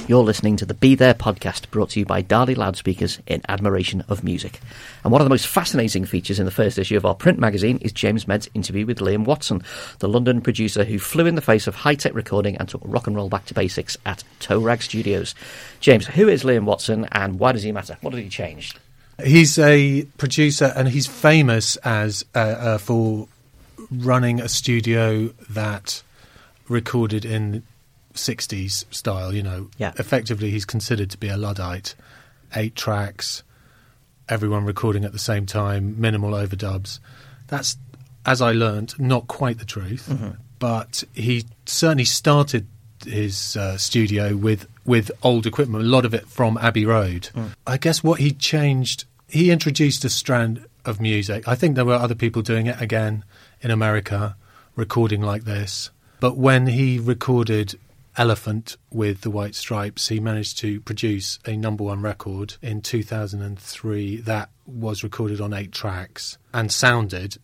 You're 0.08 0.24
listening 0.24 0.56
to 0.56 0.66
the 0.66 0.74
Be 0.74 0.96
There 0.96 1.14
podcast 1.14 1.70
brought 1.70 1.90
to 1.90 2.00
you 2.00 2.06
by 2.06 2.24
Dali 2.24 2.56
Loudspeakers 2.56 3.20
in 3.28 3.42
admiration 3.50 4.06
of 4.08 4.24
music. 4.24 4.62
And 5.04 5.12
one 5.12 5.20
of 5.20 5.26
the 5.26 5.30
most 5.30 5.48
fascinating 5.48 6.06
features 6.06 6.40
in 6.40 6.46
the 6.46 6.52
first 6.52 6.78
issue 6.78 6.96
of 6.96 7.06
our 7.06 7.14
print 7.14 7.40
magazine 7.40 7.78
is 7.80 7.92
James 7.92 8.26
Medd's 8.26 8.50
interview 8.54 8.86
with 8.86 9.00
Liam 9.00 9.26
Watson, 9.26 9.64
the 10.00 10.08
London 10.08 10.40
producer 10.40 10.86
who 10.86 10.98
flew 10.98 11.26
in 11.26 11.36
the 11.36 11.42
face 11.42 11.68
of 11.68 11.76
high 11.76 11.96
tech 11.96 12.14
recording 12.16 12.56
and 12.56 12.70
took 12.70 12.80
rock 12.86 13.08
and 13.08 13.18
roll 13.18 13.28
back 13.28 13.48
to 13.48 13.54
basics 13.54 13.98
at 14.06 14.24
Toe 14.40 14.60
Rag 14.60 14.82
Studios. 14.82 15.36
James, 15.82 16.08
who 16.08 16.30
is 16.30 16.46
Liam 16.46 16.64
Watson 16.64 17.10
and 17.12 17.38
why 17.38 17.52
does 17.52 17.64
he 17.64 17.74
matter? 17.74 17.98
What 18.00 18.14
did 18.14 18.24
he 18.24 18.30
change? 18.30 18.78
He's 19.22 19.60
a 19.60 20.04
producer 20.18 20.72
and 20.74 20.88
he's 20.88 21.08
famous 21.08 21.76
as 21.84 22.24
uh, 22.34 22.38
uh, 22.40 22.78
for 22.78 23.28
running 23.92 24.40
a 24.40 24.48
studio 24.48 25.32
that 25.50 26.02
recorded 26.70 27.26
in 27.26 27.64
60s 28.18 28.86
style, 28.94 29.34
you 29.34 29.44
know. 29.44 29.70
Yeah. 29.78 29.94
Effectively, 29.98 30.52
he's 30.52 30.66
considered 30.66 31.10
to 31.12 31.18
be 31.18 31.30
a 31.30 31.38
Luddite. 31.38 31.96
Eight 32.56 32.76
tracks, 32.76 33.44
everyone 34.30 34.66
recording 34.66 35.04
at 35.06 35.12
the 35.12 35.20
same 35.20 35.46
time, 35.46 36.00
minimal 36.00 36.32
overdubs. 36.32 37.00
That's, 37.48 37.78
as 38.26 38.42
I 38.42 38.52
learnt, 38.52 39.00
not 39.00 39.28
quite 39.28 39.60
the 39.60 39.66
truth, 39.66 40.12
but 40.60 41.04
he 41.14 41.46
certainly 41.66 42.06
started 42.06 42.68
his 43.06 43.56
uh, 43.58 43.78
studio 43.78 44.36
with 44.36 44.68
with 44.86 45.12
old 45.22 45.46
equipment, 45.46 45.84
a 45.84 45.88
lot 45.88 46.06
of 46.06 46.14
it 46.14 46.28
from 46.28 46.58
Abbey 46.60 46.86
Road. 46.86 47.30
I 47.66 47.76
guess 47.78 48.02
what 48.04 48.20
he 48.22 48.32
changed, 48.32 49.04
he 49.28 49.52
introduced 49.52 50.06
a 50.06 50.10
strand 50.10 50.66
of 50.86 51.02
music. 51.02 51.46
I 51.48 51.56
think 51.56 51.76
there 51.76 51.84
were 51.86 51.96
other 51.96 52.16
people 52.16 52.42
doing 52.42 52.68
it 52.68 52.82
again 52.82 53.26
in 53.62 53.70
America, 53.70 54.38
recording 54.78 55.22
like 55.22 55.44
this. 55.44 55.90
But 56.22 56.38
when 56.38 56.68
he 56.68 57.00
recorded 57.00 57.78
Elephant 58.18 58.78
with 58.90 59.22
the 59.22 59.30
White 59.30 59.54
Stripes, 59.54 60.08
he 60.08 60.20
managed 60.20 60.58
to 60.58 60.82
produce 60.82 61.38
a 61.46 61.56
number 61.56 61.84
one 61.84 62.02
record 62.02 62.56
in 62.64 62.82
2003 62.82 64.18
that 64.22 64.50
was 64.66 65.04
recorded 65.04 65.40
on 65.40 65.54
eight 65.54 65.72
tracks 65.72 66.40
and 66.52 66.72
sounded 66.72 67.38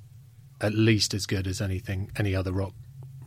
at 0.59 0.73
least 0.73 1.13
as 1.13 1.27
good 1.27 1.45
as 1.45 1.61
anything 1.61 2.11
any 2.17 2.35
other 2.35 2.51
rock 2.51 2.73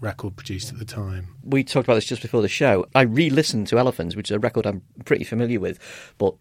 record 0.00 0.34
produced 0.34 0.72
at 0.72 0.80
the 0.80 0.84
time. 0.84 1.36
we 1.44 1.62
talked 1.62 1.86
about 1.86 1.94
this 1.94 2.04
just 2.04 2.20
before 2.20 2.42
the 2.42 2.48
show. 2.48 2.84
I 2.96 3.02
re-listened 3.02 3.68
to 3.68 3.78
Elephants, 3.78 4.16
which 4.16 4.30
is 4.30 4.34
a 4.34 4.40
record 4.40 4.66
I'm 4.66 4.82
pretty 5.04 5.24
familiar 5.24 5.60
with, 5.60 5.78
but 6.18 6.34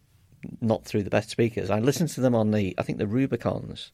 not 0.60 0.84
through 0.84 1.04
the 1.04 1.10
best 1.10 1.30
speakers. 1.30 1.70
I 1.70 1.78
listened 1.78 2.10
to 2.10 2.20
them 2.20 2.34
on 2.34 2.50
the, 2.50 2.74
I 2.78 2.82
think 2.82 2.98
the 2.98 3.06
Rubicons, 3.06 3.92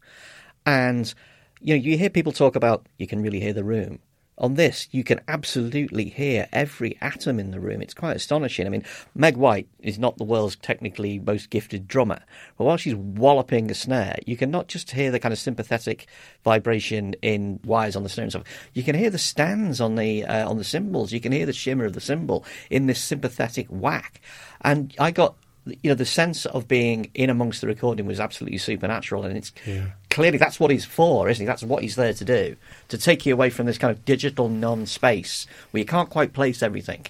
and 0.65 1.13
you 1.61 1.77
know, 1.77 1.83
you 1.83 1.99
hear 1.99 2.11
people 2.11 2.33
talk 2.33 2.57
about 2.57 2.87
you 2.99 3.07
can 3.07 3.23
really 3.23 3.39
hear 3.39 3.53
the 3.53 3.65
room. 3.65 4.01
On 4.39 4.55
this, 4.55 4.89
you 4.91 5.05
can 5.05 5.21
absolutely 5.29 6.09
hear 6.09 6.49
every 6.53 6.97
atom 7.03 7.39
in 7.39 7.51
the 7.51 7.61
room. 7.61 7.83
It's 7.83 7.93
quite 7.93 8.17
astonishing. 8.17 8.67
I 8.67 8.71
mean, 8.71 8.85
Meg 9.15 9.37
White 9.37 9.69
is 9.81 9.99
not 9.99 10.17
the 10.17 10.25
world's 10.25 10.57
technically 10.57 11.19
most 11.19 11.51
gifted 11.51 11.87
drummer, 11.87 12.21
but 12.57 12.65
while 12.65 12.79
she's 12.79 12.95
walloping 12.95 13.71
a 13.71 13.75
snare, 13.75 14.17
you 14.27 14.39
can 14.39 14.51
not 14.51 14.69
just 14.69 14.91
hear 14.91 15.11
the 15.11 15.21
kind 15.21 15.33
of 15.33 15.39
sympathetic 15.39 16.07
vibration 16.45 17.15
in 17.21 17.61
wires 17.65 17.95
on 17.95 18.05
the 18.05 18.09
snare 18.09 18.25
and 18.25 18.33
stuff. 18.33 18.45
You 18.73 18.83
can 18.83 18.97
hear 18.97 19.11
the 19.11 19.19
stands 19.19 19.81
on 19.81 19.97
the 19.97 20.25
uh, 20.25 20.49
on 20.49 20.57
the 20.57 20.65
cymbals. 20.65 21.13
You 21.13 21.21
can 21.21 21.33
hear 21.33 21.47
the 21.47 21.53
shimmer 21.53 21.85
of 21.85 21.93
the 21.93 22.01
cymbal 22.01 22.45
in 22.71 22.87
this 22.87 23.01
sympathetic 23.01 23.67
whack. 23.69 24.21
And 24.63 24.95
I 24.99 25.11
got 25.11 25.37
you 25.67 25.91
know 25.91 25.95
the 25.95 26.05
sense 26.05 26.47
of 26.47 26.67
being 26.67 27.11
in 27.15 27.31
amongst 27.31 27.61
the 27.61 27.67
recording 27.67 28.07
was 28.07 28.19
absolutely 28.19 28.59
supernatural, 28.59 29.25
and 29.25 29.37
it's 29.37 29.53
Yeah. 29.67 29.87
Clearly 30.13 30.39
that's 30.39 30.61
what 30.61 30.71
he's 30.71 30.85
for, 30.85 31.29
isn't 31.29 31.43
he? 31.43 31.47
That's 31.47 31.63
what 31.63 31.83
he's 31.83 31.97
there 31.97 32.13
to 32.13 32.25
do 32.25 32.57
to 32.89 32.99
take 32.99 33.27
you 33.27 33.33
away 33.33 33.51
from 33.51 33.67
this 33.67 33.79
kind 33.79 33.91
of 33.91 34.05
digital 34.05 34.49
non-space 34.49 35.47
where 35.71 35.81
you 35.81 35.87
can't 35.87 36.11
quite 36.11 36.33
place 36.33 36.63
everything. 36.63 37.07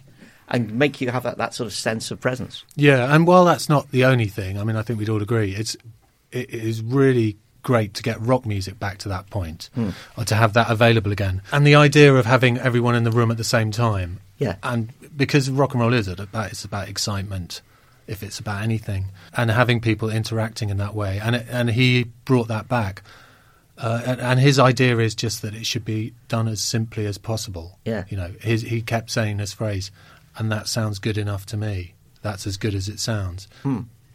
And 0.48 0.74
make 0.74 1.00
you 1.00 1.10
have 1.10 1.22
that, 1.22 1.38
that 1.38 1.54
sort 1.54 1.66
of 1.66 1.72
sense 1.72 2.10
of 2.10 2.20
presence. 2.20 2.64
Yeah, 2.76 3.14
and 3.14 3.26
while 3.26 3.44
that's 3.46 3.68
not 3.70 3.90
the 3.90 4.04
only 4.04 4.26
thing, 4.26 4.58
I 4.58 4.64
mean, 4.64 4.76
I 4.76 4.82
think 4.82 4.98
we'd 4.98 5.08
all 5.08 5.22
agree 5.22 5.54
it's 5.54 5.76
it 6.30 6.50
is 6.50 6.82
really 6.82 7.36
great 7.62 7.94
to 7.94 8.02
get 8.02 8.20
rock 8.20 8.44
music 8.44 8.78
back 8.78 8.98
to 8.98 9.08
that 9.08 9.30
point, 9.30 9.70
hmm. 9.74 9.90
or 10.16 10.24
to 10.24 10.34
have 10.34 10.52
that 10.52 10.70
available 10.70 11.12
again. 11.12 11.40
And 11.52 11.66
the 11.66 11.76
idea 11.76 12.14
of 12.14 12.26
having 12.26 12.58
everyone 12.58 12.94
in 12.94 13.04
the 13.04 13.10
room 13.10 13.30
at 13.30 13.36
the 13.38 13.44
same 13.44 13.70
time, 13.70 14.20
Yeah. 14.38 14.56
and 14.62 14.92
because 15.16 15.48
rock 15.48 15.72
and 15.72 15.80
roll 15.80 15.94
is 15.94 16.08
about 16.08 16.50
it's 16.50 16.64
about 16.64 16.88
excitement, 16.88 17.62
if 18.06 18.22
it's 18.22 18.38
about 18.38 18.62
anything, 18.62 19.06
and 19.36 19.50
having 19.50 19.80
people 19.80 20.10
interacting 20.10 20.70
in 20.70 20.76
that 20.78 20.94
way, 20.94 21.20
and 21.22 21.36
and 21.36 21.70
he 21.70 22.04
brought 22.24 22.48
that 22.48 22.68
back. 22.68 23.02
Uh, 23.78 24.02
and, 24.06 24.20
and 24.20 24.38
his 24.40 24.58
idea 24.58 24.98
is 24.98 25.14
just 25.14 25.42
that 25.42 25.54
it 25.54 25.64
should 25.66 25.84
be 25.84 26.12
done 26.28 26.46
as 26.46 26.60
simply 26.60 27.06
as 27.06 27.18
possible. 27.18 27.78
Yeah. 27.84 28.04
you 28.10 28.16
know, 28.16 28.32
his, 28.40 28.62
he 28.62 28.80
kept 28.82 29.10
saying 29.10 29.38
this 29.38 29.54
phrase, 29.54 29.90
and 30.36 30.52
that 30.52 30.68
sounds 30.68 30.98
good 30.98 31.18
enough 31.18 31.46
to 31.46 31.56
me. 31.56 31.94
That's 32.20 32.46
as 32.46 32.56
good 32.58 32.74
as 32.74 32.88
it 32.88 33.00
sounds. 33.00 33.48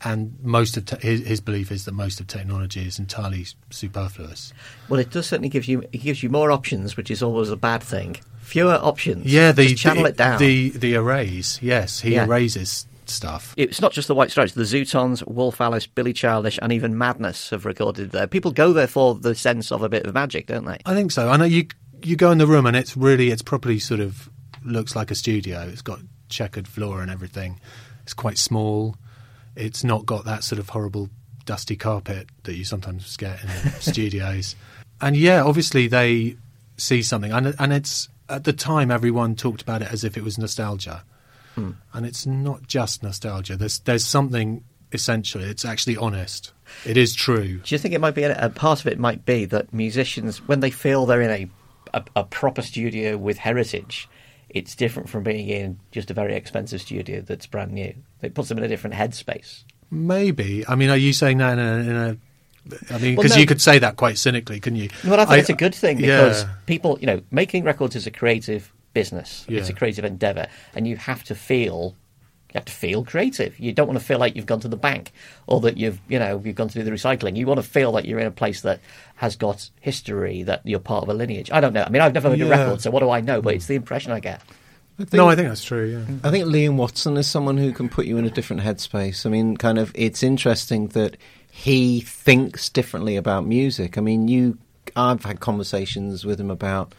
And 0.04 0.38
most 0.44 0.78
of 0.78 0.86
te- 0.86 1.00
his, 1.06 1.26
his 1.26 1.42
belief 1.42 1.72
is 1.72 1.86
that 1.86 1.94
most 1.94 2.20
of 2.20 2.28
technology 2.28 2.86
is 2.88 3.00
entirely 3.00 3.48
superfluous. 3.72 4.54
Well, 4.90 5.00
it 5.00 5.10
does 5.10 5.26
certainly 5.28 5.50
give 5.50 5.66
you 5.66 5.82
it 5.92 5.98
gives 5.98 6.22
you 6.22 6.30
more 6.30 6.52
options, 6.52 6.96
which 6.96 7.10
is 7.10 7.24
always 7.24 7.50
a 7.50 7.58
bad 7.58 7.82
thing. 7.82 8.18
Fewer 8.42 8.76
options. 8.76 9.26
Yeah, 9.26 9.52
the 9.52 9.70
Just 9.70 9.82
channel 9.82 10.04
the, 10.04 10.10
it 10.10 10.18
down. 10.18 10.40
The 10.40 10.70
the 10.70 10.96
arrays, 10.96 11.60
yes, 11.62 12.00
he 12.02 12.14
Yeah. 12.14 12.26
erases 12.26 12.86
stuff. 13.10 13.54
it's 13.58 13.82
not 13.82 13.92
just 13.92 14.08
the 14.08 14.16
White 14.16 14.32
Stripes. 14.32 14.54
The 14.54 14.64
Zutons, 14.64 15.26
Wolf 15.28 15.62
Alice, 15.62 15.88
Billy 15.88 16.14
Childish, 16.14 16.60
and 16.62 16.72
even 16.72 16.98
Madness 16.98 17.50
have 17.50 17.66
recorded 17.66 18.12
there. 18.12 18.28
People 18.28 18.52
go 18.52 18.74
there 18.74 18.88
for 18.88 19.16
the 19.16 19.36
sense 19.36 19.72
of 19.72 19.84
a 19.84 19.90
bit 19.90 20.06
of 20.06 20.14
magic, 20.14 20.48
don't 20.48 20.66
they? 20.66 20.80
I 20.86 20.94
think 20.94 21.12
so. 21.12 21.30
I 21.30 21.38
know 21.38 21.46
you 21.46 21.68
you 22.04 22.16
go 22.16 22.32
in 22.32 22.38
the 22.38 22.48
room 22.48 22.66
and 22.66 22.76
it's 22.76 22.96
really 22.96 23.32
it's 23.32 23.42
properly 23.42 23.80
sort 23.80 24.00
of 24.00 24.30
looks 24.64 24.96
like 24.96 25.12
a 25.12 25.16
studio. 25.16 25.62
It's 25.62 25.82
got 25.82 26.00
checkered 26.30 26.68
floor 26.68 27.02
and 27.02 27.10
everything. 27.10 27.60
It's 28.04 28.14
quite 28.14 28.38
small. 28.38 28.96
It's 29.56 29.84
not 29.84 30.06
got 30.06 30.26
that 30.26 30.44
sort 30.44 30.60
of 30.60 30.70
horrible 30.70 31.10
dusty 31.46 31.76
carpet 31.76 32.28
that 32.44 32.56
you 32.56 32.64
sometimes 32.64 33.18
get 33.18 33.42
in 33.42 33.50
studios. 33.80 34.56
And 35.02 35.16
yeah, 35.16 35.44
obviously 35.44 35.88
they 35.88 36.38
see 36.78 37.02
something, 37.02 37.32
and 37.32 37.56
and 37.58 37.74
it's 37.74 38.10
at 38.30 38.44
the 38.44 38.54
time 38.54 38.92
everyone 38.92 39.36
talked 39.36 39.62
about 39.62 39.82
it 39.82 39.92
as 39.92 40.04
if 40.04 40.18
it 40.18 40.24
was 40.24 40.38
nostalgia, 40.38 41.04
and 41.94 42.06
it's 42.06 42.26
not 42.26 42.68
just 42.68 43.04
nostalgia. 43.04 43.56
There's 43.56 43.80
there's 43.80 44.06
something 44.06 44.64
essential. 44.92 45.42
It's 45.42 45.66
actually 45.66 45.98
honest. 45.98 46.54
It 46.86 46.98
is 46.98 47.14
true. 47.16 47.60
Do 47.60 47.76
you 47.76 47.80
think 47.80 47.94
it 47.94 48.02
might 48.02 48.16
be 48.16 48.24
a, 48.24 48.46
a 48.46 48.50
part 48.50 48.82
of 48.82 48.88
it 48.88 49.00
might 49.00 49.26
be 49.26 49.46
that 49.46 49.74
musicians, 49.74 50.40
when 50.48 50.60
they 50.60 50.72
feel 50.72 51.06
they're 51.06 51.22
in 51.22 51.50
a, 51.94 51.98
a 51.98 52.04
a 52.18 52.24
proper 52.24 52.62
studio 52.62 53.18
with 53.18 53.38
heritage, 53.38 54.08
it's 54.50 54.76
different 54.76 55.10
from 55.10 55.24
being 55.24 55.48
in 55.50 55.80
just 55.92 56.12
a 56.12 56.14
very 56.14 56.36
expensive 56.36 56.82
studio 56.82 57.22
that's 57.22 57.48
brand 57.48 57.72
new. 57.72 57.94
It 58.22 58.34
puts 58.34 58.50
them 58.50 58.58
in 58.58 58.64
a 58.64 58.68
different 58.68 58.96
headspace. 58.96 59.64
Maybe. 59.90 60.66
I 60.68 60.76
mean, 60.76 60.90
are 60.90 60.98
you 60.98 61.14
saying 61.14 61.38
that 61.38 61.54
in 61.54 61.60
a? 61.60 61.74
In 61.80 61.96
a 61.96 62.18
I 62.92 62.98
mean, 62.98 63.16
Well, 63.16 63.24
because 63.24 63.36
no. 63.36 63.42
you 63.42 63.46
could 63.46 63.62
say 63.62 63.80
that 63.80 63.96
quite 63.96 64.18
cynically, 64.18 64.60
couldn't 64.60 64.80
you? 64.80 64.90
Well, 65.06 65.20
I 65.20 65.26
think 65.26 65.40
it's 65.40 65.50
a 65.50 65.54
good 65.54 65.74
thing 65.74 65.98
because 65.98 66.44
yeah. 66.44 66.50
people, 66.66 66.98
you 67.00 67.08
know, 67.08 67.22
making 67.32 67.64
records 67.64 67.96
is 67.96 68.08
a 68.08 68.12
creative 68.12 68.74
business. 68.98 69.46
It's 69.48 69.70
a 69.70 69.74
creative 69.74 70.06
endeavor, 70.06 70.48
and 70.74 70.88
you 70.88 70.98
have 70.98 71.24
to 71.26 71.36
feel. 71.36 71.96
You 72.50 72.54
have 72.56 72.66
to 72.66 72.72
feel 72.72 73.04
creative. 73.04 73.60
You 73.60 73.74
don't 73.74 73.88
want 73.88 74.00
to 74.00 74.06
feel 74.06 74.20
like 74.20 74.36
you've 74.36 74.46
gone 74.46 74.62
to 74.62 74.70
the 74.70 74.78
bank 74.78 75.12
or 75.48 75.60
that 75.62 75.76
you've, 75.78 76.00
you 76.08 76.18
know, 76.18 76.42
you've 76.44 76.56
gone 76.56 76.70
to 76.70 76.80
do 76.80 76.84
the 76.84 76.92
recycling. 76.92 77.36
You 77.36 77.46
want 77.46 77.62
to 77.62 77.70
feel 77.78 77.92
like 77.92 78.06
you're 78.06 78.20
in 78.20 78.26
a 78.26 78.32
place 78.32 78.62
that 78.62 78.80
has 79.16 79.36
got 79.36 79.70
history, 79.82 80.44
that 80.44 80.62
you're 80.64 80.80
part 80.80 81.04
of 81.04 81.10
a 81.10 81.14
lineage. 81.14 81.52
I 81.52 81.60
don't 81.60 81.74
know. 81.74 81.84
I 81.84 81.90
mean, 81.90 82.02
I've 82.02 82.14
never 82.14 82.30
made 82.30 82.42
a 82.42 82.48
record, 82.48 82.82
so 82.82 82.90
what 82.90 83.02
do 83.02 83.10
I 83.10 83.20
know? 83.20 83.42
But 83.42 83.56
it's 83.56 83.68
the 83.68 83.76
impression 83.76 84.14
I 84.14 84.22
get. 84.22 84.42
no, 85.12 85.28
I 85.30 85.36
think 85.36 85.50
that's 85.50 85.64
true. 85.64 85.88
Yeah. 85.88 86.16
I 86.24 86.32
think 86.32 86.46
Liam 86.46 86.78
Watson 86.78 87.18
is 87.18 87.28
someone 87.28 87.58
who 87.58 87.74
can 87.74 87.90
put 87.90 88.06
you 88.06 88.18
in 88.18 88.26
a 88.26 88.32
different 88.32 88.62
headspace. 88.64 89.26
I 89.26 89.30
mean, 89.30 89.58
kind 89.58 89.78
of, 89.78 89.92
it's 89.94 90.24
interesting 90.24 90.88
that 90.90 91.18
he 91.52 92.00
thinks 92.00 92.70
differently 92.70 93.18
about 93.18 93.46
music. 93.46 93.98
I 93.98 94.02
mean, 94.02 94.30
you, 94.30 94.58
I've 94.96 95.26
had 95.26 95.42
conversations 95.42 96.26
with 96.26 96.40
him 96.40 96.50
about 96.50 96.96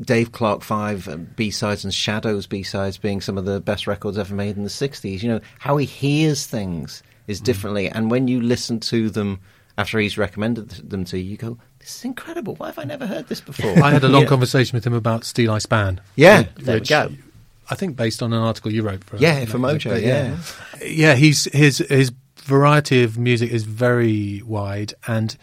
Dave 0.00 0.32
Clark 0.32 0.62
Five 0.62 1.08
uh, 1.08 1.16
B 1.16 1.50
sides 1.50 1.84
and 1.84 1.92
Shadows 1.92 2.46
B 2.46 2.62
sides 2.62 2.98
being 2.98 3.20
some 3.20 3.38
of 3.38 3.44
the 3.44 3.60
best 3.60 3.86
records 3.86 4.18
ever 4.18 4.34
made 4.34 4.56
in 4.56 4.62
the 4.62 4.68
'60s. 4.68 5.22
You 5.22 5.28
know 5.30 5.40
how 5.58 5.76
he 5.76 5.86
hears 5.86 6.46
things 6.46 7.02
is 7.26 7.40
mm. 7.40 7.44
differently, 7.44 7.88
and 7.88 8.10
when 8.10 8.28
you 8.28 8.40
listen 8.40 8.80
to 8.80 9.10
them 9.10 9.40
after 9.78 9.98
he's 9.98 10.16
recommended 10.16 10.70
them 10.70 11.04
to 11.06 11.18
you, 11.18 11.30
you 11.30 11.36
go, 11.36 11.58
"This 11.78 11.96
is 11.98 12.04
incredible. 12.04 12.54
Why 12.56 12.66
have 12.66 12.78
I 12.78 12.84
never 12.84 13.06
heard 13.06 13.28
this 13.28 13.40
before?" 13.40 13.78
I 13.82 13.90
had 13.90 14.04
a 14.04 14.08
long 14.08 14.22
Yeah. 14.22 14.28
conversation 14.28 14.76
with 14.76 14.86
him 14.86 14.94
about 14.94 15.22
Steeleye 15.22 15.62
Span. 15.62 16.00
Yeah. 16.14 16.44
There 16.56 16.78
we 16.80 16.86
go. 16.86 17.12
I 17.68 17.74
think 17.74 17.96
based 17.96 18.22
on 18.22 18.32
an 18.32 18.40
article 18.40 18.72
you 18.72 18.82
wrote 18.82 19.02
for 19.04 19.16
Yeah, 19.16 19.44
for 19.46 19.56
uh, 19.56 19.60
Mojo, 19.60 19.90
but 19.90 20.02
yeah. 20.02 20.36
yeah. 20.84 21.14
He's 21.14 21.44
his 21.52 21.78
his 21.78 22.12
variety 22.36 23.02
of 23.02 23.18
music 23.18 23.50
is 23.50 23.64
very 23.64 24.42
wide, 24.42 24.94
and 25.06 25.36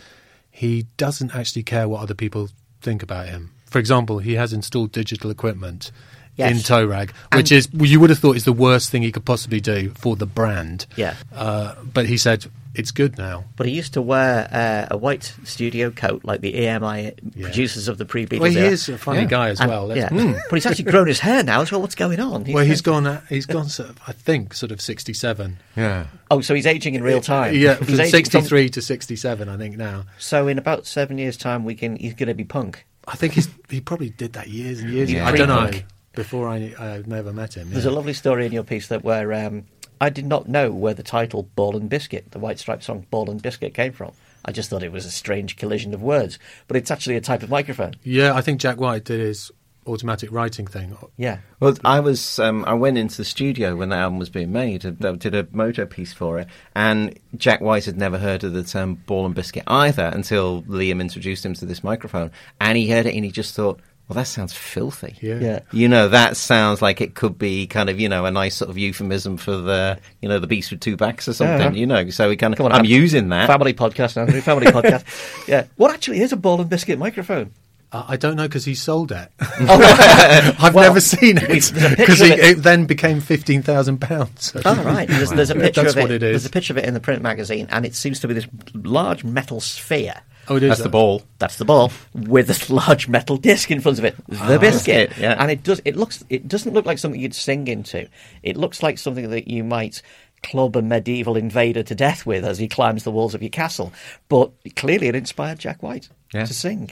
he 0.49 0.85
doesn't 0.97 1.35
actually 1.35 1.63
care 1.63 1.89
what 1.89 2.01
other 2.01 2.13
people 2.13 2.49
think 2.81 3.03
about 3.03 3.27
him. 3.27 3.51
For 3.73 3.79
example, 3.79 4.19
he 4.19 4.36
has 4.36 4.53
installed 4.53 4.91
digital 4.91 5.31
equipment 5.31 5.91
Yes. 6.36 6.51
in 6.51 6.59
Toe-Rag, 6.63 7.12
And- 7.31 7.39
which 7.39 7.51
is 7.51 7.67
you 7.73 7.99
would 7.99 8.09
have 8.12 8.19
thought 8.19 8.36
is 8.38 8.43
the 8.45 8.53
worst 8.53 8.91
thing 8.91 9.01
he 9.01 9.12
could 9.12 9.25
possibly 9.25 9.59
do 9.59 9.91
for 9.97 10.15
the 10.15 10.27
brand. 10.27 10.86
Yeah. 10.95 11.15
Uh, 11.36 11.73
but 11.83 12.05
he 12.05 12.17
said 12.17 12.45
it's 12.76 12.89
good 12.91 13.17
now. 13.19 13.45
But 13.55 13.65
he 13.67 13.74
used 13.74 13.93
to 13.93 14.01
wear 14.01 14.47
uh, 14.51 14.93
a 14.93 14.97
white 14.97 15.32
studio 15.43 15.89
coat 15.91 16.21
like 16.24 16.41
the 16.41 16.53
EMI 16.53 17.13
Yeah. 17.36 17.43
producers 17.45 17.88
of 17.88 17.97
the 17.99 18.05
pre-Beatles. 18.05 18.39
Well, 18.39 18.49
he 18.51 18.57
era. 18.59 18.69
is 18.71 18.89
a 18.89 18.97
funny 18.97 19.21
Yeah. 19.21 19.26
guy 19.26 19.49
as 19.49 19.59
And- 19.59 19.69
well. 19.69 19.86
let's- 19.88 20.11
yeah. 20.11 20.39
but 20.49 20.55
he's 20.55 20.65
actually 20.67 20.86
grown 20.91 21.07
his 21.07 21.19
hair 21.19 21.43
now 21.43 21.61
as 21.61 21.71
well. 21.71 21.82
What's 21.82 21.93
going 21.95 22.19
on? 22.19 22.45
Well, 22.45 22.65
he's 22.65 22.82
gone. 22.82 23.05
Uh, 23.07 23.21
he's 23.30 23.45
gone. 23.47 23.69
Sort 23.69 23.89
of, 23.89 23.99
I 24.07 24.11
think 24.11 24.53
sort 24.55 24.71
of 24.71 24.82
sixty-seven. 24.82 25.57
Yeah. 25.76 26.05
Oh, 26.32 26.41
so 26.41 26.53
he's 26.55 26.65
aging 26.67 26.93
in 26.95 27.01
real 27.03 27.21
time. 27.21 27.55
Yeah, 27.55 27.76
He's 27.78 27.86
from 27.89 27.99
aging 28.01 28.09
sixty-three 28.11 28.69
to 28.69 28.82
sixty-seven. 28.84 29.49
I 29.49 29.57
think 29.57 29.78
now. 29.78 30.05
So 30.19 30.47
in 30.47 30.57
about 30.59 30.86
seven 30.88 31.17
years' 31.19 31.38
time, 31.38 31.63
we 31.63 31.74
can. 31.76 31.95
He's 31.97 32.13
going 32.15 32.30
to 32.30 32.34
be 32.36 32.43
punk. 32.43 32.86
I 33.08 33.16
think 33.16 33.34
he's 33.34 33.49
he 33.70 33.82
probably 33.82 34.10
did 34.10 34.34
that 34.34 34.47
years 34.47 34.80
and 34.80 34.89
years 34.91 35.12
Yeah. 35.12 35.28
ago. 35.30 35.34
I 35.34 35.38
don't 35.47 35.74
know. 35.74 35.80
Before 36.14 36.47
I 36.47 36.74
I 36.80 37.04
never 37.06 37.34
met 37.34 37.56
him. 37.56 37.70
There's 37.72 37.86
a 37.86 37.91
lovely 37.91 38.14
story 38.14 38.45
in 38.45 38.51
your 38.51 38.64
piece 38.64 38.88
that 38.88 39.04
where 39.04 39.34
um, 39.34 39.66
I 39.99 40.10
did 40.10 40.26
not 40.26 40.47
know 40.47 40.72
where 40.72 40.93
the 40.93 41.04
title 41.04 41.43
"Ball 41.56 41.76
and 41.76 41.89
Biscuit," 41.89 42.32
the 42.32 42.39
White 42.39 42.60
Stripes 42.60 42.86
song 42.86 43.06
"Ball 43.10 43.30
and 43.32 43.41
Biscuit," 43.41 43.74
came 43.74 43.93
from. 43.93 44.12
I 44.45 44.51
just 44.51 44.70
thought 44.70 44.84
it 44.84 44.91
was 44.91 45.06
a 45.06 45.12
strange 45.12 45.56
collision 45.56 45.93
of 45.93 46.01
words, 46.04 46.38
but 46.68 46.78
it's 46.78 46.91
actually 46.91 47.16
a 47.16 47.22
type 47.22 47.43
of 47.43 47.49
microphone. 47.49 47.95
Yeah, 48.04 48.34
I 48.36 48.41
think 48.41 48.60
Jack 48.60 48.80
White 48.80 49.06
did 49.06 49.20
his 49.22 49.51
automatic 49.86 50.31
writing 50.31 50.67
thing. 50.67 50.97
Yeah. 51.17 51.39
Well, 51.59 51.75
I 51.84 51.99
was 51.99 52.39
um, 52.39 52.63
I 52.65 52.73
went 52.73 52.97
into 52.97 53.17
the 53.17 53.25
studio 53.25 53.75
when 53.75 53.89
the 53.89 53.95
album 53.95 54.19
was 54.19 54.29
being 54.29 54.51
made. 54.51 54.86
and, 54.86 55.03
uh, 55.03 55.13
did 55.13 55.34
a 55.36 55.43
Mojo 55.45 55.89
piece 55.89 56.13
for 56.13 56.39
it, 56.39 56.47
and 56.75 57.17
Jack 57.38 57.61
White 57.61 57.86
had 57.86 57.97
never 57.97 58.17
heard 58.17 58.43
of 58.43 58.53
the 58.53 58.63
term 58.63 58.95
"ball 58.95 59.25
and 59.25 59.36
biscuit" 59.36 59.63
either 59.67 60.05
until 60.13 60.61
Liam 60.63 61.01
introduced 61.01 61.45
him 61.45 61.53
to 61.55 61.65
this 61.65 61.84
microphone, 61.84 62.31
and 62.59 62.77
he 62.77 62.89
heard 62.89 63.05
it 63.05 63.15
and 63.15 63.23
he 63.25 63.31
just 63.31 63.55
thought, 63.55 63.79
"Well, 64.07 64.15
that 64.15 64.27
sounds 64.27 64.53
filthy." 64.53 65.15
Yeah. 65.21 65.39
Yeah. 65.39 65.59
You 65.71 65.88
know, 65.88 66.09
that 66.09 66.36
sounds 66.38 66.81
like 66.81 66.99
it 67.01 67.15
could 67.15 67.38
be 67.38 67.67
kind 67.67 67.89
of, 67.89 67.99
you 67.99 68.09
know, 68.09 68.25
a 68.25 68.31
nice 68.31 68.55
sort 68.55 68.69
of 68.69 68.77
euphemism 68.77 69.38
for 69.38 69.55
the, 69.57 69.99
you 70.21 70.27
know, 70.29 70.39
the 70.39 70.47
beast 70.47 70.71
with 70.71 70.79
two 70.81 70.97
backs 70.97 71.27
or 71.27 71.34
something, 71.34 71.73
Yeah. 71.73 71.79
you 71.79 71.88
know. 71.88 72.09
So 72.09 72.29
he 72.29 72.36
kind 72.36 72.53
of, 72.53 72.57
Come 72.57 72.65
on, 72.67 72.71
I'm 72.73 72.79
Am- 72.79 72.86
using 72.86 73.29
that. 73.29 73.47
Family 73.47 73.73
podcast, 73.73 74.17
Andrew. 74.17 74.41
Family 74.41 74.65
podcast. 74.71 75.47
Yeah. 75.47 75.65
What 75.77 75.91
actually 75.93 76.19
is 76.21 76.31
a 76.34 76.38
Ball 76.38 76.61
and 76.61 76.69
Biscuit 76.69 76.99
microphone? 76.99 77.51
Uh, 77.93 78.03
I 78.07 78.17
don't 78.17 78.35
know 78.35 78.47
because 78.47 78.65
he 78.65 78.73
sold 78.75 79.11
it. 79.11 79.29
Oh. 79.39 80.55
I've 80.59 80.73
Well, 80.73 80.85
never 80.87 80.99
seen 80.99 81.37
it 81.37 81.47
there's 81.47 81.69
a 81.69 81.73
picture 81.75 81.95
because 81.95 82.21
it, 82.21 82.39
it. 82.39 82.45
it 82.57 82.63
then 82.63 82.85
became 82.85 83.21
fifteen 83.21 83.61
thousand 83.61 83.99
pounds. 83.99 84.51
Oh, 84.65 84.83
right. 84.83 85.07
There's, 85.07 85.29
there's 85.29 85.51
a 85.51 85.55
picture 85.59 85.83
That's 85.83 85.93
of 85.93 85.99
it. 85.99 86.01
what 86.01 86.11
it 86.11 86.19
There's 86.21 86.45
a 86.45 86.49
picture 86.49 86.73
of 86.73 86.77
it 86.77 86.85
in 86.85 86.93
the 86.95 86.99
print 86.99 87.21
magazine, 87.21 87.67
and 87.69 87.85
it 87.85 87.93
seems 87.95 88.19
to 88.21 88.27
be 88.27 88.33
this 88.33 88.47
large 88.73 89.23
metal 89.23 89.61
sphere. 89.61 90.15
Oh, 90.49 90.57
it 90.57 90.63
is. 90.63 90.69
That's 90.69 90.81
the 90.81 90.89
ball. 90.89 91.23
That's 91.39 91.55
the 91.57 91.63
ball 91.65 91.91
with 92.13 92.47
this 92.47 92.69
large 92.69 93.07
metal 93.07 93.37
disc 93.37 93.71
in 93.71 93.79
front 93.79 93.99
of 93.99 94.03
it. 94.05 94.15
The 94.27 94.37
Ah, 94.41 94.57
biscuit, 94.57 95.09
biscuit, 95.09 95.21
yeah. 95.21 95.35
and 95.39 95.49
it 95.51 95.63
does. 95.63 95.79
It 95.85 95.95
looks. 95.95 96.23
It 96.29 96.47
doesn't 96.47 96.73
look 96.73 96.85
like 96.85 96.97
something 96.97 97.21
you'd 97.21 97.35
sing 97.35 97.67
into. 97.67 98.09
It 98.41 98.57
looks 98.57 98.81
like 98.83 98.97
something 98.97 99.29
that 99.29 99.47
you 99.47 99.63
might 99.63 100.01
club 100.41 100.75
a 100.75 100.81
medieval 100.81 101.37
invader 101.37 101.83
to 101.83 101.95
death 101.95 102.25
with 102.25 102.43
as 102.43 102.57
he 102.57 102.67
climbs 102.67 103.03
the 103.05 103.11
walls 103.11 103.33
of 103.35 103.41
your 103.41 103.49
castle. 103.51 103.93
But 104.27 104.51
clearly, 104.75 105.07
it 105.07 105.15
inspired 105.15 105.59
Jack 105.59 105.81
White 105.81 106.09
Yeah. 106.33 106.45
to 106.45 106.53
sing. 106.53 106.91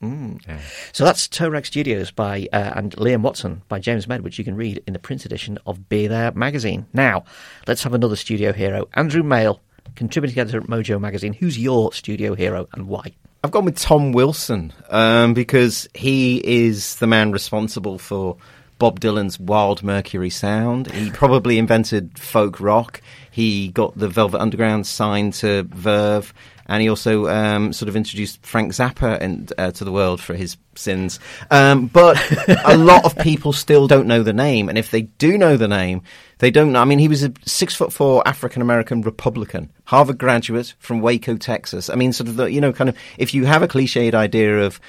Track. 0.00 0.42
Yeah. 0.46 0.58
So 0.92 1.04
that's 1.04 1.26
Toe-Rag 1.28 1.66
Studios 1.66 2.10
by 2.10 2.48
uh, 2.52 2.72
and 2.76 2.92
Liam 2.96 3.22
Watson 3.22 3.62
by 3.68 3.78
James 3.78 4.06
Medd, 4.06 4.22
which 4.22 4.38
you 4.38 4.44
can 4.44 4.54
read 4.54 4.82
in 4.86 4.92
the 4.92 4.98
print 4.98 5.24
edition 5.24 5.58
of 5.66 5.88
Be 5.88 6.06
There 6.06 6.32
magazine. 6.32 6.86
Now, 6.92 7.24
let's 7.66 7.82
have 7.82 7.94
another 7.94 8.16
studio 8.16 8.52
hero, 8.52 8.88
Andrew 8.94 9.22
Male, 9.22 9.60
contributing 9.96 10.38
editor 10.38 10.58
at 10.58 10.68
Mojo 10.68 11.00
magazine. 11.00 11.32
Who's 11.32 11.58
your 11.58 11.92
studio 11.92 12.34
hero 12.34 12.68
and 12.72 12.86
why? 12.86 13.14
I've 13.42 13.50
gone 13.52 13.64
with 13.64 13.78
Tom 13.78 14.12
Wilson 14.12 14.72
um, 14.90 15.34
because 15.34 15.88
he 15.94 16.38
is 16.44 16.96
the 16.96 17.06
man 17.06 17.30
responsible 17.32 17.98
for 17.98 18.36
Bob 18.78 19.00
Dylan's 19.00 19.38
Wild 19.38 19.82
Mercury 19.82 20.30
sound. 20.30 20.90
He 20.90 21.10
probably 21.12 21.58
invented 21.58 22.18
folk 22.18 22.60
rock. 22.60 23.00
He 23.30 23.68
got 23.68 23.96
the 23.96 24.08
Velvet 24.08 24.40
Underground 24.40 24.86
signed 24.86 25.34
to 25.34 25.64
Verve. 25.64 26.32
And 26.68 26.82
he 26.82 26.88
also 26.88 27.28
um, 27.28 27.72
sort 27.72 27.88
of 27.88 27.96
introduced 27.96 28.44
Frank 28.44 28.72
Zappa 28.72 29.20
in, 29.20 29.48
uh, 29.56 29.70
to 29.72 29.84
the 29.84 29.92
world 29.92 30.20
for 30.20 30.34
his 30.34 30.56
sins. 30.74 31.18
Um, 31.50 31.86
but 31.86 32.18
a 32.64 32.76
lot 32.78 33.04
of 33.04 33.16
people 33.18 33.52
still 33.52 33.86
don't 33.86 34.06
know 34.06 34.22
the 34.22 34.32
name. 34.32 34.68
And 34.68 34.76
if 34.76 34.90
they 34.90 35.02
do 35.02 35.38
know 35.38 35.56
the 35.56 35.68
name, 35.68 36.02
they 36.38 36.50
don't 36.50 36.72
know. 36.72 36.80
I 36.80 36.84
mean, 36.84 36.98
he 36.98 37.08
was 37.08 37.24
a 37.24 37.32
six 37.44 37.74
foot 37.74 37.92
four 37.92 38.26
African 38.26 38.62
American 38.62 39.02
Republican, 39.02 39.70
Harvard 39.84 40.18
graduate 40.18 40.74
from 40.78 41.00
Waco, 41.00 41.36
Texas. 41.36 41.88
I 41.88 41.94
mean, 41.94 42.12
sort 42.12 42.28
of 42.28 42.36
the, 42.36 42.46
you 42.46 42.60
know, 42.60 42.72
kind 42.72 42.90
of, 42.90 42.96
if 43.16 43.34
you 43.34 43.46
have 43.46 43.62
a 43.62 43.68
cliched 43.68 44.14
idea 44.14 44.60
of 44.60 44.80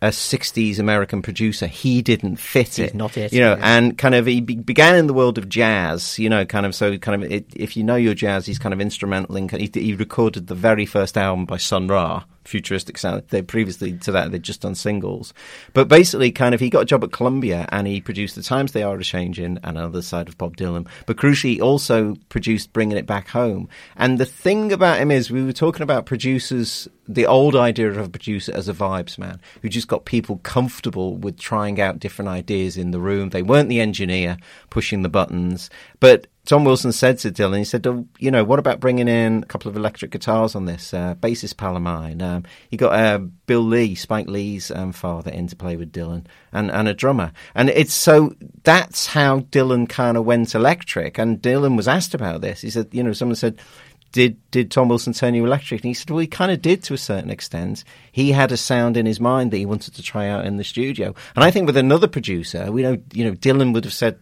a 0.00 0.08
60s 0.08 0.78
American 0.78 1.22
producer, 1.22 1.66
he 1.66 2.02
didn't 2.02 2.36
fit 2.36 2.68
He's 2.76 2.78
it. 2.78 2.94
not 2.94 3.16
it, 3.16 3.32
You 3.32 3.40
know, 3.40 3.56
yeah. 3.56 3.76
and 3.76 3.98
kind 3.98 4.14
of 4.14 4.26
he 4.26 4.40
be- 4.40 4.54
began 4.56 4.94
in 4.96 5.06
the 5.08 5.12
world 5.14 5.38
of 5.38 5.48
jazz, 5.48 6.18
you 6.18 6.28
know, 6.28 6.44
kind 6.44 6.64
of, 6.66 6.74
so 6.74 6.96
kind 6.98 7.22
of, 7.24 7.32
it, 7.32 7.46
if 7.56 7.76
you 7.76 7.82
know 7.82 7.96
your 7.96 8.14
jazz, 8.14 8.46
he's 8.46 8.58
kind 8.60 8.72
of 8.72 8.80
instrumental 8.80 9.36
in, 9.36 9.48
he, 9.48 9.68
he 9.74 9.94
recorded 9.94 10.46
the 10.46 10.54
very 10.54 10.86
first 10.86 11.18
album 11.18 11.46
by 11.46 11.56
Sun 11.56 11.88
Ra, 11.88 12.22
futuristic 12.48 12.98
sound. 12.98 13.22
They 13.28 13.42
previously 13.42 13.92
to 13.98 14.12
that, 14.12 14.32
they'd 14.32 14.42
just 14.42 14.62
done 14.62 14.74
singles. 14.74 15.34
But 15.74 15.88
basically, 15.88 16.32
kind 16.32 16.54
of, 16.54 16.60
he 16.60 16.70
got 16.70 16.82
a 16.82 16.86
job 16.86 17.04
at 17.04 17.12
Columbia 17.12 17.68
and 17.70 17.86
he 17.86 18.00
produced 18.00 18.34
The 18.34 18.42
Times 18.42 18.72
They 18.72 18.82
Are 18.82 18.98
a 18.98 19.04
Changing 19.04 19.58
and 19.62 19.76
Another 19.78 20.02
Side 20.02 20.28
of 20.28 20.38
Bob 20.38 20.56
Dylan. 20.56 20.88
But 21.06 21.16
crucially, 21.16 21.54
he 21.54 21.60
also 21.60 22.16
produced 22.28 22.72
Bringing 22.72 22.96
It 22.96 23.06
Back 23.06 23.28
Home. 23.28 23.68
And 23.96 24.18
the 24.18 24.26
thing 24.26 24.72
about 24.72 24.98
him 24.98 25.10
is, 25.10 25.30
we 25.30 25.44
were 25.44 25.52
talking 25.52 25.82
about 25.82 26.06
producers, 26.06 26.88
the 27.06 27.26
old 27.26 27.54
idea 27.54 27.90
of 27.90 27.98
a 27.98 28.08
producer 28.08 28.52
as 28.54 28.68
a 28.68 28.74
vibes 28.74 29.18
man, 29.18 29.40
who 29.62 29.68
just 29.68 29.88
got 29.88 30.06
people 30.06 30.38
comfortable 30.38 31.16
with 31.16 31.38
trying 31.38 31.80
out 31.80 32.00
different 32.00 32.30
ideas 32.30 32.76
in 32.76 32.90
the 32.90 33.00
room. 33.00 33.28
They 33.28 33.42
weren't 33.42 33.68
the 33.68 33.80
engineer 33.80 34.38
pushing 34.70 35.02
the 35.02 35.08
buttons. 35.08 35.68
But 36.00 36.26
Tom 36.48 36.64
Wilson 36.64 36.92
said 36.92 37.18
to 37.18 37.30
Dylan, 37.30 37.58
he 37.58 37.64
said, 37.64 37.86
oh, 37.86 38.06
you 38.18 38.30
know, 38.30 38.42
what 38.42 38.58
about 38.58 38.80
bringing 38.80 39.06
in 39.06 39.42
a 39.42 39.46
couple 39.46 39.68
of 39.68 39.76
electric 39.76 40.12
guitars 40.12 40.54
on 40.54 40.64
this? 40.64 40.94
Uh, 40.94 41.14
bassist 41.16 41.58
pal 41.58 41.76
of 41.76 41.82
mine. 41.82 42.22
Um, 42.22 42.44
he 42.70 42.78
got 42.78 42.94
uh, 42.94 43.18
Bill 43.44 43.60
Lee, 43.60 43.94
Spike 43.94 44.28
Lee's 44.28 44.70
um, 44.70 44.92
father, 44.92 45.30
in 45.30 45.46
to 45.48 45.56
play 45.56 45.76
with 45.76 45.92
Dylan, 45.92 46.24
and, 46.50 46.70
and 46.70 46.88
a 46.88 46.94
drummer. 46.94 47.32
And 47.54 47.68
it's 47.68 47.92
so 47.92 48.34
that's 48.64 49.08
how 49.08 49.40
Dylan 49.40 49.90
kind 49.90 50.16
of 50.16 50.24
went 50.24 50.54
electric. 50.54 51.18
And 51.18 51.42
Dylan 51.42 51.76
was 51.76 51.86
asked 51.86 52.14
about 52.14 52.40
this. 52.40 52.62
He 52.62 52.70
said, 52.70 52.88
you 52.92 53.02
know, 53.02 53.12
someone 53.12 53.36
said, 53.36 53.60
did 54.12 54.38
did 54.50 54.70
Tom 54.70 54.88
Wilson 54.88 55.12
turn 55.12 55.34
you 55.34 55.44
electric? 55.44 55.82
And 55.82 55.88
he 55.88 55.92
said, 55.92 56.08
well, 56.08 56.20
he 56.20 56.26
kind 56.26 56.50
of 56.50 56.62
did 56.62 56.82
to 56.84 56.94
a 56.94 56.98
certain 56.98 57.28
extent. 57.28 57.84
He 58.10 58.32
had 58.32 58.52
a 58.52 58.56
sound 58.56 58.96
in 58.96 59.04
his 59.04 59.20
mind 59.20 59.50
that 59.50 59.58
he 59.58 59.66
wanted 59.66 59.96
to 59.96 60.02
try 60.02 60.28
out 60.28 60.46
in 60.46 60.56
the 60.56 60.64
studio. 60.64 61.14
And 61.36 61.44
I 61.44 61.50
think 61.50 61.66
with 61.66 61.76
another 61.76 62.08
producer, 62.08 62.72
we 62.72 62.80
know, 62.80 62.96
you 63.12 63.26
know, 63.26 63.32
Dylan 63.32 63.74
would 63.74 63.84
have 63.84 63.92
said, 63.92 64.18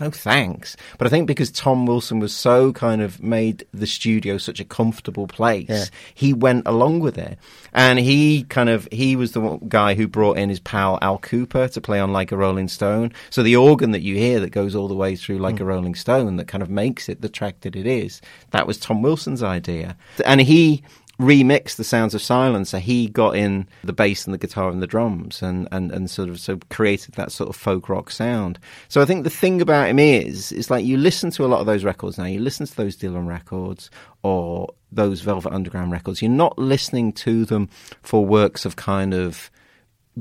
no 0.00 0.10
thanks. 0.10 0.76
But 0.98 1.06
I 1.06 1.10
think 1.10 1.26
because 1.26 1.50
Tom 1.50 1.86
Wilson 1.86 2.18
was 2.18 2.34
so 2.34 2.72
kind 2.72 3.02
of 3.02 3.22
made 3.22 3.66
the 3.72 3.86
studio 3.86 4.38
such 4.38 4.58
a 4.58 4.64
comfortable 4.64 5.26
place, 5.26 5.68
Yeah. 5.68 5.84
he 6.14 6.32
went 6.32 6.66
along 6.66 7.00
with 7.00 7.18
it. 7.18 7.38
And 7.74 7.98
he 7.98 8.44
kind 8.44 8.68
of, 8.68 8.88
he 8.90 9.16
was 9.16 9.32
the 9.32 9.58
guy 9.68 9.94
who 9.94 10.08
brought 10.08 10.38
in 10.38 10.48
his 10.48 10.60
pal 10.60 10.98
Al 11.02 11.18
Kooper 11.18 11.70
to 11.72 11.80
play 11.80 12.00
on 12.00 12.12
Like 12.12 12.32
a 12.32 12.36
Rolling 12.36 12.68
Stone. 12.68 13.12
So 13.30 13.42
the 13.42 13.56
organ 13.56 13.90
that 13.92 14.02
you 14.02 14.16
hear 14.16 14.40
that 14.40 14.50
goes 14.50 14.74
all 14.74 14.88
the 14.88 14.94
way 14.94 15.14
through 15.14 15.38
Like 15.38 15.58
hmm. 15.58 15.62
a 15.62 15.66
Rolling 15.66 15.94
Stone 15.94 16.36
that 16.36 16.48
kind 16.48 16.62
of 16.62 16.70
makes 16.70 17.08
it 17.08 17.20
the 17.20 17.28
track 17.28 17.60
that 17.60 17.76
it 17.76 17.86
is, 17.86 18.20
that 18.50 18.66
was 18.66 18.78
Tom 18.78 19.02
Wilson's 19.02 19.42
idea. 19.42 19.96
And 20.24 20.40
he, 20.40 20.82
remixed 21.22 21.76
the 21.76 21.84
sounds 21.84 22.14
of 22.14 22.20
silence. 22.20 22.70
So 22.70 22.78
he 22.78 23.08
got 23.08 23.36
in 23.36 23.68
the 23.84 23.92
bass 23.92 24.26
and 24.26 24.34
the 24.34 24.38
guitar 24.38 24.68
and 24.68 24.82
the 24.82 24.86
drums 24.86 25.40
and, 25.40 25.68
and, 25.72 25.90
and 25.92 26.10
sort 26.10 26.28
of 26.28 26.40
so 26.40 26.58
created 26.68 27.14
that 27.14 27.32
sort 27.32 27.48
of 27.48 27.56
folk 27.56 27.88
rock 27.88 28.10
sound. 28.10 28.58
So 28.88 29.00
I 29.00 29.04
think 29.04 29.24
the 29.24 29.30
thing 29.30 29.62
about 29.62 29.88
him 29.88 29.98
is, 29.98 30.52
is 30.52 30.70
like 30.70 30.84
you 30.84 30.98
listen 30.98 31.30
to 31.30 31.44
a 31.44 31.48
lot 31.48 31.60
of 31.60 31.66
those 31.66 31.84
records 31.84 32.18
now, 32.18 32.24
you 32.24 32.40
listen 32.40 32.66
to 32.66 32.76
those 32.76 32.96
Dylan 32.96 33.26
records 33.26 33.90
or 34.22 34.74
those 34.90 35.22
Velvet 35.22 35.52
Underground 35.52 35.92
records, 35.92 36.20
you're 36.20 36.30
not 36.30 36.58
listening 36.58 37.12
to 37.12 37.44
them 37.44 37.68
for 38.02 38.26
works 38.26 38.64
of 38.64 38.76
kind 38.76 39.14
of 39.14 39.50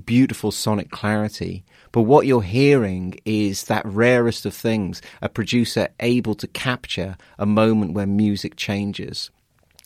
beautiful 0.05 0.51
sonic 0.51 0.91
clarity. 0.91 1.65
But 1.91 2.03
what 2.03 2.25
you're 2.25 2.41
hearing 2.41 3.19
is 3.25 3.65
that 3.65 3.85
rarest 3.85 4.45
of 4.45 4.53
things, 4.53 5.01
a 5.21 5.27
producer 5.27 5.89
able 5.99 6.35
to 6.35 6.47
capture 6.47 7.17
a 7.37 7.45
moment 7.45 7.93
where 7.93 8.07
music 8.07 8.55
changes 8.55 9.29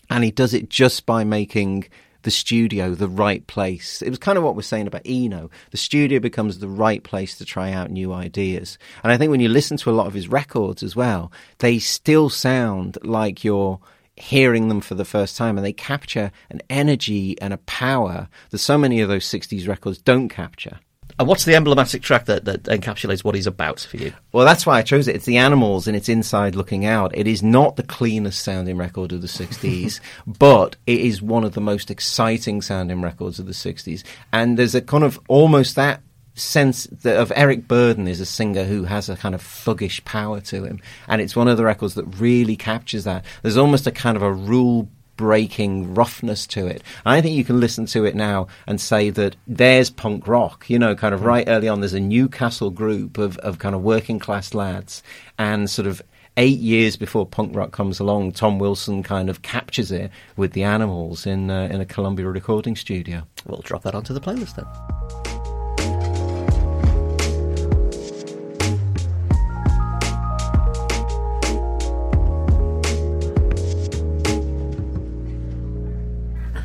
and 0.09 0.23
he 0.23 0.31
does 0.31 0.53
it 0.53 0.69
just 0.69 1.05
by 1.05 1.23
making 1.23 1.87
the 2.25 2.31
studio 2.31 2.95
the 2.95 3.07
right 3.07 3.45
place. 3.45 4.01
It 4.01 4.09
was 4.09 4.17
kind 4.17 4.37
of 4.37 4.43
what 4.43 4.55
we're 4.55 4.63
saying 4.63 4.87
about 4.87 5.03
Eno. 5.05 5.51
The 5.69 5.77
studio 5.77 6.19
becomes 6.19 6.57
the 6.57 6.67
right 6.67 7.03
place 7.03 7.37
to 7.37 7.45
try 7.45 7.71
out 7.71 7.91
new 7.91 8.11
ideas. 8.11 8.79
And 9.03 9.11
I 9.11 9.17
think 9.17 9.29
when 9.29 9.39
you 9.39 9.47
listen 9.47 9.77
to 9.77 9.91
a 9.91 9.93
lot 9.93 10.07
of 10.07 10.15
his 10.15 10.27
records 10.27 10.81
as 10.81 10.95
well, 10.95 11.31
they 11.59 11.77
still 11.77 12.29
sound 12.29 12.97
like 13.03 13.43
you're 13.43 13.79
hearing 14.17 14.69
them 14.69 14.81
for 14.81 14.95
the 14.95 15.05
first 15.05 15.37
time 15.37 15.57
and 15.57 15.65
they 15.65 15.73
capture 15.73 16.31
an 16.49 16.61
energy 16.69 17.39
and 17.41 17.53
a 17.53 17.57
power 17.59 18.27
that 18.49 18.57
so 18.57 18.77
many 18.77 19.01
of 19.01 19.09
those 19.09 19.25
60s 19.25 19.67
records 19.67 19.99
don't 19.99 20.29
capture. 20.29 20.79
And 21.17 21.27
what's 21.27 21.45
the 21.45 21.55
emblematic 21.55 22.01
track 22.01 22.25
that, 22.25 22.43
that 22.45 22.63
encapsulates 22.63 23.23
what 23.23 23.35
he's 23.35 23.47
about 23.47 23.79
for 23.79 23.97
you? 23.97 24.13
Well, 24.33 24.45
that's 24.45 24.65
why 24.65 24.77
I 24.77 24.81
chose 24.81 25.07
it. 25.07 25.15
It's 25.15 25.25
the 25.25 25.37
animals 25.37 25.87
and 25.87 25.95
it's 25.95 26.09
inside 26.09 26.55
looking 26.55 26.85
out. 26.85 27.17
It 27.17 27.25
is 27.25 27.41
not 27.41 27.77
the 27.77 27.83
cleanest 27.83 28.43
sounding 28.43 28.75
record 28.75 29.13
of 29.13 29.21
the 29.21 29.27
60s, 29.27 30.01
but 30.27 30.75
it 30.85 30.99
is 30.99 31.21
one 31.21 31.45
of 31.45 31.53
the 31.53 31.61
most 31.61 31.89
exciting 31.89 32.61
sounding 32.61 33.01
records 33.01 33.39
of 33.39 33.45
the 33.45 33.53
60s. 33.53 34.03
And 34.33 34.59
there's 34.59 34.75
a 34.75 34.81
kind 34.81 35.05
of 35.05 35.19
almost 35.29 35.75
that 35.75 36.01
sense 36.35 36.85
that 36.87 37.17
of 37.17 37.31
Eric 37.33 37.65
Burdon 37.65 38.07
is 38.07 38.19
a 38.19 38.25
singer 38.25 38.65
who 38.65 38.83
has 38.83 39.07
a 39.07 39.15
kind 39.15 39.33
of 39.33 39.41
thuggish 39.41 40.03
power 40.03 40.41
to 40.41 40.65
him. 40.65 40.81
And 41.07 41.21
it's 41.21 41.35
one 41.35 41.47
of 41.47 41.55
the 41.55 41.63
records 41.63 41.93
that 41.95 42.03
really 42.19 42.57
captures 42.57 43.05
that. 43.05 43.23
There's 43.41 43.55
almost 43.57 43.87
a 43.87 43.91
kind 43.91 44.17
of 44.17 44.23
a 44.23 44.33
rule 44.33 44.89
breaking 45.17 45.93
roughness 45.93 46.45
to 46.47 46.67
it. 46.67 46.83
I 47.05 47.21
think 47.21 47.35
you 47.35 47.43
can 47.43 47.59
listen 47.59 47.85
to 47.87 48.05
it 48.05 48.15
now 48.15 48.47
and 48.67 48.79
say 48.79 49.09
that 49.11 49.35
there's 49.47 49.89
punk 49.89 50.27
rock, 50.27 50.69
you 50.69 50.79
know, 50.79 50.95
kind 50.95 51.13
of 51.13 51.23
right 51.23 51.47
early 51.47 51.67
on. 51.67 51.81
There's 51.81 51.93
a 51.93 51.99
Newcastle 51.99 52.69
group 52.69 53.17
of, 53.17 53.37
of 53.39 53.59
kind 53.59 53.75
of 53.75 53.81
working 53.81 54.19
class 54.19 54.53
lads 54.53 55.03
and 55.37 55.69
sort 55.69 55.87
of 55.87 56.01
eight 56.37 56.59
years 56.59 56.95
before 56.95 57.25
punk 57.25 57.55
rock 57.55 57.71
comes 57.71 57.99
along, 57.99 58.33
Tom 58.33 58.59
Wilson 58.59 59.03
kind 59.03 59.29
of 59.29 59.41
captures 59.41 59.91
it 59.91 60.11
with 60.35 60.51
the 60.53 60.63
animals 60.63 61.25
in, 61.25 61.49
uh, 61.49 61.69
in 61.71 61.81
a 61.81 61.85
Columbia 61.85 62.27
recording 62.27 62.75
studio. 62.75 63.23
We'll 63.45 63.61
drop 63.61 63.83
that 63.83 63.95
onto 63.95 64.13
the 64.13 64.21
playlist 64.21 64.55
then. 64.55 65.34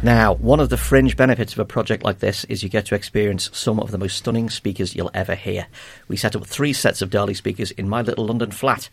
Now, 0.03 0.33
one 0.37 0.61
of 0.61 0.71
the 0.71 0.79
fringe 0.79 1.15
benefits 1.15 1.53
of 1.53 1.59
a 1.59 1.67
project 1.67 2.05
like 2.05 2.21
this 2.21 2.45
is 2.45 2.63
you 2.63 2.71
get 2.71 2.87
to 2.87 2.95
experience 2.95 3.51
some 3.53 3.79
of 3.79 3.91
the 3.91 3.99
most 3.99 4.17
stunning 4.17 4.49
speakers 4.49 4.97
you'll 4.97 5.11
ever 5.13 5.35
hear. 5.35 5.67
We 6.09 6.17
set 6.17 6.35
up 6.35 6.47
three 6.47 6.73
sets 6.73 7.03
of 7.03 7.11
Dali 7.11 7.37
speakers 7.37 7.71
in 7.73 7.87
my 7.87 8.01
little 8.01 8.25
London 8.25 8.51
flat. 8.51 8.89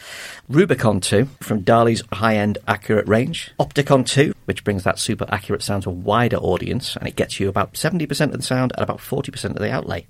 Rubicon 0.49 0.99
2 0.99 1.29
from 1.39 1.63
Dali's 1.63 2.03
high-end 2.11 2.57
accurate 2.67 3.07
range, 3.07 3.51
Opticon 3.57 4.05
2, 4.05 4.33
which 4.43 4.65
brings 4.65 4.83
that 4.83 4.99
super 4.99 5.25
accurate 5.29 5.63
sound 5.63 5.83
to 5.83 5.89
a 5.91 5.93
wider 5.93 6.35
audience, 6.35 6.97
and 6.97 7.07
it 7.07 7.15
gets 7.15 7.39
you 7.39 7.47
about 7.47 7.75
70% 7.75 8.21
of 8.21 8.31
the 8.33 8.41
sound 8.41 8.73
and 8.75 8.83
about 8.83 8.99
40% 8.99 9.45
of 9.45 9.59
the 9.59 9.71
outlay. 9.71 10.05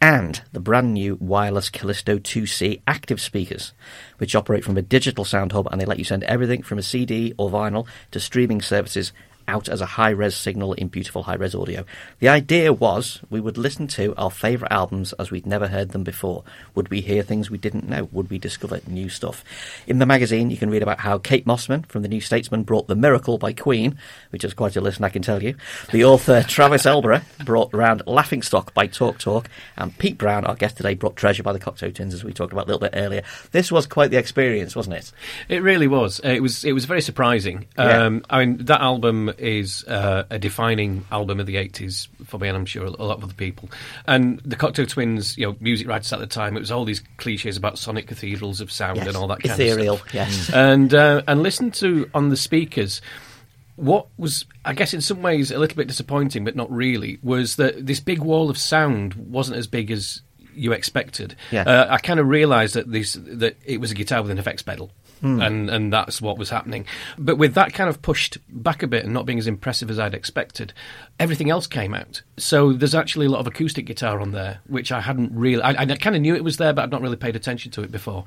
And 0.00 0.40
the 0.52 0.60
brand 0.60 0.94
new 0.94 1.18
wireless 1.20 1.68
Callisto 1.68 2.18
2C 2.18 2.80
active 2.86 3.20
speakers, 3.20 3.74
which 4.16 4.34
operate 4.34 4.64
from 4.64 4.78
a 4.78 4.82
digital 4.82 5.26
sound 5.26 5.52
hub 5.52 5.68
and 5.70 5.78
they 5.78 5.84
let 5.84 5.98
you 5.98 6.04
send 6.04 6.24
everything 6.24 6.62
from 6.62 6.78
a 6.78 6.82
CD 6.82 7.34
or 7.36 7.50
vinyl 7.50 7.86
to 8.12 8.20
streaming 8.20 8.62
services 8.62 9.12
out 9.50 9.68
as 9.68 9.80
a 9.80 9.86
high 9.86 10.10
res 10.10 10.36
signal 10.36 10.72
in 10.74 10.88
beautiful 10.88 11.24
high 11.24 11.34
res 11.34 11.54
audio. 11.54 11.84
The 12.20 12.28
idea 12.28 12.72
was 12.72 13.20
we 13.28 13.40
would 13.40 13.58
listen 13.58 13.88
to 13.88 14.14
our 14.16 14.30
favourite 14.30 14.72
albums 14.72 15.12
as 15.14 15.30
we'd 15.30 15.46
never 15.46 15.66
heard 15.68 15.90
them 15.90 16.04
before. 16.04 16.44
Would 16.74 16.88
we 16.88 17.00
hear 17.00 17.22
things 17.22 17.50
we 17.50 17.58
didn't 17.58 17.88
know? 17.88 18.08
Would 18.12 18.30
we 18.30 18.38
discover 18.38 18.80
new 18.86 19.08
stuff? 19.08 19.44
In 19.86 19.98
the 19.98 20.06
magazine, 20.06 20.50
you 20.50 20.56
can 20.56 20.70
read 20.70 20.82
about 20.82 21.00
how 21.00 21.18
Kate 21.18 21.44
Mossman 21.46 21.86
from 21.86 22.02
the 22.02 22.08
New 22.08 22.20
Statesman 22.20 22.62
brought 22.62 22.86
The 22.86 22.94
Miracle 22.94 23.38
by 23.38 23.52
Queen, 23.52 23.98
which 24.30 24.44
is 24.44 24.54
quite 24.54 24.76
a 24.76 24.80
listen, 24.80 25.04
I 25.04 25.08
can 25.08 25.22
tell 25.22 25.42
you. 25.42 25.56
The 25.90 26.04
author 26.04 26.42
Travis 26.48 26.86
Elborough 26.86 27.22
brought 27.44 27.74
around 27.74 28.02
Laughing 28.06 28.42
Stock 28.42 28.72
by 28.72 28.86
Talk 28.86 29.18
Talk, 29.18 29.48
and 29.76 29.96
Pete 29.98 30.16
Brown, 30.18 30.44
our 30.44 30.54
guest 30.54 30.76
today, 30.76 30.94
brought 30.94 31.16
Treasure 31.16 31.42
by 31.42 31.52
the 31.52 31.58
Cocteau 31.60 31.92
Twins, 31.94 32.14
as 32.14 32.22
we 32.22 32.32
talked 32.32 32.52
about 32.52 32.64
a 32.66 32.68
little 32.68 32.80
bit 32.80 32.92
earlier. 32.94 33.22
This 33.50 33.72
was 33.72 33.86
quite 33.86 34.10
the 34.10 34.18
experience, 34.18 34.76
wasn't 34.76 34.96
it? 34.96 35.12
It 35.48 35.62
really 35.62 35.88
was. 35.88 36.20
Uh, 36.24 36.28
It 36.28 36.42
was. 36.42 36.64
It 36.64 36.72
was 36.72 36.84
very 36.84 37.00
surprising. 37.02 37.66
Yeah. 37.76 38.04
Um, 38.04 38.24
I 38.30 38.44
mean, 38.44 38.64
that 38.66 38.80
album 38.80 39.32
is 39.40 39.84
uh, 39.84 40.24
a 40.30 40.38
defining 40.38 41.04
album 41.10 41.40
of 41.40 41.46
the 41.46 41.56
'80s 41.56 42.08
for 42.26 42.38
me, 42.38 42.48
and 42.48 42.56
I'm 42.56 42.66
sure 42.66 42.84
a 42.84 42.90
lot 42.90 43.16
of 43.18 43.24
other 43.24 43.34
people. 43.34 43.68
And 44.06 44.38
the 44.40 44.56
Cocteau 44.56 44.86
Twins, 44.88 45.36
you 45.38 45.46
know, 45.46 45.56
music 45.60 45.88
writers 45.88 46.12
at 46.12 46.18
the 46.20 46.26
time, 46.26 46.56
it 46.56 46.60
was 46.60 46.70
all 46.70 46.84
these 46.84 47.02
cliches 47.16 47.56
about 47.56 47.78
sonic 47.78 48.06
cathedrals 48.06 48.60
of 48.60 48.70
sound 48.70 48.98
Yes. 48.98 49.08
and 49.08 49.16
all 49.16 49.26
that 49.28 49.40
kind 49.42 49.58
Ethereal, 49.60 49.94
of 49.94 50.00
stuff. 50.00 50.14
yes. 50.14 50.50
And 50.52 50.92
uh, 50.94 51.22
and 51.26 51.42
listen 51.42 51.70
to 51.72 52.08
on 52.14 52.28
the 52.28 52.36
speakers. 52.36 53.00
What 53.76 54.08
was, 54.18 54.44
I 54.62 54.74
guess, 54.74 54.92
in 54.92 55.00
some 55.00 55.22
ways 55.22 55.50
a 55.50 55.58
little 55.58 55.76
bit 55.76 55.88
disappointing, 55.88 56.44
but 56.44 56.54
not 56.54 56.70
really, 56.70 57.18
was 57.22 57.56
that 57.56 57.86
this 57.86 57.98
big 57.98 58.18
wall 58.18 58.50
of 58.50 58.58
sound 58.58 59.14
wasn't 59.14 59.56
as 59.56 59.66
big 59.66 59.90
as 59.90 60.20
you 60.54 60.72
expected. 60.72 61.34
Yeah. 61.50 61.62
Uh, 61.62 61.86
I 61.88 61.96
kind 61.96 62.20
of 62.20 62.26
realised 62.28 62.74
that 62.74 62.90
this 62.92 63.14
that 63.14 63.56
it 63.64 63.80
was 63.80 63.90
a 63.90 63.94
guitar 63.94 64.20
with 64.20 64.30
an 64.32 64.38
effects 64.38 64.60
pedal. 64.62 64.90
Hmm. 65.20 65.40
And 65.40 65.70
and 65.70 65.92
that's 65.92 66.22
what 66.22 66.38
was 66.38 66.50
happening. 66.50 66.86
But 67.18 67.36
with 67.36 67.54
that 67.54 67.74
kind 67.74 67.90
of 67.90 68.00
pushed 68.00 68.38
back 68.48 68.82
a 68.82 68.86
bit 68.86 69.04
and 69.04 69.12
not 69.12 69.26
being 69.26 69.38
as 69.38 69.46
impressive 69.46 69.90
as 69.90 69.98
I'd 69.98 70.14
expected, 70.14 70.72
everything 71.18 71.50
else 71.50 71.66
came 71.66 71.94
out. 71.94 72.22
So 72.38 72.72
there's 72.72 72.94
actually 72.94 73.26
a 73.26 73.28
lot 73.28 73.40
of 73.40 73.46
acoustic 73.46 73.86
guitar 73.86 74.20
on 74.20 74.32
there, 74.32 74.60
which 74.66 74.90
I 74.90 75.00
hadn't 75.00 75.32
really. 75.34 75.62
I, 75.62 75.70
I 75.82 75.96
kind 75.96 76.16
of 76.16 76.22
knew 76.22 76.34
it 76.34 76.44
was 76.44 76.56
there, 76.56 76.72
but 76.72 76.82
I'd 76.82 76.90
not 76.90 77.02
really 77.02 77.16
paid 77.16 77.36
attention 77.36 77.70
to 77.72 77.82
it 77.82 77.92
before. 77.92 78.24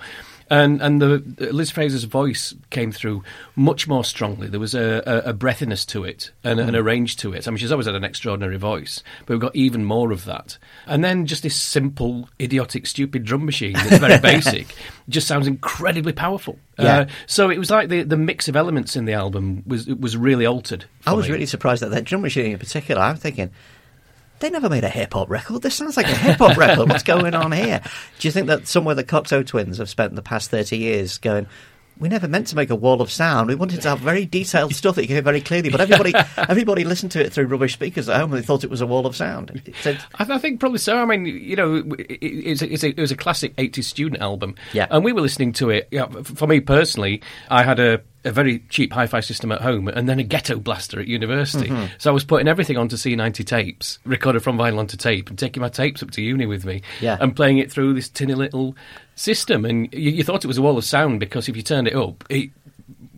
And 0.49 0.81
and 0.81 1.01
the 1.01 1.23
Liz 1.51 1.71
Fraser's 1.71 2.03
voice 2.03 2.53
came 2.69 2.91
through 2.91 3.23
much 3.55 3.87
more 3.87 4.03
strongly. 4.03 4.47
There 4.47 4.59
was 4.59 4.75
a, 4.75 5.01
a, 5.05 5.29
a 5.29 5.33
breathiness 5.33 5.85
to 5.87 6.03
it 6.03 6.31
and, 6.43 6.59
and 6.59 6.75
a 6.75 6.83
range 6.83 7.17
to 7.17 7.33
it. 7.33 7.47
I 7.47 7.51
mean, 7.51 7.57
she's 7.57 7.71
always 7.71 7.87
had 7.87 7.95
an 7.95 8.03
extraordinary 8.03 8.57
voice, 8.57 9.03
but 9.25 9.29
we've 9.29 9.39
got 9.39 9.55
even 9.55 9.85
more 9.85 10.11
of 10.11 10.25
that. 10.25 10.57
And 10.85 11.03
then 11.03 11.25
just 11.25 11.43
this 11.43 11.55
simple, 11.55 12.29
idiotic, 12.39 12.87
stupid 12.87 13.23
drum 13.23 13.45
machine 13.45 13.73
that's 13.73 13.97
very 13.97 14.19
basic 14.21 14.75
just 15.09 15.27
sounds 15.27 15.47
incredibly 15.47 16.13
powerful. 16.13 16.57
Yeah. 16.79 16.99
Uh, 16.99 17.05
so 17.27 17.49
it 17.49 17.57
was 17.57 17.69
like 17.69 17.89
the, 17.89 18.03
the 18.03 18.17
mix 18.17 18.47
of 18.47 18.55
elements 18.55 18.95
in 18.95 19.05
the 19.05 19.13
album 19.13 19.63
was 19.65 19.87
was 19.87 20.17
really 20.17 20.45
altered. 20.45 20.85
I 21.05 21.13
was 21.13 21.27
me. 21.27 21.33
really 21.33 21.45
surprised 21.45 21.83
at 21.83 21.91
that 21.91 22.03
drum 22.03 22.21
machine 22.21 22.51
in 22.51 22.59
particular. 22.59 23.01
I'm 23.01 23.17
thinking, 23.17 23.51
they 24.43 24.49
never 24.49 24.69
made 24.69 24.83
a 24.83 24.89
hip 24.89 25.13
hop 25.13 25.29
record. 25.29 25.61
This 25.61 25.75
sounds 25.75 25.95
like 25.95 26.05
a 26.05 26.15
hip 26.15 26.37
hop 26.37 26.57
record. 26.57 26.89
What's 26.89 27.03
going 27.03 27.33
on 27.33 27.53
here? 27.53 27.81
Do 28.19 28.27
you 28.27 28.31
think 28.31 28.47
that 28.47 28.67
somewhere 28.67 28.93
the 28.93 29.03
Cocteau 29.03 29.47
twins 29.47 29.77
have 29.77 29.89
spent 29.89 30.15
the 30.15 30.21
past 30.21 30.51
30 30.51 30.77
years 30.77 31.17
going, 31.17 31.47
we 31.97 32.09
never 32.09 32.27
meant 32.27 32.47
to 32.47 32.55
make 32.57 32.69
a 32.69 32.75
wall 32.75 33.01
of 33.01 33.09
sound. 33.09 33.47
We 33.47 33.55
wanted 33.55 33.81
to 33.83 33.89
have 33.89 33.99
very 33.99 34.25
detailed 34.25 34.75
stuff 34.75 34.95
that 34.95 35.03
you 35.03 35.07
could 35.07 35.13
hear 35.13 35.21
very 35.21 35.39
clearly. 35.39 35.69
But 35.69 35.79
everybody, 35.79 36.13
everybody 36.37 36.83
listened 36.83 37.13
to 37.13 37.23
it 37.23 37.31
through 37.31 37.45
rubbish 37.45 37.71
speakers 37.71 38.09
at 38.09 38.19
home 38.19 38.33
and 38.33 38.43
they 38.43 38.45
thought 38.45 38.65
it 38.65 38.69
was 38.69 38.81
a 38.81 38.87
wall 38.87 39.05
of 39.05 39.15
sound. 39.15 39.61
So, 39.81 39.95
I, 40.15 40.25
I 40.27 40.37
think 40.39 40.59
probably 40.59 40.79
so. 40.79 40.97
I 40.97 41.05
mean, 41.05 41.25
you 41.25 41.55
know, 41.55 41.75
it, 41.97 42.11
it, 42.11 42.25
it's 42.25 42.61
it's 42.61 42.83
a, 42.83 42.89
it 42.89 42.99
was 42.99 43.11
a 43.11 43.15
classic 43.15 43.55
80s 43.55 43.85
student 43.85 44.21
album. 44.21 44.55
Yeah. 44.73 44.87
And 44.89 45.05
we 45.05 45.13
were 45.13 45.21
listening 45.21 45.53
to 45.53 45.69
it. 45.69 45.87
Yeah, 45.89 46.07
f- 46.17 46.25
for 46.25 46.47
me 46.47 46.59
personally, 46.59 47.21
I 47.49 47.63
had 47.63 47.79
a, 47.79 48.01
a 48.25 48.31
very 48.31 48.59
cheap 48.69 48.93
hi 48.93 49.05
fi 49.07 49.19
system 49.19 49.51
at 49.51 49.61
home 49.61 49.87
and 49.87 50.07
then 50.07 50.19
a 50.19 50.23
ghetto 50.23 50.57
blaster 50.57 50.99
at 50.99 51.07
university. 51.07 51.67
Mm-hmm. 51.69 51.85
So 51.97 52.09
I 52.09 52.13
was 52.13 52.23
putting 52.23 52.47
everything 52.47 52.77
onto 52.77 52.95
C90 52.95 53.45
tapes, 53.45 53.99
recorded 54.05 54.41
from 54.41 54.57
vinyl 54.57 54.77
onto 54.79 54.95
tape, 54.97 55.29
and 55.29 55.37
taking 55.37 55.61
my 55.61 55.69
tapes 55.69 56.01
up 56.01 56.11
to 56.11 56.21
uni 56.21 56.45
with 56.45 56.65
me 56.65 56.81
Yeah. 57.01 57.17
and 57.19 57.35
playing 57.35 57.57
it 57.57 57.71
through 57.71 57.93
this 57.93 58.09
tinny 58.09 58.33
little 58.33 58.75
system. 59.15 59.65
And 59.65 59.93
you, 59.93 60.11
you 60.11 60.23
thought 60.23 60.43
it 60.43 60.47
was 60.47 60.57
a 60.57 60.61
wall 60.61 60.77
of 60.77 60.85
sound 60.85 61.19
because 61.19 61.49
if 61.49 61.55
you 61.55 61.61
turned 61.63 61.87
it 61.87 61.95
up, 61.95 62.23
it, 62.29 62.49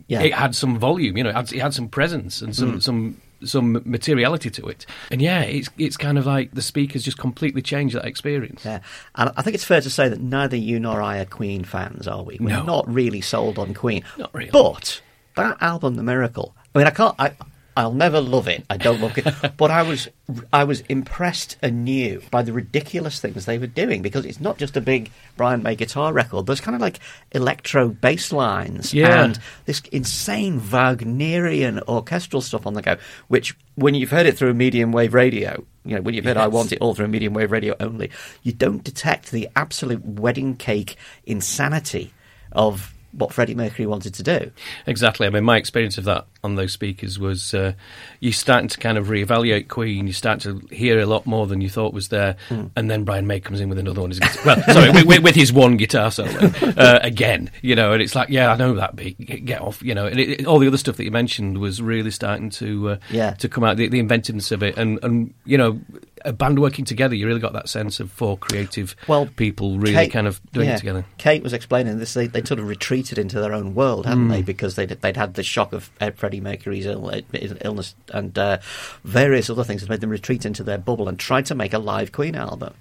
Yeah. 0.08 0.22
it 0.22 0.34
had 0.34 0.54
some 0.54 0.78
volume, 0.78 1.16
you 1.16 1.24
know, 1.24 1.30
it 1.30 1.36
had, 1.36 1.52
it 1.52 1.60
had 1.60 1.74
some 1.74 1.88
presence 1.88 2.42
and 2.42 2.54
some, 2.54 2.80
some 2.80 3.20
some 3.44 3.82
materiality 3.84 4.50
to 4.50 4.66
it. 4.68 4.86
And 5.10 5.20
yeah, 5.20 5.42
it's 5.42 5.68
it's 5.78 5.96
kind 5.96 6.18
of 6.18 6.26
like 6.26 6.52
the 6.52 6.62
speakers 6.62 7.02
just 7.04 7.18
completely 7.18 7.62
changed 7.62 7.94
that 7.94 8.04
experience. 8.04 8.64
yeah. 8.64 8.80
And 9.14 9.30
I 9.36 9.42
think 9.42 9.54
it's 9.54 9.64
fair 9.64 9.80
to 9.80 9.90
say 9.90 10.08
that 10.08 10.20
neither 10.20 10.56
you 10.56 10.80
nor 10.80 11.02
I 11.02 11.18
are 11.18 11.24
Queen 11.26 11.64
fans, 11.64 12.08
are 12.08 12.22
we? 12.22 12.38
We're 12.40 12.48
No. 12.56 12.62
not 12.64 12.92
really 12.92 13.20
sold 13.20 13.58
on 13.58 13.74
Queen. 13.74 14.04
Not 14.18 14.32
really. 14.34 14.50
But 14.50 15.00
that 15.36 15.58
album, 15.60 15.96
The 15.96 16.02
Miracle, 16.02 16.54
I 16.74 16.78
mean, 16.78 16.86
I 16.86 16.90
can't. 16.90 17.14
I, 17.18 17.32
I'll 17.76 17.92
never 17.92 18.22
love 18.22 18.48
it. 18.48 18.64
I 18.70 18.78
don't 18.78 19.00
love 19.02 19.18
it, 19.18 19.26
but 19.58 19.70
I 19.70 19.82
was 19.82 20.08
I 20.52 20.64
was 20.64 20.80
impressed 20.82 21.58
anew 21.62 22.22
by 22.30 22.42
the 22.42 22.52
ridiculous 22.52 23.20
things 23.20 23.44
they 23.44 23.58
were 23.58 23.66
doing 23.66 24.00
because 24.00 24.24
it's 24.24 24.40
not 24.40 24.56
just 24.56 24.76
a 24.78 24.80
big 24.80 25.10
Brian 25.36 25.62
May 25.62 25.76
guitar 25.76 26.12
record. 26.14 26.46
There's 26.46 26.60
kind 26.62 26.74
of 26.74 26.80
like 26.80 26.98
electro 27.32 27.90
bass 27.90 28.32
lines 28.32 28.94
Yeah. 28.94 29.22
and 29.24 29.38
this 29.66 29.80
insane 29.92 30.58
Wagnerian 30.58 31.80
orchestral 31.86 32.40
stuff 32.40 32.66
on 32.66 32.72
the 32.74 32.82
go. 32.82 32.96
Which, 33.28 33.54
when 33.74 33.94
you've 33.94 34.10
heard 34.10 34.24
it 34.26 34.38
through 34.38 34.50
a 34.50 34.54
medium 34.54 34.90
wave 34.90 35.12
radio, 35.12 35.62
you 35.84 35.96
know, 35.96 36.00
when 36.00 36.14
you've 36.14 36.24
heard 36.24 36.38
"I 36.38 36.46
Want 36.48 36.72
It 36.72 36.78
All" 36.80 36.94
through 36.94 37.04
a 37.04 37.08
medium 37.08 37.34
wave 37.34 37.52
radio 37.52 37.76
only, 37.78 38.10
you 38.42 38.52
don't 38.52 38.82
detect 38.82 39.30
the 39.30 39.50
absolute 39.54 40.04
wedding 40.04 40.56
cake 40.56 40.96
insanity 41.26 42.12
of 42.52 42.94
what 43.16 43.32
Freddie 43.32 43.54
Mercury 43.54 43.86
wanted 43.86 44.14
to 44.14 44.22
do. 44.22 44.50
Exactly. 44.86 45.26
I 45.26 45.30
mean, 45.30 45.44
my 45.44 45.56
experience 45.56 45.98
of 45.98 46.04
that 46.04 46.26
on 46.44 46.54
those 46.54 46.72
speakers 46.72 47.18
was 47.18 47.54
uh, 47.54 47.72
you 48.20 48.30
starting 48.32 48.68
to 48.68 48.78
kind 48.78 48.98
of 48.98 49.06
reevaluate 49.08 49.68
Queen. 49.68 50.06
You 50.06 50.12
start 50.12 50.40
to 50.42 50.58
hear 50.70 51.00
a 51.00 51.06
lot 51.06 51.26
more 51.26 51.46
than 51.46 51.60
you 51.60 51.68
thought 51.68 51.92
was 51.92 52.08
there, 52.08 52.36
and 52.50 52.90
then 52.90 53.04
Brian 53.04 53.26
May 53.26 53.40
comes 53.40 53.60
in 53.60 53.68
with 53.68 53.78
another 53.78 54.00
one. 54.02 54.12
Well, 54.44 54.62
sorry, 54.72 54.90
with, 55.04 55.22
with, 55.22 55.34
his 55.34 55.52
one 55.52 55.76
guitar 55.76 56.10
solo 56.10 56.30
uh, 56.76 57.00
again. 57.02 57.50
You 57.62 57.74
know, 57.74 57.92
and 57.92 58.02
it's 58.02 58.14
like, 58.14 58.28
yeah, 58.28 58.52
I 58.52 58.56
know 58.56 58.74
that 58.74 58.94
beat. 58.96 59.18
Get 59.18 59.44
get 59.44 59.60
off. 59.60 59.82
You 59.82 59.94
know, 59.94 60.06
and 60.06 60.20
it, 60.20 60.40
it- 60.40 60.46
all 60.46 60.58
the 60.58 60.66
other 60.68 60.78
stuff 60.78 60.96
that 60.98 61.04
you 61.04 61.10
mentioned 61.10 61.58
was 61.58 61.80
really 61.82 62.10
starting 62.10 62.50
to 62.50 62.90
uh, 62.90 62.96
Yeah. 63.10 63.32
to 63.34 63.48
come 63.48 63.64
out. 63.64 63.76
The, 63.76 63.88
the 63.88 63.98
inventiveness 63.98 64.52
of 64.52 64.62
it, 64.62 64.76
and 64.76 65.02
and 65.02 65.34
you 65.44 65.58
know. 65.58 65.80
A 66.24 66.32
band 66.32 66.58
working 66.58 66.84
together, 66.84 67.14
you 67.14 67.24
really 67.24 67.38
got 67.38 67.52
that 67.52 67.68
sense 67.68 68.00
of 68.00 68.10
four 68.10 68.36
creative 68.36 68.96
Well, 69.06 69.26
people 69.36 69.78
really 69.78 69.92
Kate- 69.94 70.12
kind 70.12 70.26
of 70.26 70.40
doing 70.50 70.66
yeah, 70.66 70.74
it 70.74 70.78
together. 70.78 71.04
Kate 71.18 71.40
was 71.40 71.52
explaining 71.52 71.98
this. 72.00 72.14
They, 72.14 72.26
they 72.26 72.42
sort 72.42 72.58
of 72.58 72.66
retreated 72.66 73.05
into 73.14 73.40
their 73.40 73.52
own 73.52 73.74
world, 73.74 74.06
hadn't 74.06 74.28
Mm. 74.28 74.30
they? 74.30 74.42
Because 74.42 74.74
they'd, 74.74 74.88
they'd 74.90 75.16
had 75.16 75.34
the 75.34 75.42
shock 75.42 75.72
of 75.72 75.90
Freddie 76.16 76.40
Mercury's 76.40 76.86
Ill, 76.86 77.08
uh, 77.10 77.20
illness 77.62 77.94
and 78.12 78.36
uh, 78.38 78.58
various 79.04 79.48
other 79.48 79.64
things 79.64 79.80
that 79.82 79.90
made 79.90 80.00
them 80.00 80.10
retreat 80.10 80.44
into 80.44 80.62
their 80.62 80.78
bubble 80.78 81.08
and 81.08 81.18
tried 81.18 81.46
to 81.46 81.54
make 81.54 81.72
a 81.72 81.78
live 81.78 82.12
Queen 82.12 82.34
album. 82.34 82.74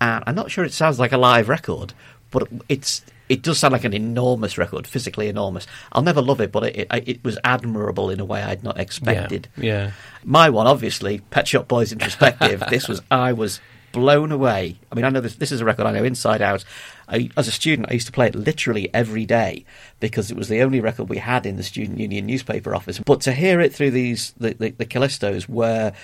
and 0.00 0.22
I'm 0.26 0.34
not 0.34 0.50
sure 0.50 0.64
it 0.64 0.72
sounds 0.72 0.98
like 0.98 1.12
a 1.12 1.18
live 1.18 1.48
record, 1.48 1.92
but 2.30 2.48
it's 2.68 3.02
it 3.28 3.42
does 3.42 3.58
sound 3.58 3.72
like 3.72 3.84
an 3.84 3.92
enormous 3.92 4.56
record, 4.56 4.86
physically 4.86 5.28
enormous. 5.28 5.66
I'll 5.92 6.00
never 6.02 6.22
love 6.22 6.40
it, 6.40 6.50
but 6.50 6.62
it, 6.64 6.86
it, 6.90 7.08
it 7.08 7.24
was 7.24 7.38
admirable 7.44 8.08
in 8.08 8.20
a 8.20 8.24
way 8.24 8.42
I'd 8.42 8.64
not 8.64 8.80
expected. 8.80 9.48
Yeah, 9.56 9.64
yeah. 9.64 9.90
My 10.24 10.48
one, 10.48 10.66
obviously, 10.66 11.18
Pet 11.30 11.46
Shop 11.46 11.68
Boys 11.68 11.92
Introspective. 11.92 12.62
this 12.70 12.88
was 12.88 13.02
I 13.10 13.34
was 13.34 13.60
blown 13.92 14.32
away. 14.32 14.78
I 14.90 14.94
mean, 14.94 15.04
I 15.04 15.10
know 15.10 15.20
this, 15.20 15.36
this 15.36 15.52
is 15.52 15.60
a 15.60 15.64
record 15.66 15.84
I 15.86 15.92
know 15.92 16.04
inside 16.04 16.40
out. 16.40 16.64
I, 17.08 17.30
as 17.36 17.48
a 17.48 17.52
student, 17.52 17.88
I 17.90 17.94
used 17.94 18.06
to 18.06 18.12
play 18.12 18.26
it 18.26 18.34
literally 18.34 18.92
every 18.92 19.24
day 19.24 19.64
because 19.98 20.30
it 20.30 20.36
was 20.36 20.48
the 20.48 20.62
only 20.62 20.80
record 20.80 21.08
we 21.08 21.18
had 21.18 21.46
in 21.46 21.56
the 21.56 21.62
student 21.62 21.98
union 21.98 22.26
newspaper 22.26 22.74
office. 22.74 22.98
But 22.98 23.22
to 23.22 23.32
hear 23.32 23.60
it 23.60 23.74
through 23.74 23.92
these 23.92 24.32
the, 24.32 24.54
the, 24.54 24.70
the 24.70 24.86
Callistos, 24.86 25.48
where 25.48 25.94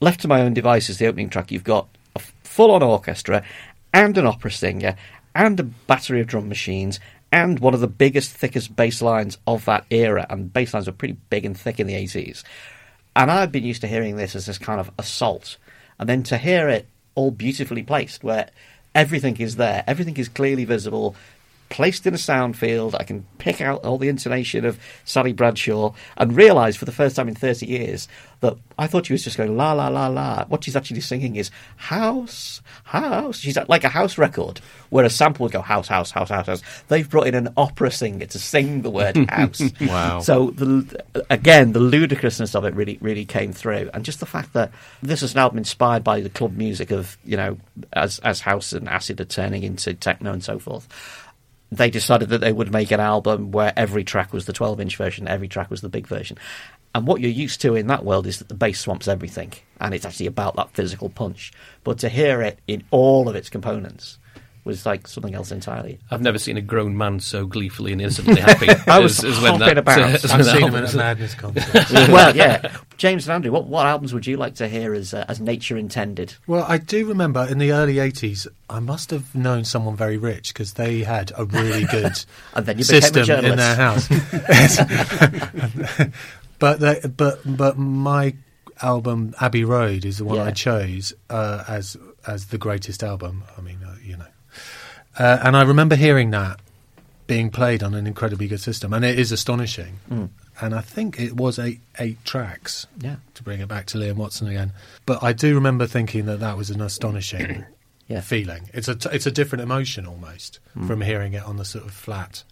left 0.00 0.20
to 0.20 0.28
my 0.28 0.42
own 0.42 0.54
devices, 0.54 0.98
the 0.98 1.06
opening 1.06 1.30
track, 1.30 1.50
you've 1.50 1.64
got 1.64 1.88
a 2.14 2.18
full-on 2.42 2.82
orchestra 2.82 3.42
and 3.94 4.16
an 4.18 4.26
opera 4.26 4.50
singer 4.50 4.96
and 5.34 5.58
a 5.58 5.64
battery 5.64 6.20
of 6.20 6.26
drum 6.26 6.48
machines 6.48 7.00
and 7.32 7.58
one 7.58 7.74
of 7.74 7.80
the 7.80 7.86
biggest, 7.86 8.32
thickest 8.32 8.76
bass 8.76 9.02
lines 9.02 9.38
of 9.46 9.64
that 9.64 9.84
era. 9.90 10.26
And 10.30 10.52
bass 10.52 10.72
lines 10.74 10.86
were 10.86 10.92
pretty 10.92 11.16
big 11.28 11.44
and 11.44 11.58
thick 11.58 11.80
in 11.80 11.86
the 11.86 11.94
80s. 11.94 12.44
And 13.14 13.30
I've 13.30 13.52
been 13.52 13.64
used 13.64 13.80
to 13.80 13.88
hearing 13.88 14.16
this 14.16 14.36
as 14.36 14.46
this 14.46 14.58
kind 14.58 14.80
of 14.80 14.90
assault. 14.98 15.56
And 15.98 16.08
then 16.08 16.22
to 16.24 16.38
hear 16.38 16.68
it 16.68 16.86
all 17.14 17.30
beautifully 17.30 17.82
placed, 17.82 18.22
where 18.22 18.50
everything 18.96 19.36
is 19.36 19.56
there, 19.56 19.84
everything 19.86 20.16
is 20.16 20.28
clearly 20.28 20.64
visible, 20.64 21.14
placed 21.68 22.06
in 22.06 22.14
a 22.14 22.18
sound 22.18 22.56
field. 22.56 22.94
I 22.94 23.04
can 23.04 23.26
pick 23.38 23.60
out 23.60 23.84
all 23.84 23.98
the 23.98 24.08
intonation 24.08 24.64
of 24.64 24.78
Sally 25.04 25.32
Bradshaw 25.32 25.92
and 26.16 26.36
realise 26.36 26.76
for 26.76 26.84
the 26.84 26.92
first 26.92 27.16
time 27.16 27.28
in 27.28 27.34
30 27.34 27.66
years 27.66 28.08
that 28.40 28.56
I 28.78 28.86
thought 28.86 29.06
she 29.06 29.14
was 29.14 29.24
just 29.24 29.38
going 29.38 29.56
la 29.56 29.72
la 29.72 29.88
la 29.88 30.08
la. 30.08 30.44
What 30.46 30.64
she's 30.64 30.76
actually 30.76 31.00
singing 31.00 31.36
is 31.36 31.50
house, 31.76 32.60
house. 32.84 33.38
She's 33.38 33.56
like 33.68 33.84
a 33.84 33.88
house 33.88 34.18
record 34.18 34.60
where 34.90 35.04
a 35.04 35.10
sample 35.10 35.44
would 35.44 35.52
go 35.52 35.62
house, 35.62 35.88
house, 35.88 36.10
house, 36.10 36.28
house, 36.28 36.46
house. 36.46 36.62
They've 36.88 37.08
brought 37.08 37.26
in 37.26 37.34
an 37.34 37.48
opera 37.56 37.90
singer 37.90 38.26
to 38.26 38.38
sing 38.38 38.82
the 38.82 38.90
word 38.90 39.16
house. 39.30 39.62
Wow. 39.80 40.20
So 40.20 40.50
the, 40.50 41.02
again, 41.30 41.72
the 41.72 41.80
ludicrousness 41.80 42.54
of 42.54 42.64
it 42.64 42.74
really, 42.74 42.98
really 43.00 43.24
came 43.24 43.52
through, 43.52 43.90
and 43.94 44.04
just 44.04 44.20
the 44.20 44.26
fact 44.26 44.52
that 44.52 44.70
this 45.02 45.22
is 45.22 45.32
an 45.32 45.38
album 45.38 45.58
inspired 45.58 46.04
by 46.04 46.20
the 46.20 46.30
club 46.30 46.56
music 46.56 46.90
of 46.90 47.16
you 47.24 47.36
know 47.36 47.56
as 47.94 48.18
as 48.20 48.40
house 48.40 48.72
and 48.72 48.88
acid 48.88 49.20
are 49.20 49.24
turning 49.24 49.62
into 49.62 49.94
techno 49.94 50.32
and 50.32 50.44
so 50.44 50.58
forth 50.58 50.88
they 51.70 51.90
decided 51.90 52.28
that 52.28 52.40
they 52.40 52.52
would 52.52 52.72
make 52.72 52.90
an 52.90 53.00
album 53.00 53.50
where 53.50 53.72
every 53.76 54.04
track 54.04 54.32
was 54.32 54.46
the 54.46 54.52
12 54.52 54.80
inch 54.80 54.96
version, 54.96 55.28
every 55.28 55.48
track 55.48 55.70
was 55.70 55.80
the 55.80 55.88
big 55.88 56.06
version. 56.06 56.38
And 56.94 57.06
what 57.06 57.20
you're 57.20 57.30
used 57.30 57.60
to 57.62 57.74
in 57.74 57.88
that 57.88 58.04
world 58.04 58.26
is 58.26 58.38
that 58.38 58.48
the 58.48 58.54
bass 58.54 58.80
swamps 58.80 59.08
everything, 59.08 59.52
and 59.80 59.92
it's 59.92 60.06
actually 60.06 60.26
about 60.26 60.56
that 60.56 60.70
physical 60.70 61.10
punch. 61.10 61.52
But 61.84 61.98
to 61.98 62.08
hear 62.08 62.40
it 62.40 62.58
in 62.66 62.84
all 62.90 63.28
of 63.28 63.36
its 63.36 63.50
components 63.50 64.18
was 64.66 64.84
like 64.84 65.06
something 65.06 65.34
else 65.34 65.52
entirely. 65.52 65.98
I've 66.10 66.20
never 66.20 66.38
seen 66.38 66.56
a 66.56 66.60
grown 66.60 66.96
man 66.98 67.20
so 67.20 67.46
gleefully 67.46 67.92
and 67.92 68.00
innocently 68.00 68.40
happy. 68.40 68.66
I 68.90 68.98
was 68.98 69.18
as, 69.22 69.24
as 69.24 69.36
hopping 69.38 69.50
when 69.52 69.60
that, 69.60 69.78
about. 69.78 69.98
as 69.98 70.24
when 70.24 70.32
I've 70.40 70.44
that 70.44 70.52
seen 70.52 70.56
him 70.56 70.64
album 70.64 70.84
at 70.84 70.92
a 70.94 70.96
Madness 70.96 71.34
concert. 71.36 72.08
well, 72.10 72.36
yeah. 72.36 72.76
James 72.96 73.26
and 73.28 73.34
Andrew, 73.34 73.52
what, 73.52 73.66
what 73.66 73.86
albums 73.86 74.12
would 74.12 74.26
you 74.26 74.36
like 74.36 74.56
to 74.56 74.68
hear 74.68 74.92
as 74.92 75.14
uh, 75.14 75.24
as 75.28 75.40
nature 75.40 75.76
intended? 75.78 76.34
Well, 76.46 76.64
I 76.68 76.78
do 76.78 77.06
remember 77.06 77.46
in 77.48 77.58
the 77.58 77.72
early 77.72 77.94
80s, 77.96 78.46
I 78.68 78.80
must 78.80 79.10
have 79.10 79.34
known 79.34 79.64
someone 79.64 79.96
very 79.96 80.18
rich 80.18 80.52
because 80.52 80.72
they 80.74 81.00
had 81.04 81.32
a 81.38 81.44
really 81.44 81.84
good 81.84 82.24
And 82.54 82.66
then 82.66 82.78
you 82.78 82.84
became 82.84 82.98
a 82.98 83.02
system 83.02 83.44
in 83.44 83.56
their 83.56 83.76
house. 83.76 84.08
but 86.58 86.80
they, 86.80 87.00
but 87.16 87.40
but 87.44 87.78
my 87.78 88.34
album 88.82 89.34
Abbey 89.40 89.64
Road 89.64 90.04
is 90.04 90.18
the 90.18 90.24
one 90.24 90.36
Yeah. 90.36 90.44
I 90.44 90.50
chose 90.50 91.12
uh, 91.30 91.64
as 91.68 91.96
as 92.26 92.46
the 92.46 92.58
greatest 92.58 93.02
album. 93.02 93.44
I 93.56 93.60
mean, 93.60 93.78
uh, 95.18 95.22
you 95.22 95.28
know, 95.42 95.46
and 95.48 95.56
I 95.56 95.62
remember 95.62 95.96
hearing 95.96 96.30
that 96.30 96.60
being 97.26 97.50
played 97.50 97.82
on 97.82 97.94
an 97.94 98.06
incredibly 98.06 98.46
good 98.48 98.60
system, 98.60 98.92
and 98.92 99.04
it 99.04 99.18
is 99.18 99.32
astonishing. 99.32 99.98
Mm. 100.10 100.28
And 100.60 100.74
I 100.74 100.80
think 100.80 101.20
it 101.20 101.34
was 101.36 101.58
eight 101.58 101.80
eight 101.98 102.24
tracks 102.24 102.86
Yeah. 102.98 103.16
to 103.34 103.42
bring 103.42 103.60
it 103.60 103.68
back 103.68 103.86
to 103.86 103.98
Liam 103.98 104.14
Watson 104.16 104.48
again. 104.48 104.72
But 105.04 105.22
I 105.22 105.32
do 105.34 105.54
remember 105.54 105.86
thinking 105.86 106.26
that 106.26 106.40
that 106.40 106.56
was 106.56 106.70
an 106.70 106.80
astonishing 106.80 107.64
Yeah. 108.08 108.20
feeling. 108.22 108.70
It's 108.72 108.88
a 108.88 108.94
t- 108.94 109.08
it's 109.12 109.26
a 109.26 109.30
different 109.30 109.62
emotion 109.62 110.06
almost 110.06 110.60
from 110.86 111.00
hearing 111.02 111.32
it 111.34 111.42
on 111.44 111.56
the 111.56 111.64
sort 111.64 111.84
of 111.84 111.90
flat 111.92 112.44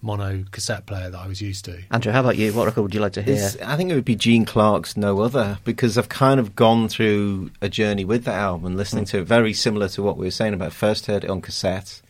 mono 0.00 0.44
cassette 0.50 0.86
player 0.86 1.10
that 1.10 1.18
I 1.18 1.28
was 1.28 1.40
used 1.40 1.64
to. 1.66 1.78
Andrew, 1.92 2.10
how 2.10 2.20
about 2.20 2.36
you? 2.36 2.52
What 2.52 2.64
record 2.66 2.82
would 2.82 2.94
you 2.94 3.00
like 3.00 3.12
to 3.12 3.22
hear? 3.22 3.34
It's- 3.34 3.56
I 3.64 3.76
think 3.76 3.90
it 3.92 3.94
would 3.94 4.04
be 4.04 4.16
Gene 4.16 4.44
Clark's 4.44 4.96
No 4.96 5.20
Other 5.20 5.58
because 5.64 5.96
I've 5.96 6.08
kind 6.08 6.40
of 6.40 6.56
gone 6.56 6.88
through 6.88 7.50
a 7.60 7.68
journey 7.68 8.04
with 8.04 8.24
that 8.24 8.34
album 8.34 8.66
and 8.66 8.76
listening 8.76 9.04
to 9.06 9.18
it 9.18 9.24
very 9.28 9.52
similar 9.52 9.88
to 9.90 10.02
what 10.02 10.16
we 10.16 10.26
were 10.26 10.30
saying 10.32 10.54
about. 10.54 10.72
First 10.72 11.06
heard 11.06 11.22
it 11.22 11.30
on 11.30 11.40
cassette, 11.40 12.00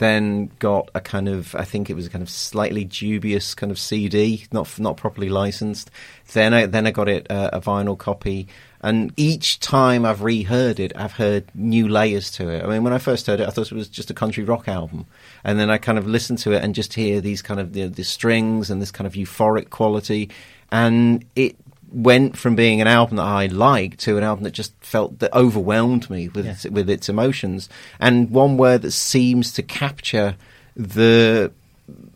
then 0.00 0.50
got 0.58 0.90
a 0.94 1.00
kind 1.00 1.28
of 1.28 1.54
I 1.54 1.64
think 1.64 1.90
it 1.90 1.94
was 1.94 2.06
a 2.06 2.10
kind 2.10 2.22
of 2.22 2.30
slightly 2.30 2.84
dubious 2.84 3.54
kind 3.54 3.70
of 3.70 3.78
CD, 3.78 4.46
not 4.50 4.78
not 4.80 4.96
properly 4.96 5.28
licensed. 5.28 5.90
Then 6.32 6.54
I 6.54 6.66
then 6.66 6.86
I 6.86 6.90
got 6.90 7.08
it 7.08 7.30
uh, 7.30 7.50
a 7.52 7.60
vinyl 7.60 7.96
copy. 7.96 8.48
And 8.82 9.12
each 9.18 9.60
time 9.60 10.06
I've 10.06 10.22
reheard 10.22 10.80
it, 10.80 10.92
I've 10.96 11.12
heard 11.12 11.44
new 11.54 11.86
layers 11.86 12.30
to 12.32 12.48
it. 12.48 12.64
I 12.64 12.66
mean, 12.66 12.82
when 12.82 12.94
I 12.94 12.98
first 12.98 13.26
heard 13.26 13.38
it, 13.38 13.46
I 13.46 13.50
thought 13.50 13.70
it 13.70 13.74
was 13.74 13.88
just 13.88 14.10
a 14.10 14.14
country 14.14 14.42
rock 14.42 14.68
album, 14.68 15.04
and 15.44 15.60
then 15.60 15.68
I 15.68 15.76
kind 15.76 15.98
of 15.98 16.06
listened 16.06 16.38
to 16.40 16.52
it 16.52 16.64
and 16.64 16.74
just 16.74 16.94
hear 16.94 17.20
these 17.20 17.42
kind 17.42 17.60
of 17.60 17.74
the, 17.74 17.88
the 17.88 18.04
strings 18.04 18.70
and 18.70 18.80
this 18.80 18.90
kind 18.90 19.06
of 19.06 19.12
euphoric 19.12 19.68
quality, 19.68 20.30
and 20.72 21.26
it 21.36 21.56
went 21.92 22.36
from 22.36 22.54
being 22.54 22.80
an 22.80 22.86
album 22.86 23.16
that 23.16 23.24
I 23.24 23.46
liked 23.46 24.00
to 24.00 24.16
an 24.16 24.22
album 24.24 24.44
that 24.44 24.52
just 24.52 24.72
felt 24.80 25.18
that 25.18 25.32
overwhelmed 25.34 26.08
me 26.08 26.28
with 26.28 26.44
Yeah. 26.46 26.52
its, 26.52 26.64
with 26.66 26.88
its 26.88 27.08
emotions, 27.08 27.68
and 27.98 28.30
one 28.30 28.56
word 28.56 28.82
that 28.82 28.92
seems 28.92 29.52
to 29.52 29.62
capture 29.62 30.36
the 30.76 31.52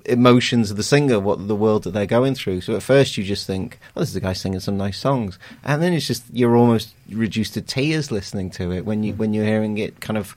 emotions 0.05 0.71
of 0.71 0.77
the 0.77 0.83
singer, 0.83 1.19
what 1.19 1.49
the 1.49 1.57
world 1.57 1.83
that 1.85 1.91
they're 1.91 2.07
going 2.07 2.35
through. 2.35 2.61
So 2.61 2.77
at 2.77 2.83
first 2.83 3.17
you 3.17 3.25
just 3.25 3.47
think, 3.47 3.79
"Oh, 3.97 4.01
this 4.01 4.11
is 4.11 4.17
a 4.17 4.21
guy 4.21 4.33
singing 4.33 4.61
some 4.61 4.77
nice 4.77 4.99
songs," 4.99 5.39
and 5.65 5.83
then 5.83 5.93
it's 5.93 6.07
just 6.07 6.23
you're 6.33 6.57
almost 6.57 6.91
reduced 7.11 7.55
to 7.55 7.61
tears 7.63 8.11
listening 8.13 8.51
to 8.51 8.71
it 8.73 8.85
when 8.85 9.03
you 9.03 9.13
hmm. 9.13 9.19
when 9.19 9.35
you're 9.35 9.45
hearing 9.45 9.79
it 9.79 10.01
kind 10.01 10.17
of, 10.17 10.37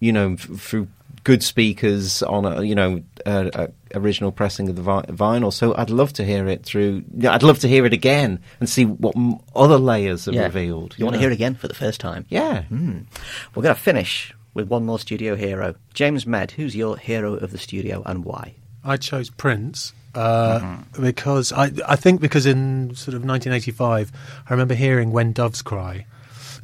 you 0.00 0.12
know, 0.12 0.32
f- 0.32 0.48
through 0.58 0.88
good 1.26 1.42
speakers 1.42 2.22
on 2.22 2.44
a 2.44 2.62
you 2.62 2.74
know 2.76 3.02
a, 3.26 3.50
a 3.92 3.98
original 3.98 4.30
pressing 4.30 4.68
of 4.68 4.76
the 4.76 4.82
vi- 4.82 5.02
vinyl. 5.08 5.52
So 5.52 5.74
I'd 5.76 5.90
love 5.90 6.12
to 6.14 6.24
hear 6.24 6.46
it 6.46 6.64
through. 6.64 7.02
yeah, 7.16 7.34
I'd 7.34 7.42
love 7.42 7.58
to 7.60 7.68
hear 7.68 7.84
it 7.84 7.92
again 7.92 8.38
and 8.60 8.68
see 8.68 8.84
what 8.84 9.16
m- 9.16 9.38
other 9.54 9.76
layers 9.78 10.28
are 10.28 10.32
Yeah. 10.32 10.44
revealed. 10.44 10.94
You 10.96 11.04
want 11.04 11.14
to 11.14 11.20
hear 11.20 11.30
it 11.30 11.34
again 11.34 11.56
for 11.56 11.66
the 11.66 11.74
first 11.74 11.98
time? 12.00 12.24
Yeah. 12.28 12.62
Hmm. 12.64 12.98
We're 13.54 13.62
going 13.64 13.74
to 13.74 13.80
finish 13.80 14.32
with 14.54 14.68
one 14.68 14.84
more 14.86 14.98
studio 15.00 15.34
hero. 15.34 15.74
James 15.94 16.26
Medd, 16.26 16.52
who's 16.52 16.76
your 16.76 16.96
hero 16.96 17.34
of 17.34 17.50
the 17.50 17.58
studio 17.58 18.02
and 18.06 18.24
why? 18.24 18.54
I 18.84 18.96
chose 18.96 19.28
Prince 19.30 19.92
uh, 20.14 20.76
because 21.00 21.52
I, 21.52 21.72
I 21.88 21.96
think 21.96 22.20
because 22.20 22.46
in 22.46 22.94
sort 22.94 23.14
of 23.16 23.24
1985, 23.24 24.12
I 24.48 24.52
remember 24.52 24.74
hearing 24.74 25.10
"When 25.10 25.32
Doves 25.32 25.60
Cry," 25.62 26.06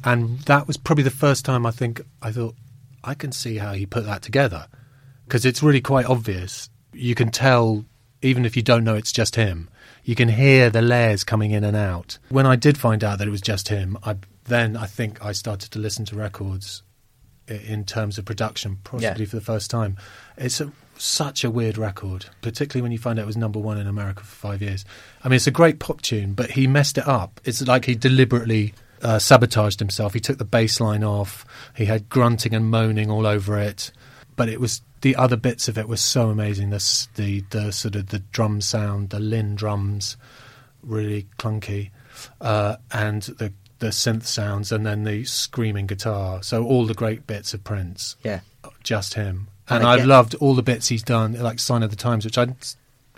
and 0.05 0.39
that 0.41 0.67
was 0.67 0.77
probably 0.77 1.03
the 1.03 1.09
first 1.25 1.43
time 1.45 1.65
I 1.65 1.71
think 1.71 2.01
I 2.21 2.31
thought 2.31 2.55
I 3.03 3.13
can 3.13 3.31
see 3.31 3.57
how 3.57 3.73
he 3.73 3.85
put 3.85 4.05
that 4.05 4.21
together 4.21 4.67
because 5.25 5.45
it's 5.45 5.61
really 5.63 5.81
quite 5.81 6.05
obvious. 6.05 6.69
You 6.93 7.15
can 7.15 7.29
tell 7.31 7.85
even 8.21 8.45
if 8.45 8.55
you 8.55 8.61
don't 8.63 8.83
know 8.83 8.95
it's 8.95 9.11
just 9.11 9.35
him. 9.35 9.69
You 10.05 10.15
can 10.15 10.29
hear 10.29 10.69
the 10.69 10.81
layers 10.81 11.23
coming 11.23 11.51
in 11.51 11.63
and 11.63 11.75
out. 11.75 12.17
When 12.29 12.45
I 12.45 12.55
did 12.55 12.77
find 12.77 13.03
out 13.03 13.19
that 13.19 13.27
it 13.27 13.31
was 13.31 13.41
just 13.41 13.67
him, 13.69 13.97
I 14.03 14.15
then 14.45 14.75
I 14.77 14.85
think 14.85 15.23
I 15.23 15.31
started 15.31 15.71
to 15.71 15.79
listen 15.79 16.05
to 16.05 16.15
records 16.15 16.83
in 17.47 17.83
terms 17.85 18.17
of 18.17 18.25
production, 18.25 18.77
possibly 18.83 19.23
Yeah. 19.25 19.29
for 19.29 19.35
the 19.35 19.41
first 19.41 19.69
time. 19.69 19.97
It's 20.37 20.61
a, 20.61 20.71
such 20.97 21.43
a 21.43 21.51
weird 21.51 21.77
record, 21.77 22.25
particularly 22.41 22.81
when 22.81 22.91
you 22.93 22.97
find 22.97 23.19
out 23.19 23.23
it 23.23 23.25
was 23.25 23.35
number 23.37 23.59
one 23.59 23.77
in 23.77 23.87
America 23.87 24.21
for 24.23 24.35
five 24.47 24.61
years. 24.61 24.85
I 25.23 25.27
mean, 25.29 25.35
it's 25.37 25.47
a 25.47 25.51
great 25.51 25.79
pop 25.79 26.01
tune, 26.01 26.33
but 26.33 26.51
he 26.51 26.67
messed 26.67 26.97
it 26.97 27.07
up. 27.07 27.41
It's 27.43 27.65
like 27.67 27.83
he 27.85 27.95
deliberately 27.95 28.73
uh, 29.03 29.19
sabotaged 29.19 29.79
himself. 29.79 30.13
He 30.13 30.19
took 30.19 30.37
the 30.37 30.45
bass 30.45 30.79
line 30.79 31.03
off. 31.03 31.45
He 31.75 31.85
had 31.85 32.09
grunting 32.09 32.53
and 32.53 32.69
moaning 32.71 33.09
all 33.11 33.27
over 33.27 33.57
it, 33.59 33.91
but 34.35 34.49
it 34.49 34.59
was 34.59 34.81
the 35.01 35.15
other 35.15 35.35
bits 35.35 35.67
of 35.67 35.77
it 35.77 35.87
were 35.89 35.97
so 35.97 36.29
amazing. 36.29 36.69
The 36.69 37.07
the 37.15 37.43
the 37.49 37.71
sort 37.71 37.95
of 37.95 38.07
the 38.07 38.19
drum 38.19 38.61
sound, 38.61 39.09
the 39.09 39.19
Linn 39.19 39.55
drums, 39.55 40.17
really 40.81 41.27
clunky, 41.37 41.91
uh, 42.41 42.77
and 42.91 43.21
the 43.23 43.53
the 43.79 43.87
synth 43.89 44.23
sounds, 44.23 44.71
and 44.71 44.85
then 44.85 45.03
the 45.03 45.25
screaming 45.25 45.87
guitar. 45.87 46.41
So 46.41 46.63
all 46.65 46.85
the 46.85 46.93
great 46.93 47.27
bits 47.27 47.53
of 47.53 47.63
Prince 47.65 48.15
Yeah. 48.23 48.39
just 48.81 49.15
him. 49.15 49.47
And 49.69 49.83
I've 49.83 50.05
loved 50.05 50.35
all 50.35 50.55
the 50.55 50.63
bits 50.63 50.87
he's 50.87 51.03
done, 51.03 51.33
like 51.33 51.59
Sign 51.59 51.83
of 51.83 51.89
the 51.89 51.95
Times, 51.97 52.23
which 52.25 52.37
I 52.37 52.47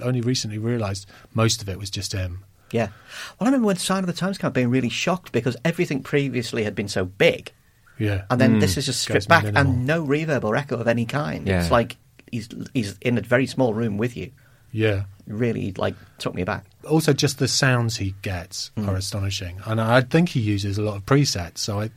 only 0.02 0.22
recently 0.22 0.58
realised 0.58 1.08
most 1.34 1.62
of 1.62 1.70
it 1.70 1.78
was 1.78 1.90
just 1.90 2.14
him. 2.14 2.44
Yeah. 2.72 2.88
Well, 2.88 3.42
I 3.42 3.46
remember 3.46 3.68
when 3.68 3.76
Sign 3.78 4.00
of 4.04 4.08
the 4.08 4.14
Times 4.14 4.38
came 4.38 4.48
out 4.48 4.54
being 4.54 4.70
really 4.70 4.90
shocked 4.90 5.32
because 5.32 5.56
everything 5.64 6.02
previously 6.04 6.64
had 6.64 6.76
been 6.76 6.88
so 6.88 7.06
big. 7.06 7.52
Yeah. 7.98 8.26
And 8.30 8.42
then 8.42 8.60
this 8.60 8.76
is 8.78 8.86
just 8.88 9.02
stripped 9.02 9.28
back 9.30 9.44
minimal. 9.46 9.72
and 9.72 9.86
no 9.86 10.04
reverb 10.06 10.44
or 10.44 10.56
echo 10.56 10.78
of 10.78 10.88
any 10.88 11.06
kind. 11.06 11.48
Yeah. 11.48 11.62
It's 11.62 11.72
like 11.72 11.96
he's 12.32 12.50
he's 12.74 12.98
in 13.02 13.18
a 13.18 13.22
very 13.22 13.46
small 13.48 13.74
room 13.74 13.98
with 13.98 14.18
you. 14.18 14.32
yeah. 14.72 15.04
Really 15.28 15.74
like 15.78 15.96
took 16.20 16.36
me 16.36 16.44
back. 16.44 16.66
Also, 16.88 17.12
just 17.14 17.40
the 17.40 17.48
sounds 17.48 17.98
he 17.98 18.14
gets 18.22 18.70
Mm. 18.78 18.88
are 18.90 18.96
astonishing, 18.96 19.60
and 19.66 19.82
I 19.82 20.02
think 20.02 20.30
he 20.30 20.40
uses 20.40 20.78
a 20.78 20.84
lot 20.84 20.98
of 20.98 21.06
presets. 21.06 21.58
So 21.60 21.80
I, 21.82 21.90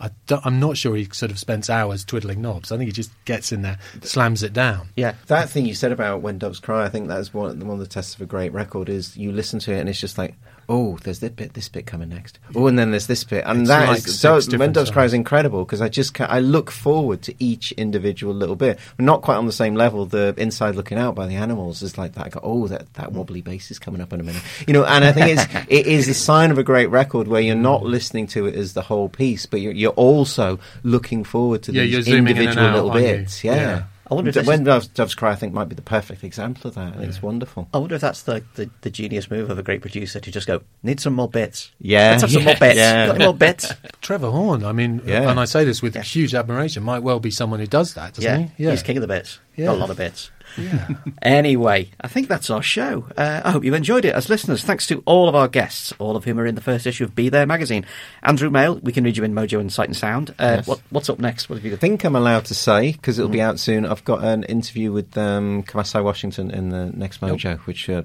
I 0.00 0.10
I'm 0.44 0.60
not 0.60 0.76
sure 0.76 0.94
he 0.94 1.08
sort 1.12 1.30
of 1.30 1.38
spends 1.38 1.68
hours 1.68 2.04
twiddling 2.04 2.40
knobs. 2.40 2.70
I 2.70 2.76
think 2.76 2.88
he 2.88 2.92
just 2.92 3.10
gets 3.24 3.52
in 3.52 3.62
there, 3.62 3.78
slams 4.02 4.42
it 4.42 4.52
down. 4.52 4.88
Yeah, 4.96 5.14
that 5.26 5.48
thing 5.48 5.66
you 5.66 5.74
said 5.74 5.92
about 5.92 6.22
when 6.22 6.38
doves 6.38 6.60
cry, 6.60 6.84
I 6.84 6.88
think 6.88 7.08
that's 7.08 7.34
one 7.34 7.58
one 7.60 7.74
of 7.74 7.80
the 7.80 7.86
tests 7.86 8.14
of 8.14 8.20
a 8.20 8.26
great 8.26 8.52
record. 8.52 8.88
Is 8.88 9.16
you 9.16 9.32
listen 9.32 9.58
to 9.60 9.72
it 9.72 9.80
and 9.80 9.88
it's 9.88 10.00
just 10.00 10.18
like, 10.18 10.34
oh, 10.68 10.98
there's 11.02 11.20
this 11.20 11.30
bit, 11.30 11.54
this 11.54 11.68
bit 11.68 11.86
coming 11.86 12.10
next. 12.10 12.38
Oh, 12.54 12.66
and 12.66 12.78
then 12.78 12.90
there's 12.90 13.06
this 13.06 13.24
bit, 13.24 13.42
and 13.46 13.60
It's 13.62 13.68
that 13.68 13.88
like 13.88 13.98
is 13.98 14.18
so. 14.18 14.38
six 14.38 14.52
When 14.52 14.72
different 14.72 14.92
cry 14.92 15.04
is 15.04 15.14
incredible 15.14 15.64
because 15.64 15.80
I 15.80 15.88
just 15.88 16.20
I 16.20 16.40
look 16.40 16.70
forward 16.70 17.22
to 17.22 17.34
each 17.42 17.72
individual 17.72 18.34
little 18.34 18.56
bit. 18.56 18.78
We're 18.98 19.04
not 19.06 19.22
quite 19.22 19.36
on 19.36 19.46
the 19.46 19.52
same 19.52 19.74
level. 19.74 20.04
The 20.06 20.34
inside 20.36 20.74
looking 20.74 20.98
out 20.98 21.14
by 21.14 21.26
the 21.26 21.36
animals 21.36 21.82
is 21.82 21.96
like 21.96 22.12
that. 22.14 22.26
I 22.26 22.28
go, 22.28 22.40
oh, 22.42 22.66
that 22.68 22.92
that 22.94 23.12
wobbly 23.12 23.40
bass 23.40 23.70
is 23.70 23.78
coming 23.78 24.00
up 24.00 24.12
in 24.12 24.20
a 24.20 24.22
minute, 24.22 24.42
you 24.66 24.72
know. 24.74 24.84
And 24.84 25.04
I 25.04 25.12
think 25.12 25.38
it's 25.38 25.66
it 25.68 25.86
is 25.86 26.08
a 26.08 26.14
sign 26.14 26.50
of 26.50 26.58
a 26.58 26.62
great 26.64 26.90
record 26.90 27.28
where 27.28 27.40
you're 27.40 27.54
not 27.56 27.82
listening 27.82 28.26
to 28.28 28.46
it 28.46 28.54
as 28.54 28.74
the 28.74 28.82
whole 28.82 29.08
piece, 29.08 29.46
but 29.46 29.60
you're, 29.60 29.72
you're 29.72 29.92
also 29.92 30.58
looking 30.82 31.24
forward 31.24 31.62
to 31.64 31.72
Yeah, 31.72 31.82
these 31.84 32.08
individual 32.08 32.66
out, 32.66 32.74
little 32.84 33.00
you? 33.00 33.16
bits. 33.18 33.42
Yeah. 33.44 33.54
Yeah. 33.54 33.82
I 34.10 34.14
wonder 34.14 34.28
if 34.30 34.34
this 34.34 34.46
when 34.46 34.60
is- 34.60 34.66
doves, 34.66 34.88
doves 34.88 35.14
cry, 35.14 35.32
I 35.32 35.34
think 35.34 35.52
might 35.52 35.68
be 35.68 35.74
the 35.74 35.82
perfect 35.82 36.24
example 36.24 36.68
of 36.68 36.74
that. 36.76 36.94
and 36.94 37.04
It's 37.04 37.22
wonderful. 37.22 37.68
I 37.74 37.78
wonder 37.78 37.94
if 37.94 38.00
that's 38.00 38.22
the, 38.22 38.42
the, 38.54 38.70
the 38.80 38.90
genius 38.90 39.30
move 39.30 39.50
of 39.50 39.58
a 39.58 39.62
great 39.62 39.80
producer 39.80 40.18
to 40.20 40.30
just 40.30 40.46
go, 40.46 40.62
need 40.82 41.00
some 41.00 41.12
more 41.14 41.28
bits. 41.28 41.70
Yeah. 41.78 42.10
Let's 42.12 42.22
have 42.22 42.32
some 42.32 42.44
more 42.44 42.54
bits. 42.60 42.76
Yeah. 42.76 43.06
Got 43.06 43.14
any 43.16 43.24
more 43.24 43.34
bits? 43.34 43.72
Trevor 44.00 44.30
Horn, 44.30 44.64
I 44.64 44.72
mean, 44.72 45.02
Yeah. 45.04 45.30
and 45.30 45.38
I 45.38 45.44
say 45.44 45.64
this 45.64 45.82
with 45.82 45.94
Yeah. 45.94 46.02
huge 46.02 46.34
admiration, 46.34 46.82
might 46.82 47.02
well 47.02 47.20
be 47.20 47.30
someone 47.30 47.60
who 47.60 47.66
does 47.66 47.94
that, 47.94 48.14
doesn't 48.14 48.40
yeah. 48.40 48.48
he? 48.56 48.64
Yeah. 48.64 48.70
He's 48.70 48.82
king 48.82 48.96
of 48.96 49.02
the 49.02 49.08
bits. 49.08 49.38
Yeah. 49.56 49.66
Got 49.66 49.74
a 49.76 49.78
lot 49.80 49.90
of 49.90 49.96
bits. 49.96 50.30
Yeah. 50.58 50.88
Anyway, 51.22 51.90
I 52.00 52.08
think 52.08 52.28
that's 52.28 52.50
our 52.50 52.62
show. 52.62 53.06
Uh, 53.16 53.40
I 53.44 53.50
hope 53.50 53.64
you 53.64 53.74
enjoyed 53.74 54.04
it 54.04 54.14
as 54.14 54.28
listeners. 54.28 54.62
Thanks 54.64 54.86
to 54.88 55.02
all 55.06 55.28
of 55.28 55.34
our 55.34 55.48
guests, 55.48 55.92
all 55.98 56.16
of 56.16 56.24
whom 56.24 56.38
are 56.38 56.46
in 56.46 56.54
the 56.54 56.60
first 56.60 56.86
issue 56.86 57.04
of 57.04 57.14
Be 57.14 57.28
There 57.28 57.46
magazine. 57.46 57.84
Andrew 58.22 58.50
Male, 58.50 58.76
we 58.82 58.92
can 58.92 59.04
read 59.04 59.16
you 59.16 59.24
in 59.24 59.34
Mojo 59.34 59.60
and 59.60 59.72
Sight 59.72 59.88
and 59.88 59.96
Sound. 59.96 60.30
Uh, 60.38 60.56
Yes. 60.58 60.66
what, 60.66 60.80
what's 60.90 61.08
up 61.10 61.18
next? 61.18 61.48
What 61.48 61.56
have 61.56 61.64
you 61.64 61.70
I 61.72 61.74
got? 61.74 61.80
think 61.80 62.04
I'm 62.04 62.16
allowed 62.16 62.44
to 62.46 62.54
say 62.54 62.92
because 62.92 63.18
it'll 63.18 63.30
be 63.30 63.38
Mm. 63.38 63.42
out 63.48 63.60
soon. 63.60 63.86
I've 63.86 64.04
got 64.04 64.24
an 64.24 64.44
interview 64.44 64.90
with 64.92 65.16
um, 65.18 65.62
Kamasi 65.64 66.02
Washington 66.02 66.50
in 66.50 66.70
the 66.70 66.86
next 66.86 67.20
Mojo, 67.20 67.58
which 67.60 67.88
uh, 67.90 68.02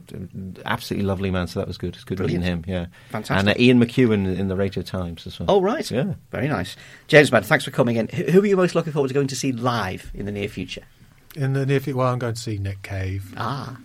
absolutely 0.65 1.05
lovely 1.05 1.31
man. 1.31 1.47
So 1.47 1.59
that 1.59 1.67
was 1.67 1.77
good. 1.77 1.95
It's 1.95 2.03
good 2.03 2.17
Brilliant. 2.17 2.43
meeting 2.43 2.57
him. 2.59 2.65
Yeah, 2.67 2.85
Fantastic. 3.09 3.37
And 3.39 3.49
uh, 3.49 3.53
Ian 3.61 3.79
McEwan 3.79 4.37
in 4.37 4.47
the 4.47 4.55
Radio 4.55 4.83
Times 4.83 5.25
as 5.27 5.39
well. 5.39 5.47
Oh, 5.49 5.61
right. 5.61 5.89
Yeah. 5.89 6.13
Very 6.31 6.47
nice. 6.47 6.75
James 7.07 7.31
Mann, 7.31 7.43
thanks 7.43 7.65
for 7.65 7.71
coming 7.71 7.95
in. 7.97 8.07
Who 8.09 8.23
who 8.33 8.41
are 8.41 8.45
you 8.45 8.57
most 8.57 8.75
looking 8.75 8.93
forward 8.93 9.07
to 9.09 9.13
going 9.13 9.27
to 9.27 9.35
see 9.35 9.51
live 9.51 10.11
in 10.13 10.25
the 10.25 10.31
near 10.31 10.47
future? 10.49 10.83
In 11.35 11.53
the 11.53 11.65
near 11.65 11.79
future, 11.79 11.97
well, 11.97 12.13
I'm 12.13 12.19
going 12.19 12.33
to 12.35 12.39
see 12.39 12.57
Nick 12.57 12.81
Cave. 12.83 13.33
Ah, 13.37 13.77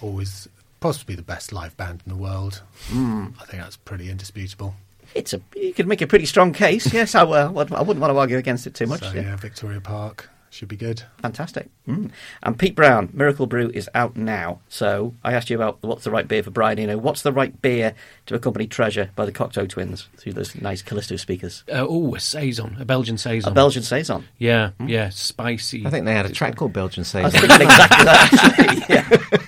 Always, 0.00 0.48
possibly 0.80 1.14
the 1.14 1.22
best 1.22 1.52
live 1.52 1.76
band 1.76 2.02
in 2.06 2.12
the 2.12 2.18
world. 2.18 2.62
Hmm. 2.88 3.28
I 3.40 3.44
think 3.44 3.62
that's 3.62 3.76
pretty 3.76 4.10
indisputable. 4.10 4.74
it's 5.14 5.32
a 5.32 5.40
you 5.56 5.72
could 5.72 5.86
make 5.86 6.02
a 6.02 6.06
pretty 6.06 6.26
strong 6.26 6.52
case. 6.52 6.92
Yes, 6.92 7.14
I, 7.14 7.22
uh, 7.22 7.48
I 7.48 7.50
wouldn't 7.50 8.00
want 8.00 8.12
to 8.12 8.18
argue 8.18 8.36
against 8.38 8.66
it 8.66 8.74
too 8.74 8.86
much. 8.86 9.00
So, 9.00 9.12
yeah. 9.12 9.22
yeah, 9.22 9.36
Victoria 9.36 9.80
Park 9.80 10.28
should 10.54 10.68
be 10.68 10.76
good. 10.76 11.02
Fantastic. 11.20 11.68
Mm. 11.88 12.10
And 12.42 12.58
Pete 12.58 12.76
Brown, 12.76 13.10
Miracle 13.12 13.46
Brew 13.46 13.70
is 13.74 13.90
out 13.94 14.16
now. 14.16 14.60
So 14.68 15.14
I 15.24 15.32
asked 15.34 15.50
you 15.50 15.56
about 15.56 15.78
what's 15.82 16.04
the 16.04 16.10
right 16.12 16.28
beer 16.28 16.42
for 16.44 16.50
Brian 16.52 16.78
Eno. 16.78 16.96
What's 16.96 17.22
the 17.22 17.32
right 17.32 17.60
beer 17.60 17.94
to 18.26 18.34
accompany 18.36 18.66
Treasure 18.68 19.10
by 19.16 19.24
the 19.26 19.32
Cocteau 19.32 19.68
Twins 19.68 20.08
through 20.16 20.34
those 20.34 20.54
nice 20.54 20.80
Callisto 20.80 21.16
speakers? 21.16 21.64
Uh, 21.68 21.84
oh, 21.88 22.14
a 22.14 22.20
saison, 22.20 22.76
a 22.78 22.84
Belgian 22.84 23.18
saison. 23.18 23.50
A 23.50 23.54
Belgian 23.54 23.82
Saison. 23.82 24.26
Yeah, 24.38 24.70
yeah, 24.86 25.08
spicy. 25.08 25.84
I 25.84 25.90
think 25.90 26.04
they 26.04 26.14
had 26.14 26.26
a 26.26 26.32
track 26.32 26.54
called 26.56 26.72
Belgian 26.72 27.00
I 27.14 27.22
was 27.24 27.32
Saison. 27.32 27.40
thinking 27.40 27.60
exactly 27.62 28.04
that, 28.04 28.58
actually. 28.88 28.94
Yeah. 28.94 29.40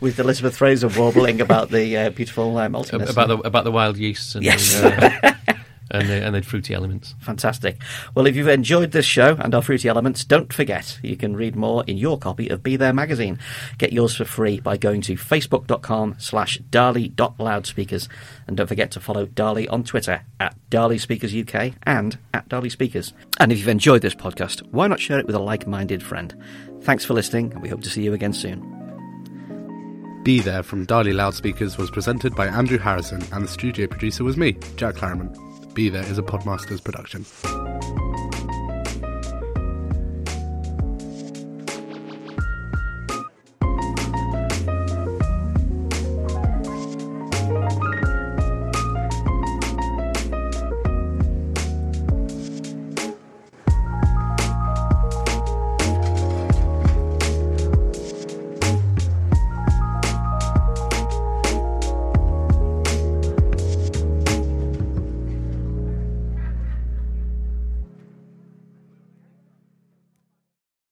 With 0.00 0.18
Elizabeth 0.18 0.56
Fraser 0.56 0.88
warbling 0.88 1.40
about 1.40 1.70
the 1.70 1.96
uh, 1.96 2.10
beautiful 2.10 2.56
uh, 2.58 2.68
maltiness. 2.68 3.08
about 3.10 3.28
the 3.28 3.38
about 3.38 3.62
the 3.64 3.70
wild 3.70 3.96
yeasts 3.96 4.34
and 4.34 4.44
Yes. 4.44 4.80
the, 4.80 5.28
uh, 5.28 5.31
and 5.92 6.08
the, 6.08 6.24
and 6.24 6.34
the 6.34 6.42
fruity 6.42 6.74
elements. 6.74 7.14
Fantastic. 7.20 7.76
Well, 8.14 8.26
if 8.26 8.34
you've 8.34 8.48
enjoyed 8.48 8.92
this 8.92 9.06
show 9.06 9.36
and 9.38 9.54
our 9.54 9.62
fruity 9.62 9.88
elements, 9.88 10.24
don't 10.24 10.52
forget 10.52 10.98
you 11.02 11.16
can 11.16 11.36
read 11.36 11.54
more 11.54 11.84
in 11.86 11.98
your 11.98 12.18
copy 12.18 12.48
of 12.48 12.62
Be 12.62 12.76
There 12.76 12.92
magazine. 12.92 13.38
Get 13.78 13.92
yours 13.92 14.16
for 14.16 14.24
free 14.24 14.58
by 14.58 14.76
going 14.76 15.02
to 15.02 15.14
facebook.com 15.14 16.16
slash 16.18 16.58
dali.loudspeakers. 16.70 18.08
And 18.46 18.56
don't 18.56 18.66
forget 18.66 18.90
to 18.92 19.00
follow 19.00 19.26
Dali 19.26 19.70
on 19.70 19.84
Twitter 19.84 20.22
at 20.40 20.56
Dali 20.70 20.98
Speakers 20.98 21.34
UK 21.34 21.74
and 21.84 22.18
at 22.34 22.48
Dali 22.48 22.70
Speakers. 22.70 23.12
And 23.38 23.52
if 23.52 23.58
you've 23.58 23.68
enjoyed 23.68 24.02
this 24.02 24.14
podcast, 24.14 24.62
why 24.72 24.86
not 24.86 25.00
share 25.00 25.18
it 25.18 25.26
with 25.26 25.36
a 25.36 25.40
like-minded 25.40 26.02
friend? 26.02 26.34
Thanks 26.82 27.04
for 27.04 27.14
listening, 27.14 27.52
and 27.52 27.62
we 27.62 27.68
hope 27.68 27.82
to 27.82 27.90
see 27.90 28.02
you 28.02 28.12
again 28.12 28.32
soon. 28.32 28.60
Be 30.24 30.40
There 30.40 30.62
from 30.62 30.86
Dali 30.86 31.12
Loudspeakers 31.12 31.76
was 31.76 31.90
presented 31.90 32.34
by 32.36 32.46
Andrew 32.46 32.78
Harrison 32.78 33.22
and 33.32 33.44
the 33.44 33.48
studio 33.48 33.88
producer 33.88 34.22
was 34.22 34.36
me, 34.36 34.56
Jack 34.76 34.94
Claremont. 34.96 35.36
Be 35.74 35.88
There 35.88 36.04
is 36.04 36.18
a 36.18 36.22
Podmasters 36.22 36.84
production. 36.84 37.24